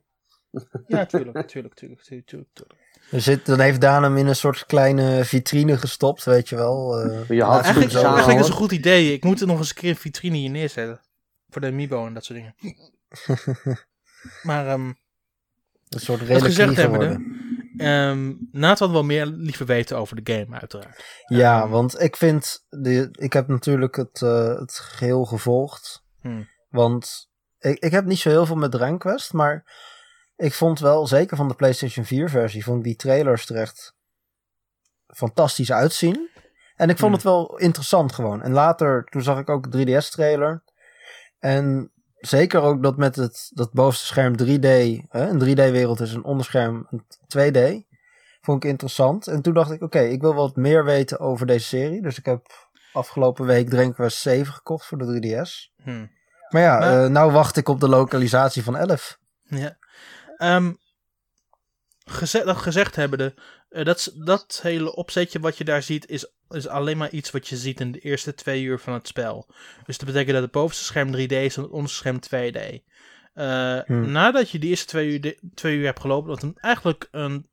ja, 0.87 1.05
tuurlijk, 1.05 1.47
tuurlijk, 1.47 1.47
tuurlijk, 1.47 1.73
tuurlijk, 1.75 2.01
tuurlijk, 2.27 2.49
tuurlijk. 2.53 2.85
Zit, 3.11 3.45
dan 3.45 3.59
heeft 3.59 3.81
Daan 3.81 4.03
hem 4.03 4.17
in 4.17 4.27
een 4.27 4.35
soort 4.35 4.65
kleine 4.65 5.25
vitrine 5.25 5.77
gestopt, 5.77 6.23
weet 6.23 6.49
je 6.49 6.55
wel. 6.55 6.99
eh, 6.99 7.29
Je 7.29 7.43
had 7.43 7.61
Eigenlijk, 7.63 7.91
zo 7.91 7.99
zo 7.99 8.07
eigenlijk 8.07 8.39
is 8.39 8.47
een 8.47 8.53
goed 8.53 8.71
idee. 8.71 9.13
Ik 9.13 9.23
moet 9.23 9.41
er 9.41 9.47
nog 9.47 9.57
eens 9.57 9.69
een 9.69 9.75
keer 9.75 9.89
een 9.89 9.95
vitrine 9.95 10.37
hier 10.37 10.49
neerzetten. 10.49 11.01
Voor 11.49 11.61
de 11.61 11.67
Amiibo 11.67 12.05
en 12.05 12.13
dat 12.13 12.23
soort 12.25 12.39
dingen. 12.39 12.55
maar 14.43 14.67
ehm, 14.67 14.87
Een 15.89 15.99
soort 15.99 16.19
hebbende, 16.27 16.75
geworden. 16.75 17.35
ehm 17.77 18.33
Nathan 18.51 18.91
wil 18.91 19.03
meer 19.03 19.25
liever 19.25 19.65
weten 19.65 19.97
over 19.97 20.23
de 20.23 20.33
game, 20.33 20.59
uiteraard. 20.59 21.03
Ja, 21.27 21.67
want 21.69 22.01
ik 22.01 22.15
vind, 22.15 22.65
de, 22.69 23.09
ik 23.11 23.33
heb 23.33 23.47
natuurlijk 23.47 23.95
het, 23.95 24.21
eh, 24.21 24.55
het 24.59 24.73
geheel 24.73 25.25
gevolgd. 25.25 26.03
Hmm. 26.21 26.47
Want 26.69 27.29
ik, 27.59 27.79
ik 27.79 27.91
heb 27.91 28.05
niet 28.05 28.19
zo 28.19 28.29
heel 28.29 28.45
veel 28.45 28.55
met 28.55 28.71
Dragon 28.71 28.97
Quest, 28.97 29.33
maar 29.33 29.65
ik 30.37 30.53
vond 30.53 30.79
wel, 30.79 31.07
zeker 31.07 31.37
van 31.37 31.47
de 31.47 31.55
PlayStation 31.55 32.05
4 32.05 32.29
versie, 32.29 32.63
vond 32.63 32.77
ik 32.77 32.83
die 32.83 32.95
trailers 32.95 33.49
er 33.49 33.55
echt 33.55 33.95
fantastisch 35.07 35.71
uitzien. 35.71 36.29
En 36.75 36.89
ik 36.89 36.97
vond 36.97 37.01
Hmm. 37.01 37.13
het 37.13 37.23
wel 37.23 37.57
interessant 37.57 38.11
gewoon. 38.13 38.41
En 38.41 38.51
later, 38.51 39.03
toen 39.09 39.21
zag 39.21 39.39
ik 39.39 39.49
ook 39.49 39.65
een 39.65 39.71
3DS 39.71 40.09
trailer. 40.09 40.63
En 41.39 41.91
zeker 42.15 42.61
ook 42.61 42.83
dat 42.83 42.97
met 42.97 43.15
het 43.15 43.51
dat 43.53 43.71
bovenste 43.73 44.05
scherm 44.05 44.35
3D, 44.37 45.01
hè, 45.09 45.27
een 45.29 45.39
3D 45.39 45.71
wereld 45.71 45.99
is 45.99 46.13
een 46.13 46.23
onderscherm 46.23 46.87
een 46.89 47.05
2D. 47.27 47.85
Vond 48.41 48.63
ik 48.63 48.69
interessant. 48.69 49.27
En 49.27 49.41
toen 49.41 49.53
dacht 49.53 49.71
ik, 49.71 49.81
oké, 49.81 49.99
ik 49.99 50.21
wil 50.21 50.33
wat 50.33 50.55
meer 50.55 50.85
weten 50.85 51.19
over 51.19 51.45
deze 51.45 51.65
serie. 51.65 52.01
Dus 52.01 52.17
ik 52.17 52.25
heb 52.25 52.69
afgelopen 52.93 53.45
week 53.45 53.93
Quest 53.93 54.17
7 54.17 54.53
gekocht 54.53 54.85
voor 54.85 54.97
de 54.97 55.05
3DS. 55.05 55.73
Hmm. 55.83 56.11
Maar 56.49 56.61
ja, 56.61 56.79
Maar- 56.79 57.03
eh, 57.03 57.09
nou 57.09 57.31
wacht 57.31 57.57
ik 57.57 57.69
op 57.69 57.79
de 57.79 57.89
lokalisatie 57.89 58.63
van 58.63 58.75
11. 58.77 59.17
Ja. 59.43 59.77
Ehm, 60.37 60.73
dat 62.31 62.57
gezegd 62.57 62.95
hebbende, 62.95 63.33
eh, 63.69 63.85
dat, 63.85 64.13
dat 64.15 64.59
hele 64.61 64.95
opzetje 64.95 65.39
wat 65.39 65.57
je 65.57 65.63
daar 65.63 65.83
ziet, 65.83 66.09
is, 66.09 66.31
is 66.49 66.67
alleen 66.67 66.97
maar 66.97 67.09
iets 67.09 67.31
wat 67.31 67.47
je 67.47 67.57
ziet 67.57 67.79
in 67.79 67.91
de 67.91 67.99
eerste 67.99 68.33
twee 68.33 68.63
uur 68.63 68.79
van 68.79 68.93
het 68.93 69.07
spel. 69.07 69.47
Dus 69.85 69.97
dat 69.97 70.07
betekent 70.07 70.33
dat 70.33 70.43
het 70.43 70.51
bovenste 70.51 70.83
scherm 70.83 71.11
3D 71.11 71.31
is 71.31 71.55
en 71.57 71.61
het 71.63 71.71
onderste 71.71 71.97
scherm 71.97 72.19
2D. 72.19 72.83
Eh, 73.33 73.79
Hmm. 73.85 74.11
Nadat 74.11 74.49
je 74.49 74.59
die 74.59 74.69
eerste 74.69 74.85
twee 74.85 75.09
uur, 75.11 75.21
de- 75.21 75.39
twee 75.55 75.77
uur 75.77 75.85
hebt 75.85 75.99
gelopen, 75.99 76.29
wat 76.29 76.43
een, 76.43 76.57
eigenlijk 76.57 77.07
een, 77.11 77.49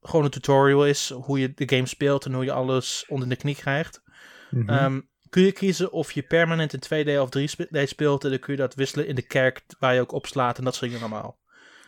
gewoon 0.00 0.24
een 0.24 0.30
tutorial 0.30 0.86
is, 0.86 1.10
hoe 1.10 1.38
je 1.38 1.52
de 1.54 1.68
game 1.68 1.86
speelt 1.86 2.24
en 2.24 2.32
hoe 2.34 2.44
je 2.44 2.52
alles 2.52 3.04
onder 3.08 3.28
de 3.28 3.36
knie 3.36 3.54
krijgt. 3.54 4.02
Mhm. 4.50 4.68
Ehm, 4.68 5.00
kun 5.30 5.42
je 5.42 5.52
kiezen 5.52 5.92
of 5.92 6.12
je 6.12 6.22
permanent 6.22 6.72
in 6.72 6.80
2D 6.80 7.18
of 7.20 7.28
3D 7.30 7.88
speelt. 7.88 8.24
En 8.24 8.30
dan 8.30 8.38
kun 8.38 8.52
je 8.52 8.60
dat 8.60 8.74
wisselen 8.74 9.06
in 9.06 9.14
de 9.14 9.26
kerk 9.26 9.62
waar 9.78 9.94
je 9.94 10.00
ook 10.00 10.12
op 10.12 10.26
slaat 10.26 10.58
en 10.58 10.64
dat 10.64 10.74
soort 10.74 10.90
dingen 10.90 11.06
allemaal. 11.06 11.38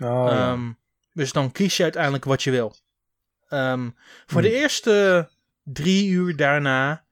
Oh, 0.00 0.26
ja. 0.30 0.52
Ehm, 0.52 0.72
dus 1.12 1.32
dan 1.32 1.52
kies 1.52 1.76
je 1.76 1.82
uiteindelijk 1.82 2.24
wat 2.24 2.42
je 2.42 2.50
wil. 2.50 2.76
Ehm, 3.48 3.90
voor 4.26 4.40
Hmm. 4.40 4.50
de 4.50 4.56
eerste 4.56 5.28
drie 5.62 6.08
uur 6.08 6.36
daarna 6.36 7.04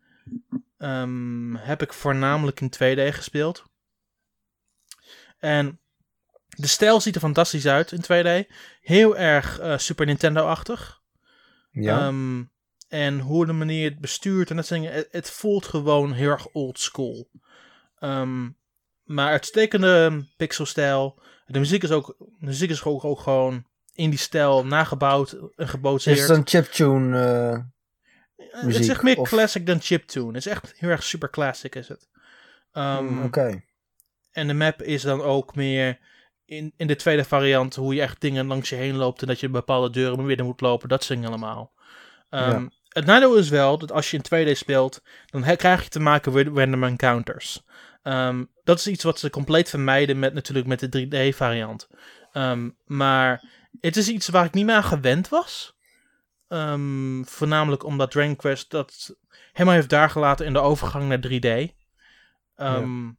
ehm, 0.78 1.54
heb 1.54 1.82
ik 1.82 1.92
voornamelijk 1.92 2.60
in 2.60 2.70
2D 2.70 3.14
gespeeld. 3.14 3.64
En 5.38 5.80
de 6.48 6.66
stijl 6.66 7.00
ziet 7.00 7.14
er 7.14 7.20
fantastisch 7.20 7.66
uit 7.66 7.92
in 7.92 8.00
2D. 8.02 8.48
Heel 8.80 9.16
erg 9.16 9.58
eh, 9.58 9.78
Super 9.78 10.06
Nintendo-achtig. 10.06 11.02
ja. 11.70 12.12
En 12.88 13.18
hoe 13.20 13.46
de 13.46 13.52
manier 13.52 13.90
het 13.90 14.00
bestuurt 14.00 14.50
en 14.50 14.56
dat 14.56 14.66
soort 14.66 14.80
dingen. 14.80 14.94
Het, 14.96 15.08
het 15.10 15.30
voelt 15.30 15.66
gewoon 15.66 16.12
heel 16.12 16.30
erg 16.30 16.46
old 16.46 16.78
school. 16.78 17.30
Ehm, 17.98 18.48
maar 19.04 19.30
uitstekende 19.30 20.24
pixelstijl. 20.36 21.22
De 21.46 21.58
muziek 21.58 21.82
is 21.82 21.90
ook, 21.90 22.14
de 22.18 22.46
muziek 22.46 22.70
is 22.70 22.84
ook, 22.84 23.04
ook 23.04 23.20
gewoon 23.20 23.64
in 23.92 24.10
die 24.10 24.18
stijl 24.18 24.66
nagebouwd 24.66 25.36
en 25.56 25.68
gebootseerd. 25.68 26.16
Is 26.18 26.28
het 26.28 26.36
een 26.36 26.46
chiptune? 26.46 27.18
eh 27.18 27.58
het 28.36 28.62
muziek, 28.64 28.80
is 28.82 28.88
echt 28.88 29.02
meer 29.02 29.16
of- 29.18 29.28
classic 29.28 29.66
dan 29.66 29.80
chiptune. 29.80 30.26
Het 30.26 30.36
is 30.36 30.46
echt 30.46 30.74
heel 30.76 30.88
erg 30.90 31.02
super 31.02 31.30
classic 31.30 31.74
is 31.74 31.88
het. 31.88 32.08
Ehm, 32.72 33.04
mm, 33.04 33.24
Oké. 33.24 33.62
En 34.32 34.46
de 34.46 34.54
map 34.54 34.82
is 34.82 35.02
dan 35.02 35.22
ook 35.22 35.54
meer 35.54 35.98
in, 36.44 36.72
in 36.76 36.86
de 36.86 36.96
tweede 36.96 37.24
variant 37.24 37.74
hoe 37.74 37.94
je 37.94 38.00
echt 38.00 38.20
dingen 38.20 38.46
langs 38.46 38.68
je 38.68 38.74
heen 38.76 38.96
loopt 38.96 39.20
en 39.22 39.26
dat 39.26 39.40
je 39.40 39.48
bepaalde 39.48 39.90
deuren 39.90 40.26
binnen 40.26 40.46
moet 40.46 40.60
lopen. 40.60 40.88
Dat 40.88 41.06
dingen 41.06 41.28
allemaal. 41.28 41.72
Ehm, 42.30 42.50
Ja. 42.62 42.68
Het 42.88 43.04
nadeel 43.06 43.34
is 43.36 43.48
wel 43.48 43.78
dat 43.78 43.92
als 43.92 44.10
je 44.10 44.16
in 44.16 44.22
2D 44.22 44.56
speelt, 44.58 45.02
dan 45.26 45.56
krijg 45.56 45.82
je 45.82 45.88
te 45.88 46.00
maken 46.00 46.32
met 46.32 46.48
random 46.54 46.84
encounters. 46.84 47.62
Ehm, 48.02 48.44
dat 48.64 48.78
is 48.78 48.86
iets 48.86 49.04
wat 49.04 49.18
ze 49.18 49.30
compleet 49.30 49.68
vermijden 49.68 50.18
met 50.18 50.34
natuurlijk 50.34 50.66
met 50.66 50.80
de 50.80 50.88
3D 50.88 51.36
variant. 51.36 51.88
Ehm, 52.32 52.70
maar 52.84 53.50
het 53.80 53.96
is 53.96 54.08
iets 54.08 54.28
waar 54.28 54.44
ik 54.44 54.54
niet 54.54 54.64
meer 54.66 54.74
aan 54.74 54.84
gewend 54.84 55.28
was. 55.28 55.76
Ehm, 56.48 57.22
voornamelijk 57.24 57.84
omdat 57.84 58.10
Dragon 58.10 58.36
Quest 58.36 58.70
dat 58.70 59.16
helemaal 59.52 59.74
heeft 59.74 59.88
daar 59.90 60.10
gelaten 60.10 60.46
in 60.46 60.52
de 60.52 60.58
overgang 60.58 61.08
naar 61.08 61.20
3D. 61.20 61.74
Ehm, 62.56 63.10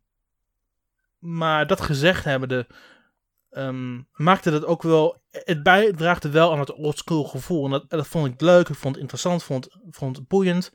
Maar 1.20 1.68
dat 1.68 1.82
gezegd 1.82 2.24
hebbende, 2.24 2.68
ehm 3.50 4.02
maakte 4.14 4.52
dat 4.52 4.66
ook 4.66 4.82
wel. 4.84 5.22
Het 5.32 5.64
bijdraagde 5.64 6.30
wel 6.30 6.52
aan 6.52 6.60
het 6.60 6.74
oldschool 6.74 7.24
gevoel. 7.24 7.66
En 7.66 7.72
dat, 7.72 7.89
dat 7.89 8.08
vond 8.08 8.34
ik 8.34 8.41
leuk, 8.41 8.70
ik 8.70 8.76
vond 8.76 8.93
het 8.93 9.02
interessant, 9.04 9.43
vond, 9.43 9.68
vond 9.89 10.16
het 10.18 10.28
boeiend. 10.28 10.72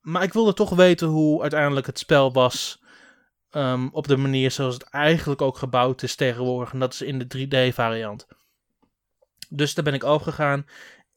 Maar 0.00 0.22
ik 0.22 0.32
wilde 0.32 0.52
toch 0.52 0.70
weten 0.70 1.08
hoe 1.08 1.40
uiteindelijk 1.40 1.86
het 1.86 1.98
spel 1.98 2.32
was. 2.32 2.79
Ehm, 3.50 3.88
op 3.92 4.08
de 4.08 4.16
manier 4.16 4.50
zoals 4.50 4.74
het 4.74 4.82
eigenlijk 4.82 5.42
ook 5.42 5.56
gebouwd 5.56 6.02
is 6.02 6.14
tegenwoordig. 6.14 6.72
En 6.72 6.78
dat 6.78 6.92
is 6.92 7.02
in 7.02 7.18
de 7.18 7.26
3D-variant. 7.26 8.26
Dus 9.48 9.74
daar 9.74 9.84
ben 9.84 9.94
ik 9.94 10.04
overgegaan. 10.04 10.66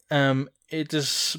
Ehm 0.06 0.44
het 0.66 0.92
is 0.92 1.38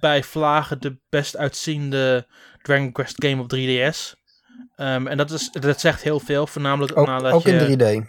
bij 0.00 0.22
vlagen 0.22 0.80
de 0.80 0.96
best 1.08 1.36
uitziende 1.36 2.26
Dragon 2.62 2.92
Quest 2.92 3.24
game 3.24 3.42
op 3.42 3.52
3DS. 3.54 4.14
Ehm, 4.76 5.06
en 5.06 5.16
dat, 5.16 5.30
is, 5.30 5.50
dat 5.50 5.80
zegt 5.80 6.02
heel 6.02 6.20
veel, 6.20 6.46
voornamelijk 6.46 6.96
Ook, 6.96 7.06
nadat 7.06 7.32
ook 7.32 7.42
je... 7.42 7.52
in 7.52 8.04
3D. 8.04 8.08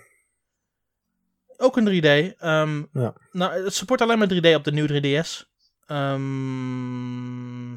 Ook 1.58 1.78
in 1.78 1.86
3D. 1.86 2.36
ehm, 2.40 2.84
Ja. 2.94 3.14
Nou, 3.32 3.64
het 3.64 3.74
support 3.74 4.02
alleen 4.02 4.18
maar 4.18 4.28
3D 4.34 4.56
op 4.56 4.64
de 4.64 4.72
nieuwe 4.72 5.24
3DS. 5.24 5.44
Ehm, 5.86 7.74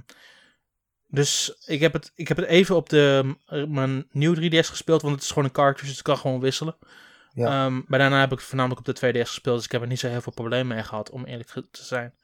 dus 1.11 1.63
ik 1.67 1.81
heb, 1.81 1.93
het, 1.93 2.13
ik 2.15 2.29
heb 2.29 2.37
het 2.37 2.47
even 2.47 2.77
op 2.77 2.89
de, 2.89 3.35
mijn 3.69 4.07
nieuwe 4.11 4.51
3DS 4.51 4.69
gespeeld, 4.69 5.03
want 5.03 5.15
het 5.15 5.23
is 5.23 5.29
gewoon 5.29 5.45
een 5.45 5.51
cartridge, 5.51 5.89
dus 5.89 5.99
ik 5.99 6.05
kan 6.05 6.17
gewoon 6.17 6.41
wisselen. 6.41 6.77
Ja. 7.33 7.65
Ehm, 7.65 7.81
maar 7.87 7.99
daarna 7.99 8.21
heb 8.21 8.33
ik 8.33 8.39
het 8.39 8.47
voornamelijk 8.47 8.89
op 8.89 8.95
de 8.95 9.13
2DS 9.13 9.29
gespeeld, 9.29 9.57
dus 9.57 9.65
ik 9.65 9.73
heb 9.73 9.81
er 9.81 9.87
niet 9.87 9.99
zo 9.99 10.09
heel 10.09 10.21
veel 10.21 10.33
problemen 10.33 10.77
mee 10.77 10.85
gehad, 10.85 11.11
om 11.11 11.25
eerlijk 11.25 11.49
te 11.51 11.85
zijn. 11.85 12.15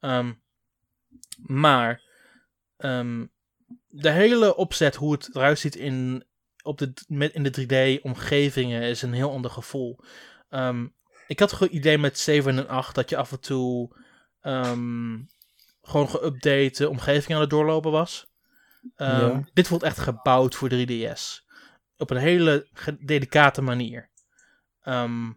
Ehm, 0.00 0.32
maar 1.42 2.02
ehm, 2.76 3.26
de 3.88 4.10
hele 4.10 4.56
opzet, 4.56 4.94
hoe 4.94 5.12
het 5.12 5.30
eruit 5.32 5.58
ziet 5.58 5.76
in, 5.76 6.24
op 6.62 6.78
de, 6.78 6.92
met, 7.08 7.32
in 7.32 7.42
de 7.42 8.00
3D-omgevingen, 8.00 8.82
is 8.82 9.02
een 9.02 9.12
heel 9.12 9.30
ander 9.30 9.50
gevoel. 9.50 9.98
Ik 11.26 11.40
had 11.40 11.52
gewoon 11.52 11.74
idee 11.74 11.98
met 11.98 12.18
7 12.18 12.58
en 12.58 12.68
8 12.68 12.94
dat 12.94 13.10
je 13.10 13.16
af 13.16 13.32
en 13.32 13.40
toe 13.40 13.96
gewoon 15.84 16.08
geüpdate 16.08 16.84
omgeving 16.88 17.34
aan 17.34 17.40
het 17.40 17.50
doorlopen 17.50 17.90
was. 17.90 18.26
Ehm, 18.96 19.20
Ja. 19.28 19.44
Dit 19.52 19.66
voelt 19.66 19.82
echt 19.82 19.98
gebouwd 19.98 20.54
voor 20.54 20.68
3DS. 20.68 21.46
Op 21.96 22.10
een 22.10 22.16
hele 22.16 22.68
delicate 23.00 23.62
manier. 23.62 24.10
Ehm, 24.82 25.30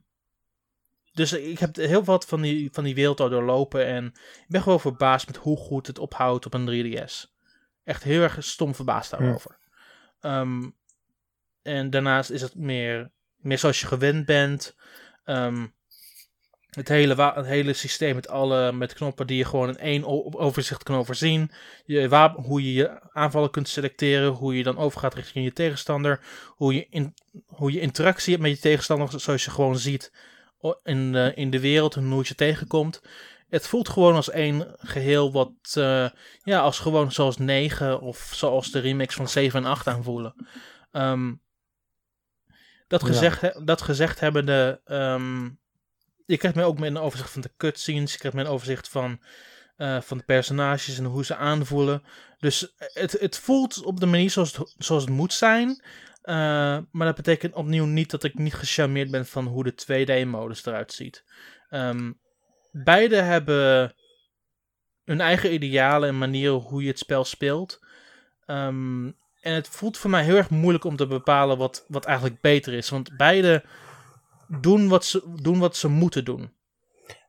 dus 1.13 1.33
ik 1.33 1.59
heb 1.59 1.75
heel 1.75 2.03
wat 2.03 2.25
van 2.25 2.41
die, 2.41 2.69
van 2.71 2.83
die 2.83 2.95
wereld 2.95 3.19
al 3.19 3.29
doorlopen. 3.29 3.85
En 3.85 4.05
ik 4.05 4.45
ben 4.47 4.61
gewoon 4.61 4.79
verbaasd 4.79 5.27
met 5.27 5.37
hoe 5.37 5.57
goed 5.57 5.87
het 5.87 5.99
ophoudt 5.99 6.45
op 6.45 6.53
een 6.53 6.65
3DS. 6.65 7.35
Echt 7.83 8.03
heel 8.03 8.21
erg 8.21 8.43
stom 8.43 8.75
verbaasd 8.75 9.11
daarover. 9.11 9.57
Ehm, 10.19 10.69
en 11.61 11.89
daarnaast 11.89 12.29
is 12.29 12.41
het 12.41 12.55
meer, 12.55 13.11
meer 13.35 13.57
zoals 13.59 13.79
je 13.79 13.87
gewend 13.87 14.25
bent. 14.25 14.75
Het, 16.69 16.87
hele 16.87 17.31
het 17.35 17.45
hele 17.45 17.73
systeem 17.73 18.15
met 18.15 18.27
alle 18.27 18.71
met 18.71 18.93
knoppen 18.93 19.27
die 19.27 19.37
je 19.37 19.45
gewoon 19.45 19.69
in 19.69 19.77
één 19.77 20.05
overzicht 20.39 20.83
kan 20.83 20.95
overzien. 20.97 21.51
Je 21.85 22.09
wapen, 22.09 22.43
hoe 22.43 22.63
je 22.63 22.73
je 22.73 23.11
aanvallen 23.13 23.51
kunt 23.51 23.67
selecteren. 23.67 24.29
Hoe 24.31 24.57
je 24.57 24.63
dan 24.63 24.77
overgaat 24.77 25.13
richting 25.13 25.45
je 25.45 25.53
tegenstander. 25.53 26.19
Hoe 26.47 26.73
je, 26.73 26.87
in, 26.89 27.13
hoe 27.45 27.71
je 27.71 27.79
interactie 27.79 28.31
hebt 28.31 28.45
met 28.45 28.55
je 28.55 28.61
tegenstander. 28.61 29.19
Zoals 29.19 29.45
je 29.45 29.51
gewoon 29.51 29.77
ziet 29.77 30.11
in 30.83 31.11
de, 31.11 31.31
in 31.35 31.49
de 31.49 31.59
wereld 31.59 31.95
en 31.95 32.11
hoe 32.11 32.23
je 32.27 32.35
tegenkomt. 32.35 33.01
Het 33.49 33.67
voelt 33.67 33.89
gewoon 33.89 34.15
als 34.15 34.29
één 34.29 34.75
geheel 34.77 35.31
wat, 35.31 35.51
eh, 35.73 36.09
ja, 36.43 36.59
als 36.59 36.79
gewoon 36.79 37.11
zoals 37.11 37.37
9 37.37 38.01
of 38.01 38.29
zoals 38.33 38.71
de 38.71 38.79
remix 38.79 39.15
van 39.15 39.27
7 39.29 39.63
en 39.63 39.69
8 39.69 39.87
aanvoelen. 39.87 40.47
Ehm, 40.91 41.33
dat, 42.87 43.01
Ja. 43.01 43.07
gezegd, 43.07 43.41
he- 43.41 43.63
dat 43.63 43.81
gezegd 43.81 44.19
hebbende, 44.19 44.81
ehm, 44.85 45.49
je 46.27 46.37
krijgt 46.37 46.57
mij 46.57 46.65
ook 46.65 46.79
meer 46.79 46.89
een 46.89 46.97
overzicht 46.97 47.31
van 47.31 47.41
de 47.41 47.51
cutscenes, 47.57 48.11
je 48.11 48.17
krijgt 48.17 48.37
mij 48.37 48.45
een 48.45 48.51
overzicht 48.51 48.89
van, 48.89 49.19
eh, 49.77 50.01
van 50.01 50.17
de 50.17 50.23
personages 50.23 50.97
en 50.97 51.05
hoe 51.05 51.25
ze 51.25 51.35
aanvoelen. 51.35 52.03
Dus 52.39 52.73
het, 52.77 53.11
het 53.11 53.37
voelt 53.37 53.83
op 53.83 53.99
de 53.99 54.05
manier 54.05 54.29
zoals 54.29 54.57
het, 54.57 54.75
zoals 54.77 55.03
het 55.03 55.13
moet 55.13 55.33
zijn. 55.33 55.81
eh, 56.21 56.77
maar 56.91 57.07
dat 57.07 57.15
betekent 57.15 57.53
opnieuw 57.53 57.85
niet 57.85 58.09
dat 58.11 58.23
ik 58.23 58.33
niet 58.37 58.53
gecharmeerd 58.53 59.11
ben 59.11 59.25
van 59.25 59.45
hoe 59.45 59.63
de 59.63 59.73
2D-modus 59.75 60.65
eruit 60.65 60.93
ziet. 60.93 61.23
Ehm, 61.69 62.11
beide 62.71 63.15
hebben 63.15 63.95
hun 65.05 65.21
eigen 65.21 65.53
idealen 65.53 66.09
en 66.09 66.17
manieren 66.17 66.55
hoe 66.55 66.81
je 66.81 66.87
het 66.87 66.99
spel 66.99 67.23
speelt. 67.23 67.79
Ehm, 68.45 69.05
en 69.41 69.53
het 69.53 69.67
voelt 69.67 69.97
voor 69.97 70.09
mij 70.09 70.23
heel 70.23 70.35
erg 70.35 70.49
moeilijk 70.49 70.83
om 70.83 70.95
te 70.95 71.07
bepalen 71.07 71.57
wat, 71.57 71.85
wat 71.87 72.05
eigenlijk 72.05 72.41
beter 72.41 72.73
is. 72.73 72.89
Want 72.89 73.17
beide 73.17 73.63
doen 74.47 74.87
wat 74.87 75.05
ze, 75.05 75.23
doen 75.41 75.59
wat 75.59 75.75
ze 75.75 75.87
moeten 75.87 76.25
doen. 76.25 76.51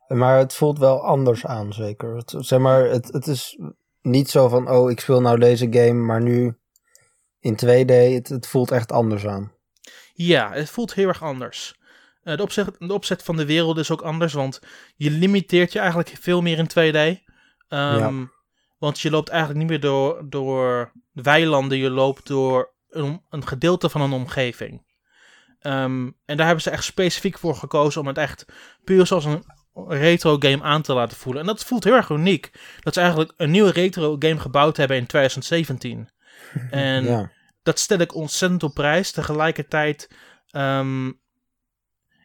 Maar 0.07 0.37
het 0.37 0.53
voelt 0.53 0.79
wel 0.79 1.03
anders 1.03 1.45
aan, 1.45 1.73
zeker. 1.73 2.15
Het, 2.15 2.35
zeg 2.37 2.59
maar, 2.59 2.83
het, 2.83 3.13
het 3.13 3.27
is 3.27 3.59
niet 4.01 4.29
zo 4.29 4.47
van, 4.47 4.69
oh, 4.69 4.91
ik 4.91 4.99
speel 4.99 5.21
nou 5.21 5.39
deze 5.39 5.67
game, 5.69 6.05
maar 6.05 6.21
nu 6.21 6.57
in 7.39 7.59
2D. 7.65 8.13
Het, 8.13 8.27
het 8.27 8.47
voelt 8.47 8.71
echt 8.71 8.91
anders 8.91 9.27
aan. 9.27 9.51
Ja, 10.13 10.51
het 10.51 10.69
voelt 10.69 10.93
heel 10.93 11.07
erg 11.07 11.23
anders. 11.23 11.79
Eh, 12.23 12.37
de, 12.37 12.43
opzet, 12.43 12.75
de 12.79 12.93
opzet 12.93 13.23
van 13.23 13.37
de 13.37 13.45
wereld 13.45 13.77
is 13.77 13.91
ook 13.91 14.01
anders, 14.01 14.33
want 14.33 14.59
je 14.95 15.11
limiteert 15.11 15.73
je 15.73 15.79
eigenlijk 15.79 16.15
veel 16.19 16.41
meer 16.41 16.57
in 16.57 16.67
2D. 16.67 17.23
Ehm, 17.67 18.25
Want 18.77 18.99
je 18.99 19.09
loopt 19.09 19.29
eigenlijk 19.29 19.59
niet 19.59 19.69
meer 19.69 19.79
door, 19.79 20.29
door 20.29 20.91
weilanden, 21.11 21.77
je 21.77 21.89
loopt 21.89 22.27
door 22.27 22.73
een, 22.89 23.21
een 23.29 23.47
gedeelte 23.47 23.89
van 23.89 24.01
een 24.01 24.11
omgeving. 24.11 24.87
Ehm, 25.59 26.09
en 26.25 26.37
daar 26.37 26.45
hebben 26.45 26.63
ze 26.63 26.69
echt 26.69 26.83
specifiek 26.83 27.37
voor 27.37 27.55
gekozen 27.55 28.01
om 28.01 28.07
het 28.07 28.17
echt 28.17 28.45
puur 28.83 29.05
zoals 29.05 29.25
een 29.25 29.43
retro 29.87 30.35
game 30.39 30.63
aan 30.63 30.81
te 30.81 30.93
laten 30.93 31.17
voelen. 31.17 31.41
En 31.41 31.47
dat 31.47 31.65
voelt 31.65 31.83
heel 31.83 31.95
erg 31.95 32.09
uniek. 32.09 32.51
Dat 32.79 32.93
ze 32.93 32.99
eigenlijk 32.99 33.33
een 33.37 33.51
nieuwe 33.51 33.71
retro 33.71 34.15
game 34.19 34.39
gebouwd 34.39 34.77
hebben 34.77 34.97
in 34.97 35.05
2017. 35.05 36.09
En 36.69 37.03
ja. 37.03 37.31
dat 37.63 37.79
stel 37.79 37.97
ik 37.97 38.15
ontzettend 38.15 38.63
op 38.63 38.73
prijs. 38.73 39.11
Tegelijkertijd, 39.11 40.09
ehm, 40.49 41.07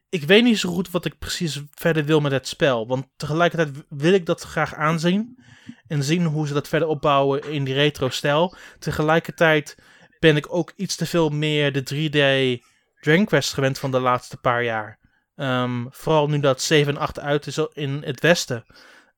ik 0.09 0.25
weet 0.25 0.43
niet 0.43 0.59
zo 0.59 0.73
goed 0.73 0.91
wat 0.91 1.05
ik 1.05 1.19
precies 1.19 1.63
verder 1.71 2.05
wil 2.05 2.21
met 2.21 2.33
het 2.33 2.49
spel. 2.49 2.87
Want 2.87 3.07
tegelijkertijd 3.17 3.85
wil 3.89 4.13
ik 4.13 4.27
dat 4.27 4.43
graag 4.43 4.75
aanzien. 4.75 5.43
En 5.87 6.03
zien 6.03 6.25
hoe 6.25 6.47
ze 6.47 6.55
dat 6.55 6.69
verder 6.69 6.89
opbouwen 6.89 7.51
in 7.51 7.65
die 7.65 7.75
retro-stijl. 7.75 8.57
Tegelijkertijd 8.79 9.77
ben 10.19 10.37
ik 10.37 10.55
ook 10.55 10.73
iets 10.77 10.97
te 10.97 11.07
veel 11.07 11.29
meer 11.29 11.73
de 11.73 11.83
3D 11.83 12.63
Dragon 13.05 13.25
Quest 13.25 13.53
gewend 13.53 13.79
van 13.79 13.91
de 13.91 14.01
laatste 14.01 14.37
paar 14.37 14.65
jaar. 14.65 14.99
Ehm, 15.35 15.87
vooral 15.91 16.29
nu 16.29 16.41
dat 16.41 16.61
7 16.61 16.95
en 16.95 17.01
8 17.01 17.21
uit 17.21 17.47
is 17.47 17.59
in 17.73 18.03
het 18.03 18.21
westen. 18.21 18.65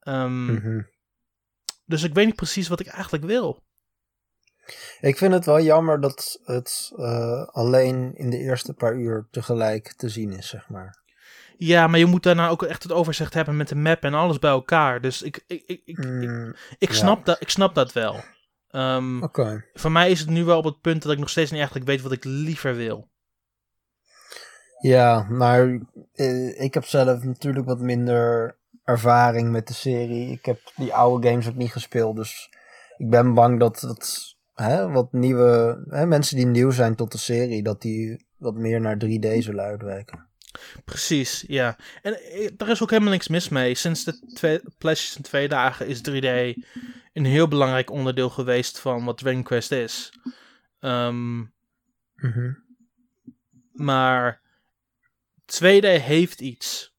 Ehm, 0.01 0.45
Mhm. 0.55 0.80
Dus 1.84 2.03
ik 2.03 2.14
weet 2.14 2.26
niet 2.26 2.34
precies 2.37 2.68
wat 2.68 2.80
ik 2.80 2.87
eigenlijk 2.87 3.24
wil. 3.24 3.64
Ik 5.01 5.16
vind 5.18 5.32
het 5.32 5.45
wel 5.45 5.61
jammer 5.61 6.01
dat 6.01 6.41
het 6.45 6.93
eh, 6.97 7.43
alleen 7.47 8.14
in 8.14 8.30
de 8.30 8.39
eerste 8.39 8.74
paar 8.74 8.95
uur 8.97 9.26
tegelijk 9.30 9.93
te 9.97 10.09
zien 10.09 10.32
is, 10.32 10.49
zeg 10.49 10.68
maar. 10.68 11.03
Ja, 11.57 11.87
maar 11.87 11.99
je 11.99 12.07
moet 12.07 12.22
daarna 12.22 12.49
ook 12.49 12.62
echt 12.62 12.82
het 12.82 12.93
overzicht 12.93 13.34
hebben 13.34 13.57
met 13.57 13.68
de 13.68 13.74
map 13.74 14.03
en 14.03 14.14
alles 14.14 14.39
bij 14.39 14.51
elkaar. 14.51 15.01
Dus 15.01 15.22
ik, 15.22 15.45
ik, 15.47 15.62
ik, 15.66 15.80
ik, 15.84 15.99
ik, 15.99 16.05
Mm, 16.05 16.55
ik 16.78 16.89
ja. 16.89 16.95
snap, 16.95 17.24
dat, 17.26 17.41
ik 17.41 17.49
snap 17.51 17.74
dat 17.74 17.93
wel. 17.93 18.24
Ehm, 18.70 19.22
Oké. 19.22 19.64
Voor 19.72 19.93
mij 19.93 20.11
is 20.11 20.20
het 20.20 20.28
nu 20.28 20.45
wel 20.45 20.59
op 20.59 20.64
het 20.64 20.80
punt 20.80 21.03
dat 21.03 21.12
ik 21.12 21.18
nog 21.18 21.30
steeds 21.30 21.51
niet 21.51 21.59
eigenlijk 21.61 21.89
weet 21.91 22.03
wat 22.03 22.12
ik 22.12 22.24
liever 22.24 22.74
wil. 22.74 23.09
Ja, 24.87 25.26
maar 25.28 25.78
eh, 26.14 26.61
ik 26.61 26.74
heb 26.74 26.84
zelf 26.84 27.22
natuurlijk 27.22 27.66
wat 27.66 27.80
minder 27.80 28.57
ervaring 28.84 29.51
met 29.51 29.66
de 29.66 29.74
serie. 29.74 30.30
Ik 30.30 30.45
heb 30.45 30.61
die 30.76 30.95
oude 30.95 31.28
games 31.28 31.49
ook 31.49 31.55
niet 31.55 31.72
gespeeld, 31.72 32.16
dus 32.16 32.51
ik 32.97 33.11
ben 33.11 33.34
bang 33.34 33.61
dat 33.61 33.80
het 33.80 34.37
hè, 34.55 34.89
wat 34.91 35.12
nieuwe 35.12 35.84
hè, 35.89 36.07
mensen 36.07 36.37
die 36.37 36.47
nieuw 36.47 36.70
zijn 36.70 36.95
tot 36.95 37.12
de 37.12 37.18
serie, 37.18 37.62
dat 37.62 37.82
die 37.82 38.26
wat 38.37 38.55
meer 38.55 38.80
naar 38.80 38.99
3D 39.05 39.39
zullen 39.39 39.64
uitwijken. 39.64 40.26
Precies, 40.84 41.45
ja. 41.47 41.76
En 42.03 42.20
eh, 42.20 42.51
er 42.57 42.68
is 42.68 42.82
ook 42.82 42.91
helemaal 42.91 43.12
niks 43.12 43.28
mis 43.28 43.49
mee. 43.49 43.74
Sinds 43.74 44.05
de 44.05 44.32
twee, 44.34 44.61
PlayStation 44.78 45.22
2 45.22 45.49
dagen 45.49 45.87
is 45.87 45.99
3D 45.99 46.61
een 47.12 47.24
heel 47.24 47.49
belangrijk 47.49 47.91
onderdeel 47.91 48.30
geweest 48.30 48.78
van 48.78 49.05
wat 49.05 49.18
Dragon 49.18 49.43
Quest 49.43 49.72
is. 49.72 50.12
Mhm. 50.80 52.53
maar 53.72 54.45
2D 55.47 55.86
heeft 56.03 56.40
iets. 56.40 56.94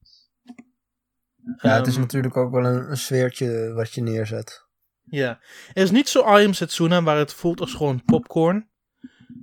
Ja, 1.60 1.76
het 1.76 1.86
is 1.86 1.92
Ehm, 1.92 2.00
natuurlijk 2.02 2.36
ook 2.36 2.50
wel 2.52 2.64
een, 2.64 2.90
een 2.90 2.96
sfeertje 2.96 3.72
wat 3.72 3.92
je 3.92 4.00
neerzet. 4.02 4.66
Ja, 5.04 5.38
het 5.66 5.76
is 5.76 5.90
niet 5.90 6.08
zo 6.08 6.38
I 6.38 6.44
Am 6.44 6.52
Setsuna, 6.52 7.02
waar 7.02 7.16
het 7.16 7.32
voelt 7.34 7.60
als 7.60 7.74
gewoon 7.74 8.04
popcorn. 8.04 8.68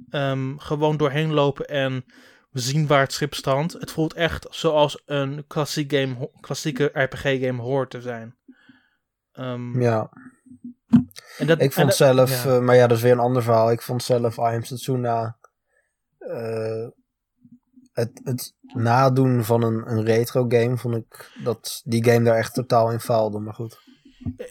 Ehm, 0.09 0.57
gewoon 0.57 0.97
doorheen 0.97 1.33
lopen 1.33 1.65
en 1.67 2.05
we 2.49 2.59
zien 2.59 2.87
waar 2.87 2.99
het 2.99 3.13
schip 3.13 3.33
strandt. 3.33 3.73
Het 3.73 3.91
voelt 3.91 4.13
echt 4.13 4.47
zoals 4.49 5.01
een 5.05 5.47
klassiek 5.47 5.91
game, 5.93 6.29
klassieke 6.39 6.89
RPG-game 6.93 7.61
hoort 7.61 7.89
te 7.89 8.01
zijn. 8.01 8.35
Ehm, 9.31 9.81
Ja, 9.81 10.09
en 11.37 11.47
dat, 11.47 11.57
ik 11.61 11.65
en 11.65 11.71
vond 11.71 11.87
dat- 11.87 11.95
zelf, 11.95 12.43
ja. 12.43 12.55
eh, 12.55 12.59
maar 12.61 12.75
ja, 12.75 12.87
dat 12.87 12.97
is 12.97 13.03
weer 13.03 13.11
een 13.11 13.19
ander 13.19 13.43
verhaal. 13.43 13.71
Ik 13.71 13.81
vond 13.81 14.03
zelf 14.03 14.37
I 14.37 14.41
Am 14.41 14.63
Setsuna 14.63 15.37
eh, 16.17 16.87
het, 17.95 18.21
het 18.23 18.53
nadoen 18.63 19.43
van 19.43 19.63
een, 19.63 19.91
een 19.91 20.03
retro 20.03 20.45
game, 20.47 20.77
vond 20.77 20.95
ik 20.95 21.31
dat 21.43 21.81
die 21.85 22.03
game 22.03 22.23
daar 22.23 22.37
echt 22.37 22.53
totaal 22.53 22.91
in 22.91 22.99
faalde. 22.99 23.39
Maar 23.39 23.53
goed. 23.53 23.79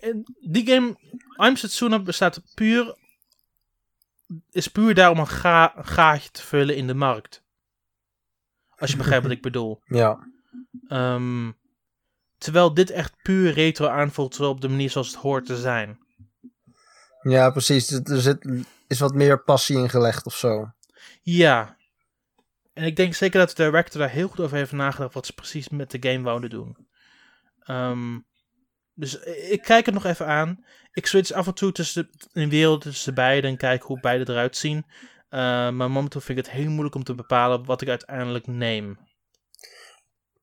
En 0.00 0.22
die 0.40 0.66
game, 0.66 0.88
I 0.88 0.96
Am 1.36 1.56
Setsuna, 1.56 1.98
bestaat 1.98 2.42
puur... 2.54 3.02
Is 4.50 4.68
puur 4.68 4.94
daar 4.94 5.10
om 5.10 5.18
een, 5.18 5.26
ga, 5.26 5.76
een 5.76 5.86
gaatje 5.86 6.30
te 6.30 6.42
vullen 6.42 6.76
in 6.76 6.86
de 6.86 6.94
markt. 6.94 7.42
Als 8.76 8.90
je 8.90 8.96
begrijpt 8.96 9.22
wat 9.22 9.32
ik 9.32 9.42
bedoel. 9.50 9.80
Ja, 9.84 10.18
Ehm, 10.88 11.50
terwijl 12.38 12.74
dit 12.74 12.90
echt 12.90 13.14
puur 13.22 13.52
retro 13.52 13.86
aanvoelt, 13.86 14.40
op 14.40 14.60
de 14.60 14.68
manier 14.68 14.90
zoals 14.90 15.06
het 15.06 15.16
hoort 15.16 15.46
te 15.46 15.56
zijn. 15.56 15.98
ja 17.22 17.50
precies. 17.50 17.90
Er 17.90 18.02
er 18.10 18.20
zit, 18.20 18.46
is 18.86 18.98
wat 18.98 19.14
meer 19.14 19.42
passie 19.42 19.76
in 19.76 19.88
gelegd 19.88 20.26
of 20.26 20.34
zo. 20.34 20.72
Ja. 21.22 21.76
En 22.74 22.84
ik 22.84 22.96
denk 22.96 23.14
zeker 23.14 23.38
dat 23.38 23.56
de 23.56 23.62
director 23.62 24.00
daar 24.00 24.10
heel 24.10 24.28
goed 24.28 24.40
over 24.40 24.56
heeft 24.56 24.72
nagedacht 24.72 25.14
wat 25.14 25.26
ze 25.26 25.32
precies 25.32 25.68
met 25.68 25.90
de 25.90 26.10
game 26.10 26.24
wouden 26.24 26.50
doen. 26.50 26.76
Ehm, 27.60 28.18
dus 28.94 29.18
ik 29.50 29.62
kijk 29.62 29.86
het 29.86 29.94
nog 29.94 30.04
even 30.04 30.26
aan. 30.26 30.64
Ik 30.92 31.06
switch 31.06 31.32
af 31.32 31.46
en 31.46 31.54
toe 31.54 31.72
tussen 31.72 32.08
de, 32.10 32.40
in 32.40 32.48
wereld 32.48 32.80
tussen 32.80 33.14
de 33.14 33.20
beide 33.20 33.46
en 33.46 33.56
kijk 33.56 33.82
hoe 33.82 34.00
beide 34.00 34.32
eruit 34.32 34.56
zien. 34.56 34.86
Eh, 35.28 35.40
maar 35.70 35.90
momenteel 35.90 36.20
vind 36.20 36.38
ik 36.38 36.44
het 36.44 36.54
heel 36.54 36.70
moeilijk 36.70 36.94
om 36.94 37.04
te 37.04 37.14
bepalen 37.14 37.64
wat 37.64 37.80
ik 37.80 37.88
uiteindelijk 37.88 38.46
neem. 38.46 38.98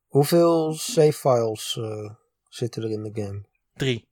Hoeveel 0.08 0.74
save 0.74 1.14
files 1.14 1.78
eh, 1.78 2.14
zitten 2.50 2.84
er 2.84 2.92
in 2.92 3.04
de 3.04 3.22
game? 3.22 3.46
Drie. 3.74 4.08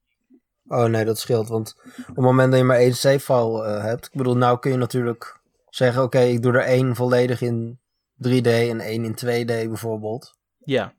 Oh 0.68 0.86
nee, 0.86 1.06
dat 1.06 1.20
scheelt. 1.20 1.48
Want 1.48 1.76
op 1.98 2.16
het 2.16 2.18
moment 2.18 2.50
dat 2.50 2.60
je 2.60 2.66
maar 2.66 2.78
één 2.78 2.96
save 2.96 3.20
file 3.20 3.66
eh, 3.66 3.84
hebt. 3.84 4.06
Ik 4.06 4.14
bedoel, 4.14 4.38
nou 4.38 4.60
kun 4.60 4.72
je 4.72 4.78
natuurlijk 4.78 5.40
zeggen: 5.70 6.04
oké, 6.04 6.20
ik 6.20 6.42
doe 6.42 6.54
er 6.54 6.64
één 6.64 6.96
volledig 6.96 7.42
in 7.42 7.80
3D 8.28 8.48
en 8.48 8.80
één 8.80 9.04
in 9.04 9.16
2D 9.16 9.46
bijvoorbeeld. 9.70 10.38
Ja. 10.58 10.94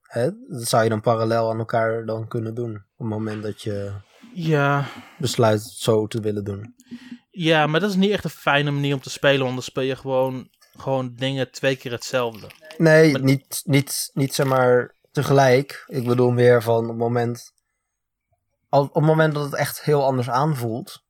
Hè? 0.00 0.30
Dat 0.48 0.68
zou 0.68 0.82
je 0.82 0.88
dan 0.88 1.00
parallel 1.00 1.50
aan 1.50 1.58
elkaar 1.58 2.04
dan 2.06 2.28
kunnen 2.28 2.54
doen. 2.54 2.74
Op 2.74 2.98
het 2.98 3.08
moment 3.08 3.42
dat 3.42 3.62
je 3.62 3.92
Ja. 4.34 4.86
besluit 5.18 5.62
zo 5.62 6.06
te 6.06 6.20
willen 6.20 6.44
doen. 6.44 6.74
Ja, 7.30 7.66
maar 7.66 7.80
dat 7.80 7.90
is 7.90 7.96
niet 7.96 8.10
echt 8.10 8.24
een 8.24 8.30
fijne 8.30 8.70
manier 8.70 8.94
om 8.94 9.00
te 9.00 9.10
spelen, 9.10 9.40
want 9.42 9.54
dan 9.54 9.62
speel 9.62 9.82
je 9.82 9.96
gewoon, 9.96 10.48
gewoon 10.76 11.14
dingen 11.14 11.50
twee 11.50 11.76
keer 11.76 11.92
hetzelfde. 11.92 12.46
Nee, 12.76 13.12
Maar- 13.12 13.22
niet, 13.22 13.60
niet, 13.64 14.10
niet 14.12 14.34
zeg 14.34 14.46
maar 14.46 14.96
tegelijk. 15.12 15.84
Ik 15.86 16.06
bedoel 16.06 16.30
meer 16.30 16.62
van 16.62 16.82
op 16.82 16.88
het 16.88 16.96
moment. 16.98 17.52
Al, 18.68 18.82
op 18.82 18.94
het 18.94 19.04
moment 19.04 19.34
dat 19.34 19.44
het 19.44 19.54
echt 19.54 19.82
heel 19.82 20.04
anders 20.04 20.30
aanvoelt. 20.30 21.04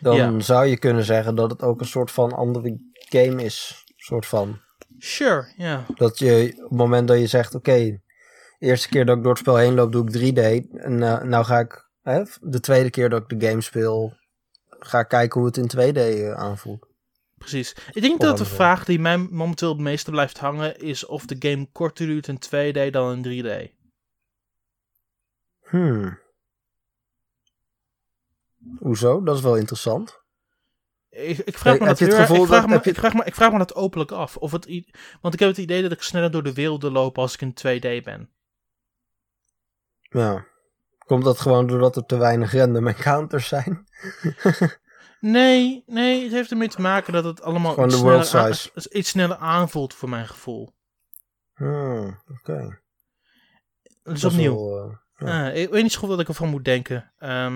Dan 0.00 0.16
Ja. 0.16 0.40
zou 0.40 0.66
je 0.66 0.78
kunnen 0.78 1.04
zeggen 1.04 1.34
dat 1.34 1.50
het 1.50 1.62
ook 1.62 1.80
een 1.80 1.86
soort 1.86 2.10
van 2.10 2.32
andere 2.32 2.80
game 2.94 3.42
is. 3.44 3.84
Soort 3.96 4.26
van. 4.26 4.60
Sure, 4.98 5.46
ja. 5.56 5.84
Dat 5.94 6.18
je 6.18 6.52
op 6.56 6.68
het 6.68 6.78
moment 6.78 7.08
dat 7.08 7.18
je 7.18 7.26
zegt: 7.26 7.54
Oké, 7.54 8.00
de 8.58 8.66
eerste 8.66 8.88
keer 8.88 9.04
dat 9.04 9.16
ik 9.16 9.22
door 9.22 9.32
het 9.32 9.40
spel 9.40 9.56
heen 9.56 9.74
loop, 9.74 9.92
doe 9.92 10.08
ik 10.08 10.34
3D. 10.34 10.40
En 10.80 11.02
eh, 11.02 11.22
nou 11.22 11.44
ga 11.44 11.58
ik 11.58 11.88
hè, 12.02 12.22
de 12.40 12.60
tweede 12.60 12.90
keer 12.90 13.08
dat 13.08 13.22
ik 13.22 13.40
de 13.40 13.46
game 13.46 13.60
speel, 13.60 14.16
ga 14.68 14.98
ik 14.98 15.08
kijken 15.08 15.40
hoe 15.40 15.48
het 15.48 15.56
in 15.56 15.92
2D 15.92 15.96
eh, 15.96 16.32
aanvoelt. 16.32 16.86
Precies. 17.38 17.76
Ik 17.92 18.02
denk 18.02 18.20
dat 18.20 18.38
de 18.38 18.44
vraag 18.44 18.84
die 18.84 18.98
mij 18.98 19.16
momenteel 19.16 19.68
het 19.68 19.78
meeste 19.78 20.10
blijft 20.10 20.38
hangen 20.38 20.78
is 20.78 21.06
of 21.06 21.26
de 21.26 21.36
game 21.38 21.68
korter 21.72 22.06
duurt 22.06 22.28
in 22.28 22.38
2D 22.38 22.90
dan 22.90 23.24
in 23.24 23.44
3D. 23.44 23.76
Hmm. 25.62 26.18
Hoezo? 28.78 29.22
Dat 29.22 29.36
is 29.36 29.42
wel 29.42 29.56
interessant. 29.56 30.17
Ik, 31.18 31.38
ik, 31.38 31.58
vraag 31.58 31.78
me 31.78 31.86
dat 31.86 31.98
gevoel 31.98 32.40
ik, 32.42 32.46
vraag 32.46 32.60
dat- 32.60 32.68
me, 32.70 32.80
je- 32.82 32.90
ik, 32.90 32.96
vraag 32.96 33.14
me, 33.14 33.24
ik 33.24 33.34
vraag 33.34 33.52
me 33.52 33.58
dat 33.58 33.74
openlijk 33.74 34.10
af. 34.12 34.36
Of 34.36 34.52
het, 34.52 34.66
want 35.20 35.34
ik 35.34 35.40
heb 35.40 35.48
het 35.48 35.58
idee 35.58 35.82
dat 35.82 35.92
ik 35.92 36.02
sneller 36.02 36.30
door 36.30 36.42
de 36.42 36.52
werelden 36.52 36.92
loop 36.92 37.18
als 37.18 37.34
ik 37.34 37.40
in 37.40 37.52
2D 37.54 38.04
ben. 38.04 38.30
Ja. 40.02 40.46
Komt 40.98 41.24
dat 41.24 41.40
gewoon 41.40 41.66
doordat 41.66 41.96
er 41.96 42.06
te 42.06 42.16
weinig 42.16 42.52
random 42.52 42.86
encounters 42.86 43.48
zijn? 43.48 43.84
Nee, 45.20 45.82
nee, 45.86 46.22
het 46.22 46.32
heeft 46.32 46.50
ermee 46.50 46.68
te 46.68 46.80
maken 46.80 47.12
dat 47.12 47.24
het 47.24 47.42
allemaal 47.42 47.84
iets 47.84 47.96
de 47.96 48.00
world 48.02 48.26
sneller, 48.26 48.46
aan- 48.46 48.54
size. 48.54 48.90
iets 48.92 49.08
sneller 49.08 49.36
aanvoelt 49.36 49.94
voor 49.94 50.08
mijn 50.08 50.26
gevoel. 50.28 50.74
Hmm, 51.54 52.20
Oké. 52.38 52.78
Dus 53.82 53.94
Dat 54.02 54.16
is 54.16 54.24
opnieuw. 54.24 54.54
wel, 54.54 54.98
eh, 55.16 55.26
ja. 55.28 55.48
Ah, 55.48 55.56
ik 55.56 55.70
weet 55.70 55.82
niet 55.82 55.92
zo 55.92 55.98
goed 55.98 56.08
wat 56.08 56.20
ik 56.20 56.28
ervan 56.28 56.48
moet 56.48 56.64
denken. 56.64 57.12
Maar 57.18 57.50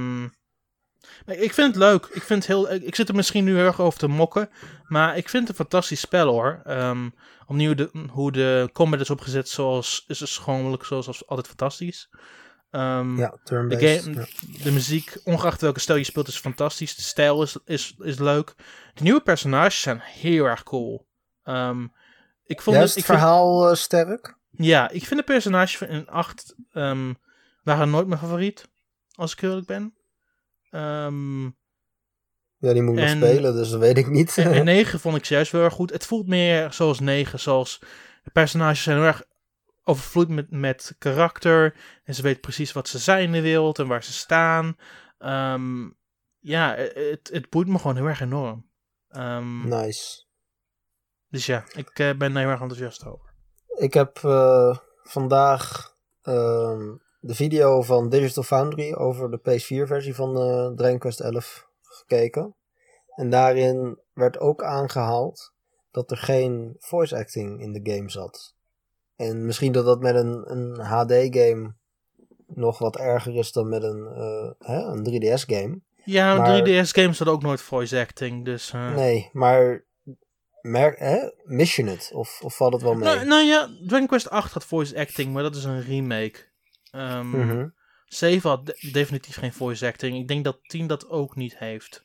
ik 1.26 1.52
vind 1.54 1.66
het 1.66 1.76
leuk. 1.76 2.06
Ik, 2.12 2.22
vind 2.22 2.46
heel, 2.46 2.72
ik 2.72 2.94
zit 2.94 3.08
er 3.08 3.14
misschien 3.14 3.44
nu 3.44 3.56
heel 3.56 3.64
erg 3.66 3.80
over 3.80 3.98
te 3.98 4.06
mokken. 4.08 4.50
Maar 4.86 5.16
ik 5.16 5.28
vind 5.28 5.42
het 5.48 5.58
een 5.58 5.64
fantastisch 5.64 6.00
spel 6.00 6.26
hoor. 6.28 6.60
Ehm, 6.64 7.08
opnieuw 7.46 7.74
de, 7.74 7.90
hoe 8.10 8.32
de 8.32 8.70
combat 8.72 9.00
is 9.00 9.10
opgezet 9.10 9.48
zoals, 9.48 10.04
is 10.06 10.18
dus 10.18 10.38
gewoonlijk 10.38 10.84
zoals 10.84 11.06
als 11.06 11.26
altijd 11.26 11.46
fantastisch. 11.46 12.08
Ehm, 12.70 13.18
ja, 13.18 13.38
de, 13.44 14.00
game, 14.02 14.14
ja. 14.14 14.26
de 14.62 14.72
muziek, 14.72 15.16
ongeacht 15.24 15.60
welke 15.60 15.80
stijl 15.80 15.98
je 15.98 16.04
speelt, 16.04 16.28
is 16.28 16.38
fantastisch. 16.38 16.94
De 16.96 17.02
stijl 17.02 17.42
is, 17.42 17.56
is, 17.64 17.94
is 17.98 18.18
leuk. 18.18 18.54
De 18.94 19.02
nieuwe 19.02 19.20
personages 19.20 19.80
zijn 19.80 20.00
heel 20.02 20.44
erg 20.44 20.62
cool. 20.62 21.06
Ehm, 21.44 21.86
ik 22.44 22.60
vond 22.62 22.76
Ja, 22.76 22.82
het, 22.82 22.96
ik 22.96 23.04
vind- 23.04 23.18
verhaal 23.18 23.68
eh, 23.68 23.74
sterk? 23.74 24.36
ja, 24.50 24.90
ik 24.90 25.06
vind 25.06 25.20
de 25.20 25.26
personages 25.26 25.76
van 25.78 25.86
in 25.88 26.08
8 26.08 26.54
ehm, 26.72 27.12
waren 27.62 27.90
nooit 27.90 28.06
mijn 28.06 28.20
favoriet. 28.20 28.68
Als 29.14 29.32
ik 29.32 29.42
eerlijk 29.42 29.66
ben. 29.66 29.94
Ehm, 30.72 31.42
Ja, 32.56 32.72
die 32.72 32.82
moet 32.82 32.94
ik 32.94 33.00
nog 33.00 33.08
En- 33.10 33.16
spelen, 33.16 33.54
dus 33.54 33.70
dat 33.70 33.80
weet 33.80 33.98
ik 33.98 34.06
niet. 34.08 34.38
en, 34.38 34.52
en 34.52 34.64
9 34.74 35.00
vond 35.00 35.16
ik 35.16 35.24
juist 35.24 35.52
wel 35.52 35.62
erg 35.62 35.72
goed. 35.74 35.90
Het 35.90 36.06
voelt 36.06 36.26
meer 36.28 36.72
zoals 36.72 37.00
9. 37.00 37.38
Zoals 37.40 37.78
de 38.22 38.30
personages 38.30 38.82
zijn 38.82 38.96
heel 38.96 39.06
erg 39.06 39.22
overvloed 39.84 40.28
met, 40.28 40.50
met 40.50 40.94
karakter. 40.98 41.74
En 42.04 42.14
ze 42.14 42.22
weten 42.22 42.40
precies 42.40 42.72
wat 42.72 42.88
ze 42.88 42.98
zijn 42.98 43.24
in 43.24 43.32
de 43.32 43.40
wereld 43.40 43.78
en 43.78 43.86
waar 43.86 44.04
ze 44.04 44.12
staan. 44.12 44.76
Ehm, 45.18 45.88
ja, 46.38 46.74
het, 46.76 47.30
het 47.32 47.50
boeit 47.50 47.68
me 47.68 47.78
gewoon 47.78 47.96
heel 47.96 48.06
erg 48.06 48.20
enorm. 48.20 48.70
Ehm, 49.08 49.68
nice. 49.68 50.24
Dus 51.28 51.46
ja, 51.46 51.64
ik 51.72 51.88
eh, 51.98 52.10
ben 52.16 52.32
daar 52.32 52.42
heel 52.42 52.50
erg 52.52 52.60
enthousiast 52.60 53.06
over. 53.06 53.34
Ik 53.78 53.94
heb 53.94 54.16
eh, 54.22 54.76
vandaag 55.02 55.90
de 57.24 57.34
video 57.34 57.82
van 57.82 58.08
Digital 58.08 58.42
Foundry 58.42 58.92
over 58.92 59.30
de 59.30 59.38
PS4-versie 59.38 60.14
van 60.14 60.36
eh 60.36 60.70
Dragon 60.76 60.98
Quest 60.98 61.20
11 61.20 61.66
gekeken. 61.82 62.54
En 63.14 63.30
daarin 63.30 63.98
werd 64.12 64.38
ook 64.38 64.62
aangehaald 64.62 65.52
dat 65.90 66.10
er 66.10 66.16
geen 66.16 66.76
voice 66.78 67.16
acting 67.16 67.60
in 67.60 67.72
de 67.72 67.92
game 67.92 68.10
zat. 68.10 68.54
En 69.16 69.46
misschien 69.46 69.72
dat 69.72 69.84
dat 69.84 70.00
met 70.00 70.14
een, 70.14 70.50
een 70.50 70.80
HD-game 70.80 71.74
nog 72.46 72.78
wat 72.78 72.96
erger 72.96 73.36
is 73.36 73.52
dan 73.52 73.68
met 73.68 73.82
een, 73.82 74.06
eh, 74.06 74.50
hè, 74.58 74.82
een 74.82 75.02
3DS-game. 75.04 75.80
Ja, 76.04 76.36
Maar- 76.36 76.62
3DS-games 76.62 77.18
hadden 77.18 77.36
ook 77.36 77.42
nooit 77.42 77.60
voice 77.60 77.98
acting. 78.00 78.44
Dus, 78.44 78.72
eh, 78.72 78.94
Nee, 78.94 79.30
maar 79.32 79.84
merk, 80.60 80.98
hè, 80.98 81.28
mis 81.44 81.76
je 81.76 81.84
het? 81.84 82.10
Of, 82.14 82.40
of 82.42 82.56
valt 82.56 82.72
het 82.72 82.82
wel 82.82 82.94
mee? 82.94 83.02
Nou, 83.14 83.24
nou 83.26 83.42
ja, 83.44 83.68
Dragon 83.86 84.06
Quest 84.06 84.30
8 84.30 84.52
had 84.52 84.64
voice 84.64 84.98
acting, 84.98 85.32
maar 85.32 85.42
dat 85.42 85.56
is 85.56 85.64
een 85.64 85.82
remake. 85.82 86.50
Ehm. 86.92 87.68
7 88.06 88.50
had 88.50 88.66
de- 88.66 88.88
definitief 88.92 89.36
geen 89.36 89.52
voice 89.52 89.86
acting. 89.86 90.16
Ik 90.16 90.28
denk 90.28 90.44
dat 90.44 90.58
10 90.62 90.86
dat 90.86 91.08
ook 91.08 91.36
niet 91.36 91.58
heeft. 91.58 92.04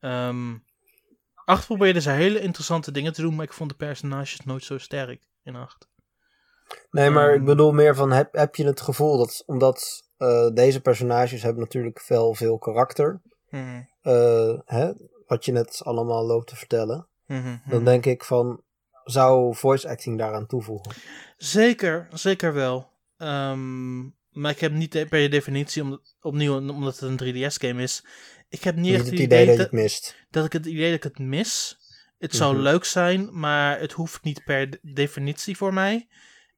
Ehm 0.00 0.54
8 1.44 1.66
probeerde 1.66 2.00
ze 2.00 2.10
hele 2.10 2.40
interessante 2.40 2.90
dingen 2.92 3.12
te 3.12 3.20
doen, 3.22 3.34
maar 3.34 3.44
ik 3.44 3.52
vond 3.52 3.70
de 3.70 3.76
personages 3.76 4.40
nooit 4.40 4.64
zo 4.64 4.78
sterk 4.78 5.22
in 5.42 5.56
8. 5.56 5.88
Nee, 6.90 7.10
maar 7.10 7.28
Ehm. 7.28 7.38
ik 7.38 7.44
bedoel 7.44 7.72
meer 7.72 7.94
van, 7.94 8.10
heb, 8.12 8.32
heb 8.32 8.54
je 8.54 8.64
het 8.66 8.80
gevoel 8.80 9.18
dat, 9.18 9.42
omdat 9.46 10.02
eh, 10.16 10.48
deze 10.52 10.80
personages 10.80 11.42
hebben 11.42 11.62
natuurlijk 11.62 12.00
veel, 12.00 12.34
veel 12.34 12.58
karakter, 12.58 13.20
eh, 14.02 14.58
hè, 14.64 14.92
wat 15.26 15.44
je 15.44 15.52
net 15.52 15.80
allemaal 15.84 16.26
loopt 16.26 16.46
te 16.48 16.56
vertellen, 16.56 17.06
Mhm, 17.26 17.42
dan 17.44 17.76
mhm. 17.76 17.84
denk 17.84 18.06
ik 18.06 18.24
van, 18.24 18.62
zou 19.04 19.54
voice 19.54 19.88
acting 19.88 20.18
daaraan 20.18 20.46
toevoegen? 20.46 20.92
Zeker, 21.36 22.08
zeker 22.12 22.52
wel. 22.54 22.92
Ehm, 23.16 24.02
maar 24.30 24.50
ik 24.50 24.60
heb 24.60 24.72
niet 24.72 25.06
per 25.08 25.30
definitie, 25.30 25.82
om, 25.82 26.00
opnieuw 26.20 26.54
omdat 26.56 26.98
het 27.00 27.20
een 27.20 27.34
3DS-game 27.34 27.82
is, 27.82 28.04
ik 28.48 28.64
heb 28.64 28.74
niet 28.74 28.84
Niet 28.84 28.94
echt 28.94 29.04
het 29.10 29.18
idee 29.18 29.46
dat 29.46 29.56
je 29.56 29.62
het 29.62 29.72
mist. 29.72 30.16
dat 30.30 30.44
ik 30.44 30.52
het 30.52 30.66
idee 30.66 30.86
dat 30.88 30.96
ik 30.96 31.02
het 31.02 31.18
mis. 31.18 31.76
Het 32.18 32.34
zou 32.36 32.52
Mhm. 32.54 32.62
leuk 32.62 32.84
zijn, 32.84 33.38
maar 33.38 33.80
het 33.80 33.92
hoeft 33.92 34.22
niet 34.24 34.44
per 34.44 34.70
de- 34.70 34.78
definitie 34.82 35.56
voor 35.56 35.74
mij. 35.74 36.08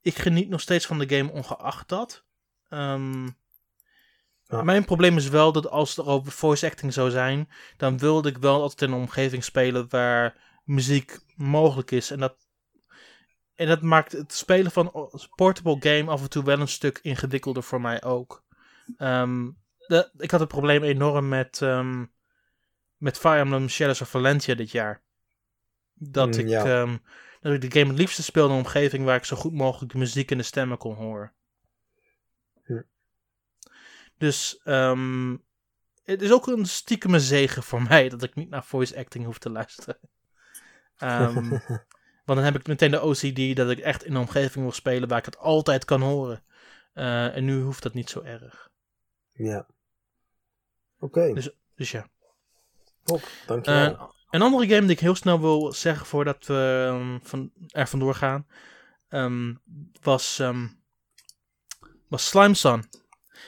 Ik 0.02 0.14
geniet 0.18 0.48
nog 0.48 0.60
steeds 0.60 0.86
van 0.86 0.98
de 0.98 1.08
game 1.16 1.32
ongeacht 1.32 1.88
dat. 1.88 2.24
Ehm, 2.68 3.28
Ja. 4.48 4.62
Mijn 4.62 4.84
probleem 4.84 5.16
is 5.16 5.28
wel 5.28 5.52
dat 5.52 5.68
als 5.68 5.96
er 5.96 6.06
over 6.06 6.32
voice 6.32 6.66
acting 6.66 6.92
zou 6.92 7.10
zijn, 7.10 7.48
dan 7.76 7.98
wilde 7.98 8.28
ik 8.28 8.38
wel 8.38 8.60
altijd 8.62 8.82
in 8.82 8.90
een 8.96 9.00
omgeving 9.02 9.44
spelen 9.44 9.86
waar 9.88 10.60
muziek 10.64 11.18
mogelijk 11.34 11.90
is. 11.90 12.10
En 12.10 12.18
dat, 12.18 12.45
en 13.56 13.66
dat 13.66 13.82
maakt 13.82 14.12
het 14.12 14.32
spelen 14.32 14.70
van 14.70 15.10
portable 15.34 15.76
game 15.80 16.10
af 16.10 16.22
en 16.22 16.30
toe 16.30 16.44
wel 16.44 16.60
een 16.60 16.68
stuk 16.68 16.98
ingewikkelder 17.02 17.62
voor 17.62 17.80
mij 17.80 18.02
ook. 18.02 18.44
Ehm, 18.96 19.50
de, 19.86 20.10
ik 20.18 20.30
had 20.30 20.40
het 20.40 20.48
probleem 20.48 20.82
enorm 20.82 21.28
met, 21.28 21.62
ehm, 21.62 22.04
met 22.96 23.18
Fire 23.18 23.38
Emblem 23.38 23.68
Shadows 23.68 24.00
of 24.00 24.08
Valentia 24.08 24.54
dit 24.54 24.70
jaar. 24.70 25.02
Dat, 25.94 26.26
Mm, 26.26 26.38
ik, 26.38 26.48
ja. 26.48 26.64
ehm, 26.64 26.96
dat 27.40 27.52
ik 27.52 27.60
de 27.60 27.78
game 27.78 27.90
het 27.90 27.98
liefste 27.98 28.22
speelde 28.22 28.52
in 28.52 28.58
een 28.58 28.64
omgeving 28.64 29.04
waar 29.04 29.16
ik 29.16 29.24
zo 29.24 29.36
goed 29.36 29.52
mogelijk 29.52 29.92
de 29.92 29.98
muziek 29.98 30.30
en 30.30 30.36
de 30.36 30.42
stemmen 30.42 30.78
kon 30.78 30.94
horen. 30.94 31.32
Hm. 32.64 32.82
Dus 34.18 34.60
het 36.04 36.22
is 36.22 36.32
ook 36.32 36.46
een 36.46 36.66
stiekeme 36.66 37.20
zegen 37.20 37.62
voor 37.62 37.82
mij 37.88 38.08
dat 38.08 38.22
ik 38.22 38.34
niet 38.34 38.48
naar 38.48 38.64
voice 38.64 38.96
acting 38.98 39.24
hoef 39.24 39.38
te 39.38 39.50
luisteren. 39.50 39.98
Want 42.26 42.38
dan 42.38 42.42
heb 42.52 42.54
ik 42.60 42.66
meteen 42.66 42.90
de 42.90 43.02
OCD 43.02 43.56
dat 43.56 43.70
ik 43.70 43.78
echt 43.78 44.04
in 44.04 44.14
een 44.14 44.20
omgeving 44.20 44.64
wil 44.64 44.72
spelen 44.72 45.08
waar 45.08 45.18
ik 45.18 45.24
het 45.24 45.38
altijd 45.38 45.84
kan 45.84 46.00
horen. 46.00 46.42
Eh, 46.92 47.36
en 47.36 47.44
nu 47.44 47.60
hoeft 47.62 47.82
dat 47.82 47.94
niet 47.94 48.10
zo 48.10 48.22
erg. 48.22 48.68
ja. 49.32 49.66
Oké, 50.98 51.32
Dus- 51.34 51.50
Dus 51.74 51.90
ja. 51.90 52.06
top. 53.04 53.22
Dankjewel. 53.46 53.96
Eh, 53.96 54.02
een 54.30 54.42
andere 54.42 54.66
game 54.66 54.80
die 54.80 54.90
ik 54.90 55.00
heel 55.00 55.14
snel 55.14 55.40
wil 55.40 55.72
zeggen 55.72 56.06
voordat 56.06 56.46
we 56.46 56.86
ehm, 56.88 57.18
van, 57.22 57.50
er 57.68 57.86
vandoor 57.88 58.14
gaan, 58.14 58.46
ehm, 59.08 59.54
was, 60.02 60.38
ehm, 60.38 60.66
was 62.08 62.26
Slime 62.28 62.54
Sun. 62.54 62.84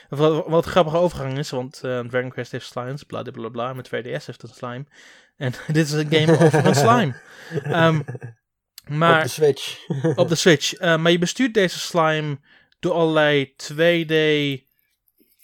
Wat, 0.09 0.47
wat 0.47 0.65
een 0.65 0.71
grappige 0.71 0.97
overgang 0.97 1.37
is, 1.37 1.49
want 1.49 1.83
eh, 1.83 1.99
Dragon 1.99 2.29
Quest 2.29 2.51
heeft 2.51 2.65
slimes, 2.65 3.03
bla 3.03 3.21
bla 3.21 3.31
bla 3.31 3.49
bla, 3.49 3.73
met 3.73 3.87
2DS 3.87 4.25
heeft 4.25 4.43
een 4.43 4.49
slime. 4.49 4.85
En 5.35 5.53
dit 5.67 5.85
is 5.85 5.91
een 5.91 6.11
game 6.11 6.31
over 6.45 6.65
een 6.65 6.75
slime. 6.75 7.15
Maar, 8.89 9.17
Op 9.17 9.23
de 9.23 9.29
Switch. 9.29 9.87
op 10.15 10.29
de 10.29 10.35
Switch. 10.35 10.73
Eh, 10.73 10.97
maar 10.97 11.11
je 11.11 11.17
bestuurt 11.17 11.53
deze 11.53 11.79
slime 11.79 12.39
door 12.79 12.93
allerlei 12.93 13.55
2D, 13.55 14.13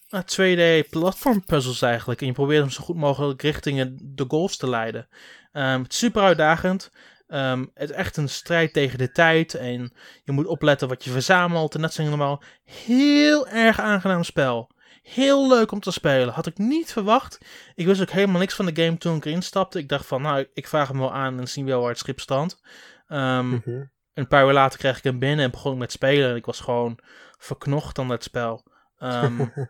ah, 0.10 0.22
2D 0.26 0.90
platform 0.90 1.46
puzzles 1.46 1.82
eigenlijk. 1.82 2.22
En 2.22 2.28
je 2.28 2.34
probeert 2.34 2.62
hem 2.62 2.72
zo 2.72 2.84
goed 2.84 2.96
mogelijk 2.96 3.42
richting 3.42 3.98
de 4.02 4.26
goals 4.28 4.58
te 4.58 4.70
leiden. 4.70 5.08
Ehm, 5.52 5.82
het 5.82 5.92
is 5.92 5.98
super 5.98 6.22
uitdagend. 6.22 6.92
Ehm, 7.28 7.66
het 7.74 7.90
is 7.90 7.96
echt 7.96 8.18
een 8.18 8.30
strijd 8.30 8.74
tegen 8.74 8.98
de 8.98 9.12
tijd. 9.12 9.54
En 9.54 9.94
je 10.24 10.32
moet 10.32 10.48
opletten 10.48 10.88
wat 10.88 11.04
je 11.04 11.12
verzamelt. 11.12 11.76
En 11.76 11.82
dat 11.82 11.94
zijn 11.94 12.08
allemaal 12.08 12.44
heel 12.64 13.48
erg 13.48 13.80
aangenaam 13.80 14.24
spel. 14.24 14.74
Heel 15.04 15.48
leuk 15.48 15.72
om 15.72 15.80
te 15.80 15.92
spelen. 15.92 16.34
Had 16.34 16.46
ik 16.46 16.58
niet 16.58 16.92
verwacht. 16.92 17.38
Ik 17.76 17.86
wist 17.86 18.02
ook 18.02 18.10
helemaal 18.10 18.40
niks 18.40 18.54
van 18.54 18.66
de 18.66 18.84
game 18.84 18.98
toen 18.98 19.16
ik 19.16 19.26
erin 19.26 19.42
stapte. 19.42 19.80
Ik 19.80 19.90
dacht 19.90 20.06
van, 20.06 20.22
nou, 20.22 20.48
ik 20.54 20.68
vraag 20.68 20.88
hem 20.88 21.00
wel 21.00 21.14
aan 21.14 21.40
en 21.40 21.48
zien 21.48 21.66
wel 21.66 21.80
waar 21.80 21.90
het 21.90 21.98
schip 21.98 22.20
strandt. 22.20 22.62
Ehm, 23.08 23.48
Mhm. 23.48 23.84
een 24.14 24.28
paar 24.28 24.46
uur 24.46 24.54
later 24.54 24.80
kreeg 24.80 24.98
ik 24.98 25.04
hem 25.04 25.20
binnen 25.20 25.46
en 25.46 25.52
begon 25.52 25.74
ik 25.74 25.78
met 25.80 25.92
spelen. 25.92 26.30
En 26.30 26.36
ik 26.36 26.46
was 26.46 26.60
gewoon 26.60 27.00
verknocht 27.38 28.00
aan 28.00 28.08
dat 28.08 28.24
spel. 28.24 28.64
Ehm, 28.98 29.46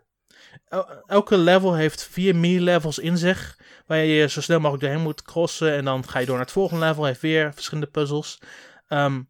el- 0.67 1.03
elke 1.05 1.37
level 1.37 1.75
heeft 1.75 2.03
vier 2.03 2.35
mini-levels 2.35 2.99
in 2.99 3.17
zich. 3.17 3.59
Waar 3.85 3.97
je 3.97 4.27
zo 4.27 4.41
snel 4.41 4.59
mogelijk 4.59 4.83
doorheen 4.83 5.03
moet 5.03 5.21
crossen. 5.21 5.71
En 5.73 5.85
dan 5.85 6.07
ga 6.07 6.19
je 6.19 6.25
door 6.25 6.35
naar 6.35 6.43
het 6.43 6.53
volgende 6.53 6.85
level. 6.85 7.05
Heeft 7.05 7.21
weer 7.21 7.53
verschillende 7.53 7.91
puzzels. 7.91 8.39
Ehm, 8.87 9.21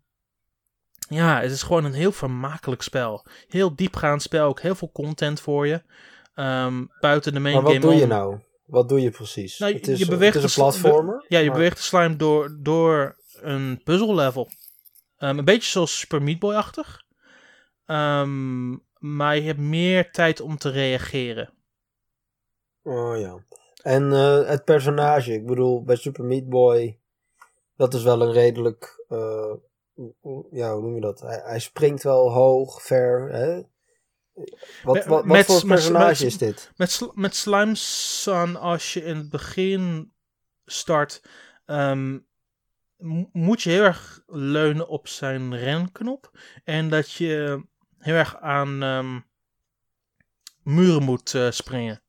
ja, 1.10 1.42
het 1.42 1.52
is 1.52 1.64
gewoon 1.64 1.86
een 1.86 1.94
heel 1.94 2.12
vermakelijk 2.12 2.82
spel. 2.82 3.26
Heel 3.48 3.76
diepgaand 3.76 4.22
spel. 4.22 4.48
Ook 4.48 4.62
heel 4.62 4.76
veel 4.76 4.92
content 4.92 5.40
voor 5.42 5.68
je. 5.68 5.82
Buiten 7.00 7.34
de 7.34 7.40
main 7.40 7.54
maar 7.54 7.64
wat 7.64 7.72
game 7.74 7.86
doe 7.86 7.96
je 7.96 8.04
om. 8.04 8.10
nou? 8.10 8.40
Wat 8.66 8.90
doe 8.90 9.02
je 9.02 9.10
precies? 9.12 9.58
Nou, 9.60 9.74
het 9.74 9.88
is, 9.88 10.00
je 10.00 10.06
beweegt 10.06 10.34
het 10.34 10.44
is 10.44 10.54
de 10.54 10.62
een 10.62 10.68
platformer. 10.68 11.26
Ja, 11.28 11.40
je 11.40 11.46
maar- 11.46 11.54
beweegt 11.56 11.78
de 11.78 11.84
slime 11.84 12.16
door, 12.16 12.58
door 12.60 13.18
een 13.42 13.82
puzzellevel. 13.84 14.50
Ehm 15.18 15.38
een 15.38 15.46
beetje 15.46 15.70
zoals 15.70 16.00
Super 16.00 16.22
Meat 16.22 16.40
Boy-achtig. 16.40 17.04
Ehm, 17.86 18.70
maar 18.98 19.36
je 19.36 19.42
hebt 19.42 19.60
meer 19.60 20.12
tijd 20.12 20.42
om 20.42 20.58
te 20.58 20.70
reageren. 20.70 21.54
Oh 22.84 23.20
ja. 23.20 23.44
En 23.82 24.14
eh, 24.14 24.48
het 24.48 24.64
personage, 24.64 25.34
ik 25.34 25.46
bedoel, 25.46 25.84
bij 25.84 25.96
Super 25.96 26.24
Meat 26.24 26.50
Boy, 26.50 27.00
dat 27.76 27.94
is 27.94 28.04
wel 28.04 28.22
een 28.22 28.32
redelijk, 28.32 29.06
eh, 29.08 29.54
ja, 30.52 30.74
hoe 30.74 30.82
noem 30.82 30.96
je 30.96 31.02
dat? 31.02 31.20
Hij, 31.22 31.42
hij 31.44 31.60
springt 31.60 32.04
wel 32.04 32.32
hoog, 32.32 32.82
ver, 32.82 33.30
hè? 33.32 33.62
Wat, 34.36 34.46
wat, 34.84 35.06
wat 35.06 35.26
met- 35.26 35.46
voor 35.46 35.66
personage 35.68 36.08
met- 36.08 36.22
is 36.22 36.38
dit? 36.38 36.72
Met, 36.76 37.02
met 37.14 37.36
Slime 37.36 37.76
Sun, 37.76 38.56
als 38.56 38.94
je 38.94 39.04
in 39.04 39.18
het 39.18 39.30
begin 39.30 40.14
start, 40.66 41.22
ehm, 41.66 42.20
moet 43.32 43.62
je 43.62 43.70
heel 43.70 43.84
erg 43.84 44.24
leunen 44.28 44.88
op 44.88 45.08
zijn 45.08 45.58
renknop. 45.58 46.32
En 46.64 46.90
dat 46.90 47.12
je 47.12 47.64
heel 48.00 48.16
erg 48.16 48.38
aan 48.38 48.84
ehm, 48.84 49.20
muren 50.64 51.04
moet 51.04 51.34
eh, 51.34 51.52
springen. 51.52 52.02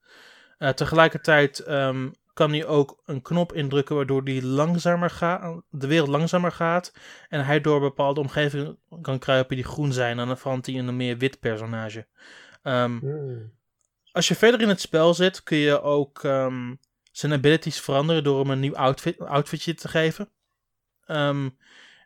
Eh, 0.58 0.68
tegelijkertijd 0.68 1.58
ehm, 1.58 2.08
kan 2.32 2.50
hij 2.50 2.66
ook 2.66 3.02
een 3.04 3.22
knop 3.22 3.52
indrukken 3.52 3.96
waardoor 3.96 4.24
die 4.24 4.44
langzamer 4.44 5.10
gaat, 5.10 5.62
de 5.70 5.86
wereld 5.86 6.08
langzamer 6.08 6.52
gaat. 6.52 6.92
En 7.28 7.44
hij 7.44 7.60
door 7.60 7.80
bepaalde 7.80 8.20
omgevingen 8.20 8.78
kan 9.00 9.18
kruipen 9.18 9.56
die 9.56 9.64
groen 9.64 9.92
zijn. 9.92 10.18
En 10.18 10.26
dan 10.26 10.38
verandert 10.38 10.66
hij 10.66 10.74
in 10.74 10.88
een 10.88 10.96
meer 10.96 11.18
wit 11.18 11.40
personage. 11.40 12.06
Ehm, 12.62 12.98
Hmm. 12.98 13.52
als 14.12 14.28
je 14.28 14.34
verder 14.34 14.60
in 14.60 14.68
het 14.68 14.80
spel 14.80 15.14
zit, 15.14 15.42
kun 15.42 15.56
je 15.56 15.82
ook 15.82 16.20
zijn 17.12 17.32
abilities 17.32 17.80
veranderen 17.80 18.24
door 18.24 18.38
hem 18.40 18.50
een 18.50 18.60
nieuw 18.60 18.76
outfit, 18.76 19.20
outfitje 19.20 19.74
te 19.74 19.88
geven. 19.88 20.30
Ehm, 21.06 21.48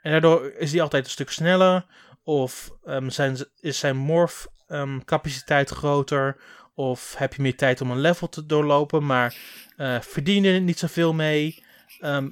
en 0.02 0.10
daardoor 0.10 0.52
is 0.52 0.72
hij 0.72 0.80
altijd 0.80 1.04
een 1.04 1.10
stuk 1.10 1.30
sneller. 1.30 1.86
Of 2.22 2.70
ehm, 2.84 3.08
zijn, 3.08 3.36
is 3.60 3.78
zijn 3.78 3.96
morph 3.96 4.46
ehm, 4.66 5.00
capaciteit 5.04 5.70
groter. 5.70 6.40
Of 6.74 7.14
heb 7.16 7.34
je 7.34 7.42
meer 7.42 7.56
tijd 7.56 7.80
om 7.80 7.90
een 7.90 8.00
level 8.00 8.28
te 8.28 8.46
doorlopen, 8.46 9.06
maar 9.06 9.36
eh 9.76 10.00
verdien 10.00 10.42
je 10.42 10.52
er 10.52 10.60
niet 10.60 10.78
zoveel 10.78 11.12
mee. 11.12 11.64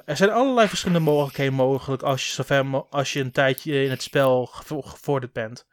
Er 0.04 0.16
zijn 0.16 0.30
allerlei 0.30 0.68
verschillende 0.68 1.04
mogelijkheden 1.04 1.54
mogelijk 1.54 2.02
als 2.02 2.26
je, 2.26 2.32
zover 2.32 2.86
als 2.90 3.12
je 3.12 3.20
een 3.20 3.32
tijdje 3.32 3.84
in 3.84 3.90
het 3.90 4.02
spel 4.02 4.46
gevo- 4.46 4.82
gevorderd 4.82 5.32
bent. 5.32 5.66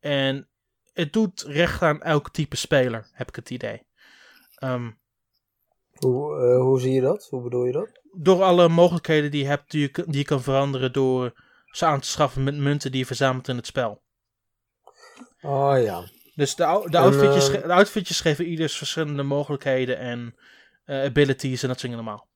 En 0.00 0.48
het 0.92 1.12
doet 1.12 1.42
recht 1.42 1.82
aan 1.82 2.02
elk 2.02 2.30
type 2.30 2.56
speler, 2.56 3.06
heb 3.12 3.28
ik 3.28 3.36
het 3.36 3.50
idee. 3.50 3.86
Hoe, 5.98 6.36
eh, 6.40 6.60
hoe 6.60 6.80
zie 6.80 6.92
je 6.92 7.00
dat? 7.00 7.26
Hoe 7.30 7.42
bedoel 7.42 7.64
je 7.64 7.72
dat? 7.72 8.04
door 8.18 8.42
alle 8.42 8.68
mogelijkheden 8.68 9.30
die 9.30 9.42
je 9.42 9.48
hebt, 9.48 9.70
die 9.70 9.80
je, 9.80 10.04
die 10.06 10.18
je 10.18 10.24
kan 10.24 10.42
veranderen 10.42 10.92
door 10.92 11.32
ze 11.66 11.84
aan 11.84 12.00
te 12.00 12.08
schaffen 12.08 12.44
met 12.44 12.56
munten 12.56 12.90
die 12.90 13.00
je 13.00 13.06
verzamelt 13.06 13.48
in 13.48 13.56
het 13.56 13.66
spel. 13.66 14.02
Oh 15.42 15.82
ja. 15.82 16.04
Dus 16.34 16.54
de, 16.54 16.64
ou- 16.64 16.90
de, 16.90 16.96
En, 16.96 17.02
outfitjes, 17.02 17.50
eh, 17.50 17.62
de 17.62 17.72
outfitjes 17.72 18.20
geven 18.20 18.44
ieders 18.44 18.76
verschillende 18.76 19.22
mogelijkheden 19.22 19.98
en 19.98 20.34
eh, 20.84 21.02
abilities 21.02 21.62
en 21.62 21.68
dat 21.68 21.80
soort 21.80 21.92
allemaal. 21.92 22.26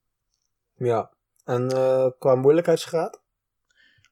Ja. 0.75 1.11
En 1.45 1.69
eh, 1.69 2.07
qua 2.19 2.35
moeilijkheidsgraad? 2.35 3.21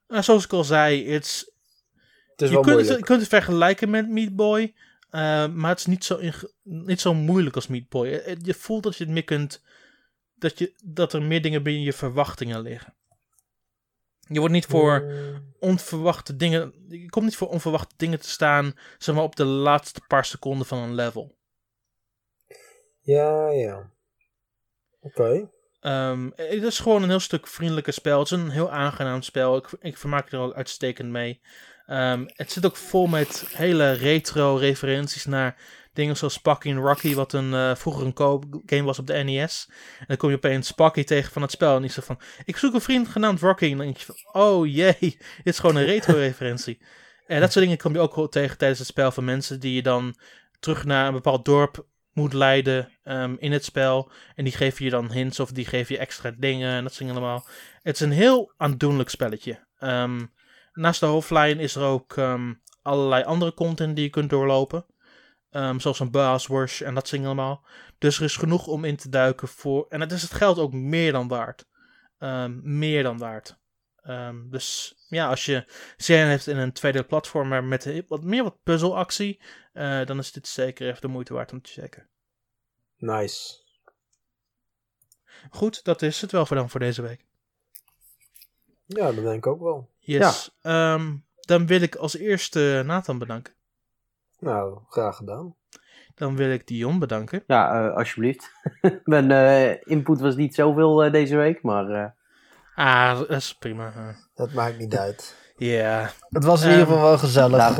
Nou, 0.08 0.24
zoals 0.24 0.46
ik 0.46 0.54
al 0.54 0.64
zei, 0.64 1.06
it's, 1.06 1.52
Het 2.32 2.42
is 2.42 2.48
je, 2.48 2.54
wel 2.54 2.64
kunt 2.64 2.88
het, 2.88 2.98
je 2.98 3.04
kunt 3.04 3.20
het 3.20 3.30
vergelijken 3.30 3.90
met 3.90 4.10
Meat 4.10 4.36
Boy, 4.36 4.76
eh, 5.10 5.48
maar 5.48 5.70
het 5.70 5.80
is 5.80 5.86
niet 5.86 6.04
zo, 6.04 6.20
niet 6.64 7.02
zo 7.02 7.14
moeilijk 7.14 7.56
als 7.56 7.68
Meat 7.68 7.90
Boy. 7.90 8.08
Eh, 8.08 8.36
Je 8.42 8.54
voelt 8.54 8.84
dat 8.84 8.98
je 8.98 9.04
het 9.04 9.14
meer 9.14 9.24
kunt, 9.24 9.64
dat, 10.36 10.60
je, 10.60 10.74
dat 10.84 11.14
er 11.14 11.22
meer 11.22 11.42
dingen 11.42 11.64
binnen 11.64 11.84
je 11.84 11.94
verwachtingen 11.94 12.62
liggen. 12.62 12.94
Je 14.28 14.40
wordt 14.40 14.54
niet 14.54 14.66
voor 14.66 15.14
onverwachte 15.60 16.36
dingen, 16.36 16.74
je 16.88 17.10
komt 17.10 17.26
niet 17.26 17.36
voor 17.36 17.50
onverwachte 17.50 17.96
dingen 17.98 18.20
te 18.20 18.30
staan, 18.30 18.74
zeg 18.98 19.16
maar 19.16 19.24
op 19.24 19.36
de 19.36 19.46
laatste 19.46 20.02
paar 20.08 20.26
seconden 20.26 20.68
van 20.68 20.78
een 20.78 20.96
level. 20.96 21.38
Ja, 23.00 23.50
ja. 23.50 23.92
Oké. 25.00 25.50
Ehm, 25.80 26.30
het 26.36 26.64
is 26.64 26.80
gewoon 26.80 27.04
een 27.04 27.10
heel 27.10 27.20
stuk 27.20 27.48
vriendelijker 27.48 27.94
spel. 27.94 28.20
Het 28.20 28.32
is 28.32 28.38
een 28.38 28.50
heel 28.50 28.72
aangenaam 28.72 29.22
spel. 29.22 29.58
Ik, 29.58 29.70
ik 29.80 29.98
vermaak 29.98 30.32
er 30.32 30.40
ook 30.40 30.54
uitstekend 30.54 31.10
mee. 31.10 31.42
Ehm, 31.90 32.26
het 32.28 32.52
zit 32.52 32.66
ook 32.66 32.76
vol 32.76 33.08
met 33.08 33.46
hele 33.56 33.92
retro 33.92 34.56
referenties 34.56 35.26
naar 35.26 35.56
dingen 35.94 36.18
zoals 36.18 36.34
Sparky 36.34 36.74
Rocky, 36.74 37.16
wat 37.16 37.34
een, 37.34 37.52
uh, 37.52 37.76
vroeger 37.76 38.06
een 38.06 38.14
co-game 38.14 38.84
was 38.84 39.00
op 39.00 39.08
de 39.08 39.14
NES. 39.14 39.70
En 40.00 40.06
dan 40.08 40.18
kom 40.18 40.30
je 40.30 40.36
opeens 40.36 40.68
Sparky 40.68 41.04
tegen 41.04 41.32
van 41.32 41.42
het 41.42 41.52
spel 41.52 41.76
en 41.76 41.82
die 41.82 41.92
zegt 41.92 42.08
van, 42.08 42.20
ik 42.46 42.58
zoek 42.58 42.74
een 42.74 42.82
vriend 42.82 43.08
genaamd 43.08 43.40
Rocky. 43.40 43.64
En 43.64 43.78
dan 43.78 43.86
denk 43.86 43.98
je 43.98 44.06
van, 44.06 44.42
oh 44.42 44.68
jee, 44.68 44.98
dit 45.00 45.18
is 45.44 45.60
gewoon 45.60 45.76
een 45.76 45.86
retro-referentie. 45.86 46.82
en 47.28 47.40
dat 47.40 47.52
soort 47.52 47.64
dingen 47.66 47.80
kom 47.80 47.94
je 47.94 48.00
ook 48.00 48.32
tegen 48.32 48.58
tijdens 48.58 48.80
het 48.80 48.88
spel 48.88 49.12
van 49.12 49.26
mensen 49.26 49.60
die 49.60 49.74
je 49.74 49.82
dan 49.82 50.16
terug 50.60 50.86
naar 50.86 51.08
een 51.08 51.14
bepaald 51.14 51.46
dorp 51.46 51.86
moet 52.12 52.34
leiden 52.34 52.92
um, 53.04 53.38
in 53.40 53.52
het 53.52 53.64
spel. 53.64 54.12
En 54.36 54.44
die 54.44 54.54
geven 54.54 54.86
je 54.86 54.92
dan 54.92 55.12
hints 55.12 55.40
of 55.40 55.52
die 55.52 55.66
geven 55.66 55.96
je 55.96 56.02
extra 56.02 56.34
dingen 56.38 56.70
en 56.70 56.84
dat 56.84 56.94
soort 56.94 57.06
dingen 57.08 57.22
allemaal. 57.22 57.48
Het 57.82 57.96
is 57.96 58.02
een 58.02 58.12
heel 58.12 58.54
aandoenlijk 58.58 59.10
spelletje. 59.10 59.66
Um, 59.80 60.32
naast 60.80 61.00
de 61.00 61.06
hoofdlijn 61.06 61.60
is 61.60 61.76
er 61.76 61.84
ook 61.84 62.16
um, 62.16 62.62
allerlei 62.82 63.24
andere 63.24 63.54
content 63.54 63.96
die 63.96 64.06
je 64.06 64.10
kunt 64.10 64.30
doorlopen. 64.30 64.86
Um, 65.52 65.80
zoals 65.80 66.00
een 66.00 66.12
Rush 66.48 66.82
en 66.82 66.94
dat 66.94 67.10
dingen 67.10 67.26
allemaal. 67.26 67.66
Dus 67.98 68.18
er 68.18 68.24
is 68.24 68.36
genoeg 68.36 68.68
om 68.68 68.84
in 68.84 68.96
te 68.96 69.10
duiken 69.10 69.48
voor. 69.48 69.86
En 69.90 70.02
het 70.02 70.12
is 70.12 70.22
het 70.22 70.34
geld 70.34 70.58
ook 70.58 70.74
meer 70.74 71.12
dan 71.12 71.28
waard. 71.28 71.68
meer 72.62 73.04
dan 73.04 73.18
waard. 73.18 73.58
dus 74.50 74.96
ja, 75.10 75.30
als 75.30 75.46
je 75.46 75.66
zin 75.98 76.28
heeft 76.28 76.48
in 76.48 76.58
een 76.58 76.74
tweede 76.74 77.04
platformer 77.04 77.64
met 77.64 78.04
wat 78.08 78.24
meer 78.24 78.44
wat 78.44 78.64
puzzelactie, 78.64 79.42
uh, 79.74 80.06
dan 80.06 80.18
is 80.18 80.32
dit 80.32 80.48
zeker 80.48 80.88
even 80.88 81.02
de 81.02 81.08
moeite 81.08 81.34
waard 81.34 81.52
om 81.52 81.62
te 81.62 81.72
checken. 81.72 82.10
Nice. 82.98 83.68
Goed, 85.50 85.84
dat 85.84 86.02
is 86.02 86.22
het 86.22 86.32
wel 86.32 86.46
voor 86.46 86.56
dan 86.56 86.70
voor 86.70 86.80
deze 86.80 87.02
week. 87.02 87.29
Ja, 88.96 89.12
dat 89.12 89.24
denk 89.24 89.36
ik 89.36 89.48
ook 89.48 89.62
wel. 89.62 89.90
Yes. 90.00 90.52
Ja. 90.62 90.94
Um, 90.94 91.26
dan 91.40 91.68
wil 91.68 91.82
ik 91.82 91.96
als 91.96 92.18
eerste 92.18 92.84
Nathan 92.86 93.18
bedanken. 93.18 93.54
Nou, 94.40 94.80
graag 94.90 95.16
gedaan. 95.16 95.56
Dan 96.16 96.36
wil 96.36 96.52
ik 96.52 96.68
Dion 96.68 97.00
bedanken. 97.00 97.44
Ja, 97.48 97.88
uh, 97.88 97.96
alsjeblieft. 97.96 98.52
Mijn 99.04 99.30
uh, 99.30 99.92
input 99.92 100.20
was 100.20 100.36
niet 100.36 100.56
zoveel 100.56 101.06
uh, 101.06 101.12
deze 101.12 101.36
week, 101.36 101.62
maar... 101.62 102.16
Ah, 102.76 103.18
dat 103.18 103.30
is 103.30 103.56
prima. 103.56 104.16
Dat 104.36 104.54
maakt 104.54 104.78
niet 104.78 104.98
uit. 104.98 105.36
Ja. 105.58 105.68
Yeah. 105.68 106.10
Het 106.30 106.44
was 106.44 106.62
in 106.62 106.68
um, 106.68 106.72
ieder 106.72 106.88
geval 106.88 107.04
wel 107.04 107.18
gezellig. 107.18 107.78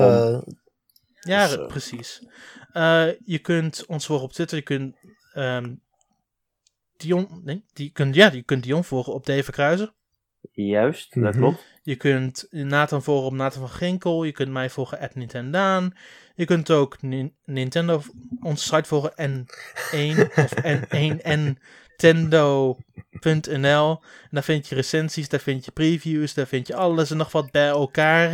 Ja, 1.20 1.48
dus, 1.48 1.68
precies. 1.68 2.28
Uh, 2.74 3.08
je 3.26 3.40
kunt 3.40 3.86
ons 3.86 4.06
volgen 4.06 4.26
op 4.26 4.34
Twitter. 4.34 4.58
Je 4.58 4.64
kunt 4.64 4.96
um, 5.34 5.82
Dion, 6.98 7.42
nee, 7.44 7.66
die 7.74 7.92
kunt, 7.92 8.16
ja, 8.16 8.32
je 8.32 8.44
kunt 8.44 8.64
Dion 8.64 8.84
volgen 8.84 9.14
op 9.14 9.26
Dave 9.26 9.52
Kruizen. 9.52 9.94
Juist, 10.52 11.14
dat 11.14 11.24
mm 11.24 11.30
-hmm. 11.30 11.40
klopt. 11.40 11.66
Je 11.82 11.96
kunt 11.96 12.48
Nathan 12.50 13.04
volgen 13.04 13.28
op 13.28 13.34
Nathan 13.34 13.68
van 13.68 13.78
Ginkel. 13.78 14.24
Je 14.24 14.32
kunt 14.32 14.52
mij 14.52 14.70
volgen 14.70 15.00
at 15.00 15.16
Nintendaan. 15.16 15.94
Je 16.36 16.46
kunt 16.46 16.72
ook 16.72 17.02
Ni 17.02 17.34
Nintendo, 17.46 18.02
onze 18.42 18.64
site 18.64 18.88
volgen 18.88 19.12
N1 19.12 20.36
of 20.36 20.54
N1 20.64 21.58
Nintendo.nl. 22.02 24.02
En 24.02 24.30
daar 24.32 24.44
vind 24.44 24.68
je 24.68 24.76
recensies, 24.76 25.30
daar 25.30 25.40
vind 25.40 25.66
je 25.66 25.72
previews, 25.72 26.34
daar 26.34 26.48
vind 26.48 26.68
je 26.68 26.76
alles 26.76 27.12
en 27.12 27.18
nog 27.18 27.32
wat 27.32 27.52
bij 27.52 27.68
elkaar. 27.68 28.32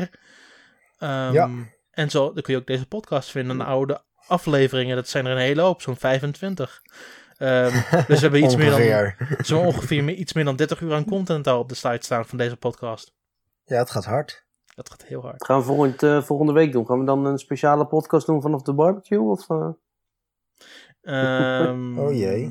Um, 0.99 1.33
ja. 1.33 1.49
En 1.91 2.09
zo 2.09 2.33
dan 2.33 2.43
kun 2.43 2.53
je 2.53 2.59
ook 2.59 2.67
deze 2.67 2.87
podcast 2.87 3.29
vinden. 3.29 3.59
Een 3.59 3.65
oude 3.65 4.01
afleveringen, 4.27 4.95
dat 4.95 5.07
zijn 5.07 5.25
er 5.25 5.31
een 5.31 5.37
hele 5.37 5.61
hoop, 5.61 5.81
zo'n 5.81 5.97
25. 5.97 6.81
Um, 7.37 7.71
dus 7.71 8.05
we 8.07 8.15
hebben 8.17 8.43
iets 8.43 8.55
meer 8.55 9.15
dan, 9.17 9.45
zo 9.45 9.59
ongeveer 9.59 10.09
iets 10.09 10.33
meer 10.33 10.43
dan 10.43 10.55
30 10.55 10.81
uur 10.81 10.93
aan 10.93 11.05
content 11.05 11.47
al 11.47 11.59
op 11.59 11.69
de 11.69 11.75
site 11.75 12.05
staan 12.05 12.25
van 12.25 12.37
deze 12.37 12.57
podcast. 12.57 13.13
Ja, 13.63 13.77
het 13.77 13.89
gaat 13.89 14.05
hard. 14.05 14.45
Dat 14.75 14.89
gaat 14.89 15.05
heel 15.05 15.21
hard. 15.21 15.45
Gaan 15.45 15.59
we 15.59 15.65
volgend, 15.65 16.03
uh, 16.03 16.21
volgende 16.21 16.53
week 16.53 16.71
doen? 16.71 16.85
Gaan 16.85 16.99
we 16.99 17.05
dan 17.05 17.25
een 17.25 17.37
speciale 17.37 17.85
podcast 17.85 18.25
doen 18.25 18.41
vanaf 18.41 18.61
de 18.61 18.73
barbecue? 18.73 19.19
Of, 19.19 19.49
uh... 19.49 19.67
um, 21.01 21.99
oh 22.03 22.13
jee. 22.13 22.49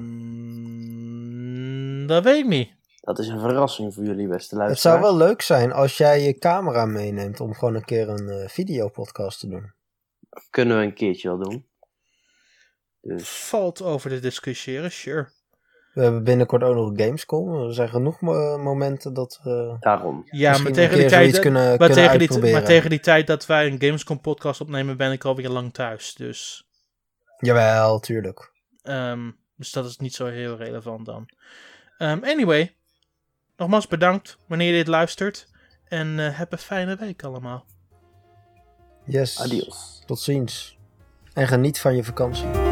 Dat 2.07 2.25
weet 2.25 2.39
ik 2.39 2.47
niet. 2.47 2.73
Dat 3.01 3.19
is 3.19 3.29
een 3.29 3.41
verrassing 3.41 3.95
voor 3.95 4.05
jullie, 4.05 4.29
beste 4.29 4.57
luisteraars. 4.57 4.99
Het 4.99 5.03
zou 5.03 5.19
wel 5.19 5.29
leuk 5.29 5.43
zijn 5.43 5.73
als 5.73 5.97
jij 5.97 6.23
je 6.23 6.39
camera 6.39 6.87
meeneemt 6.87 7.41
om 7.41 7.55
gewoon 7.55 7.75
een 7.75 7.85
keer 7.85 8.09
een 8.09 8.29
uh, 8.29 8.49
videopodcast 8.49 9.41
te 9.41 9.49
doen. 9.49 9.73
Dat 10.31 10.47
kunnen 10.51 10.79
we 10.79 10.83
een 10.83 10.95
keertje 10.95 11.29
wel 11.29 11.39
doen. 11.39 11.67
Dus. 13.05 13.29
Valt 13.29 13.83
over 13.83 14.11
te 14.11 14.21
discussiëren, 14.21 14.93
sure. 14.93 15.29
We 15.93 16.03
hebben 16.03 16.25
binnenkort 16.25 16.63
ook 16.63 16.75
nog 16.75 16.93
Gamescom. 16.97 17.55
Er 17.55 17.75
zijn 17.75 17.89
genoeg 17.89 18.21
mo 18.21 18.59
momenten 18.59 19.15
dat 19.15 19.41
we. 19.43 19.77
Daarom. 19.81 20.23
Ja, 20.31 20.59
maar 20.59 20.73
tegen, 20.73 20.99
die 20.99 21.07
tijd, 21.07 21.39
kunnen, 21.39 21.63
maar, 21.63 21.77
kunnen 21.77 21.97
tegen 21.97 22.19
die, 22.19 22.53
maar 22.53 22.65
tegen 22.65 22.91
die 22.91 23.01
tijd 23.01 23.27
dat 23.27 23.47
wij 23.47 23.67
een 23.67 23.81
Gamescom 23.81 24.21
podcast 24.21 24.61
opnemen, 24.61 24.97
ben 24.97 25.13
ik 25.13 25.25
alweer 25.25 25.49
lang 25.49 25.73
thuis. 25.73 26.15
Dus. 26.15 26.69
Jawel, 27.39 28.01
tuurlijk. 28.01 28.53
Um, 28.83 29.37
dus 29.57 29.73
dat 29.73 29.85
is 29.85 29.97
niet 29.97 30.15
zo 30.15 30.27
heel 30.27 30.57
relevant 30.57 31.07
dan. 31.07 31.29
Um, 31.99 32.25
anyway, 32.25 32.77
nogmaals 33.57 33.89
bedankt 33.89 34.39
wanneer 34.47 34.69
je 34.69 34.77
dit 34.77 34.89
luistert. 34.89 35.49
En 35.85 36.19
uh, 36.19 36.39
heb 36.39 36.53
een 36.53 36.59
fijne 36.59 36.97
week 36.97 37.23
allemaal. 37.23 37.67
Yes. 39.05 39.41
Adios. 39.41 40.03
Tot 40.07 40.21
ziens. 40.21 40.79
En 41.33 41.49
geniet 41.49 41.81
van 41.81 41.97
je 41.97 42.05
vakantie. 42.05 42.64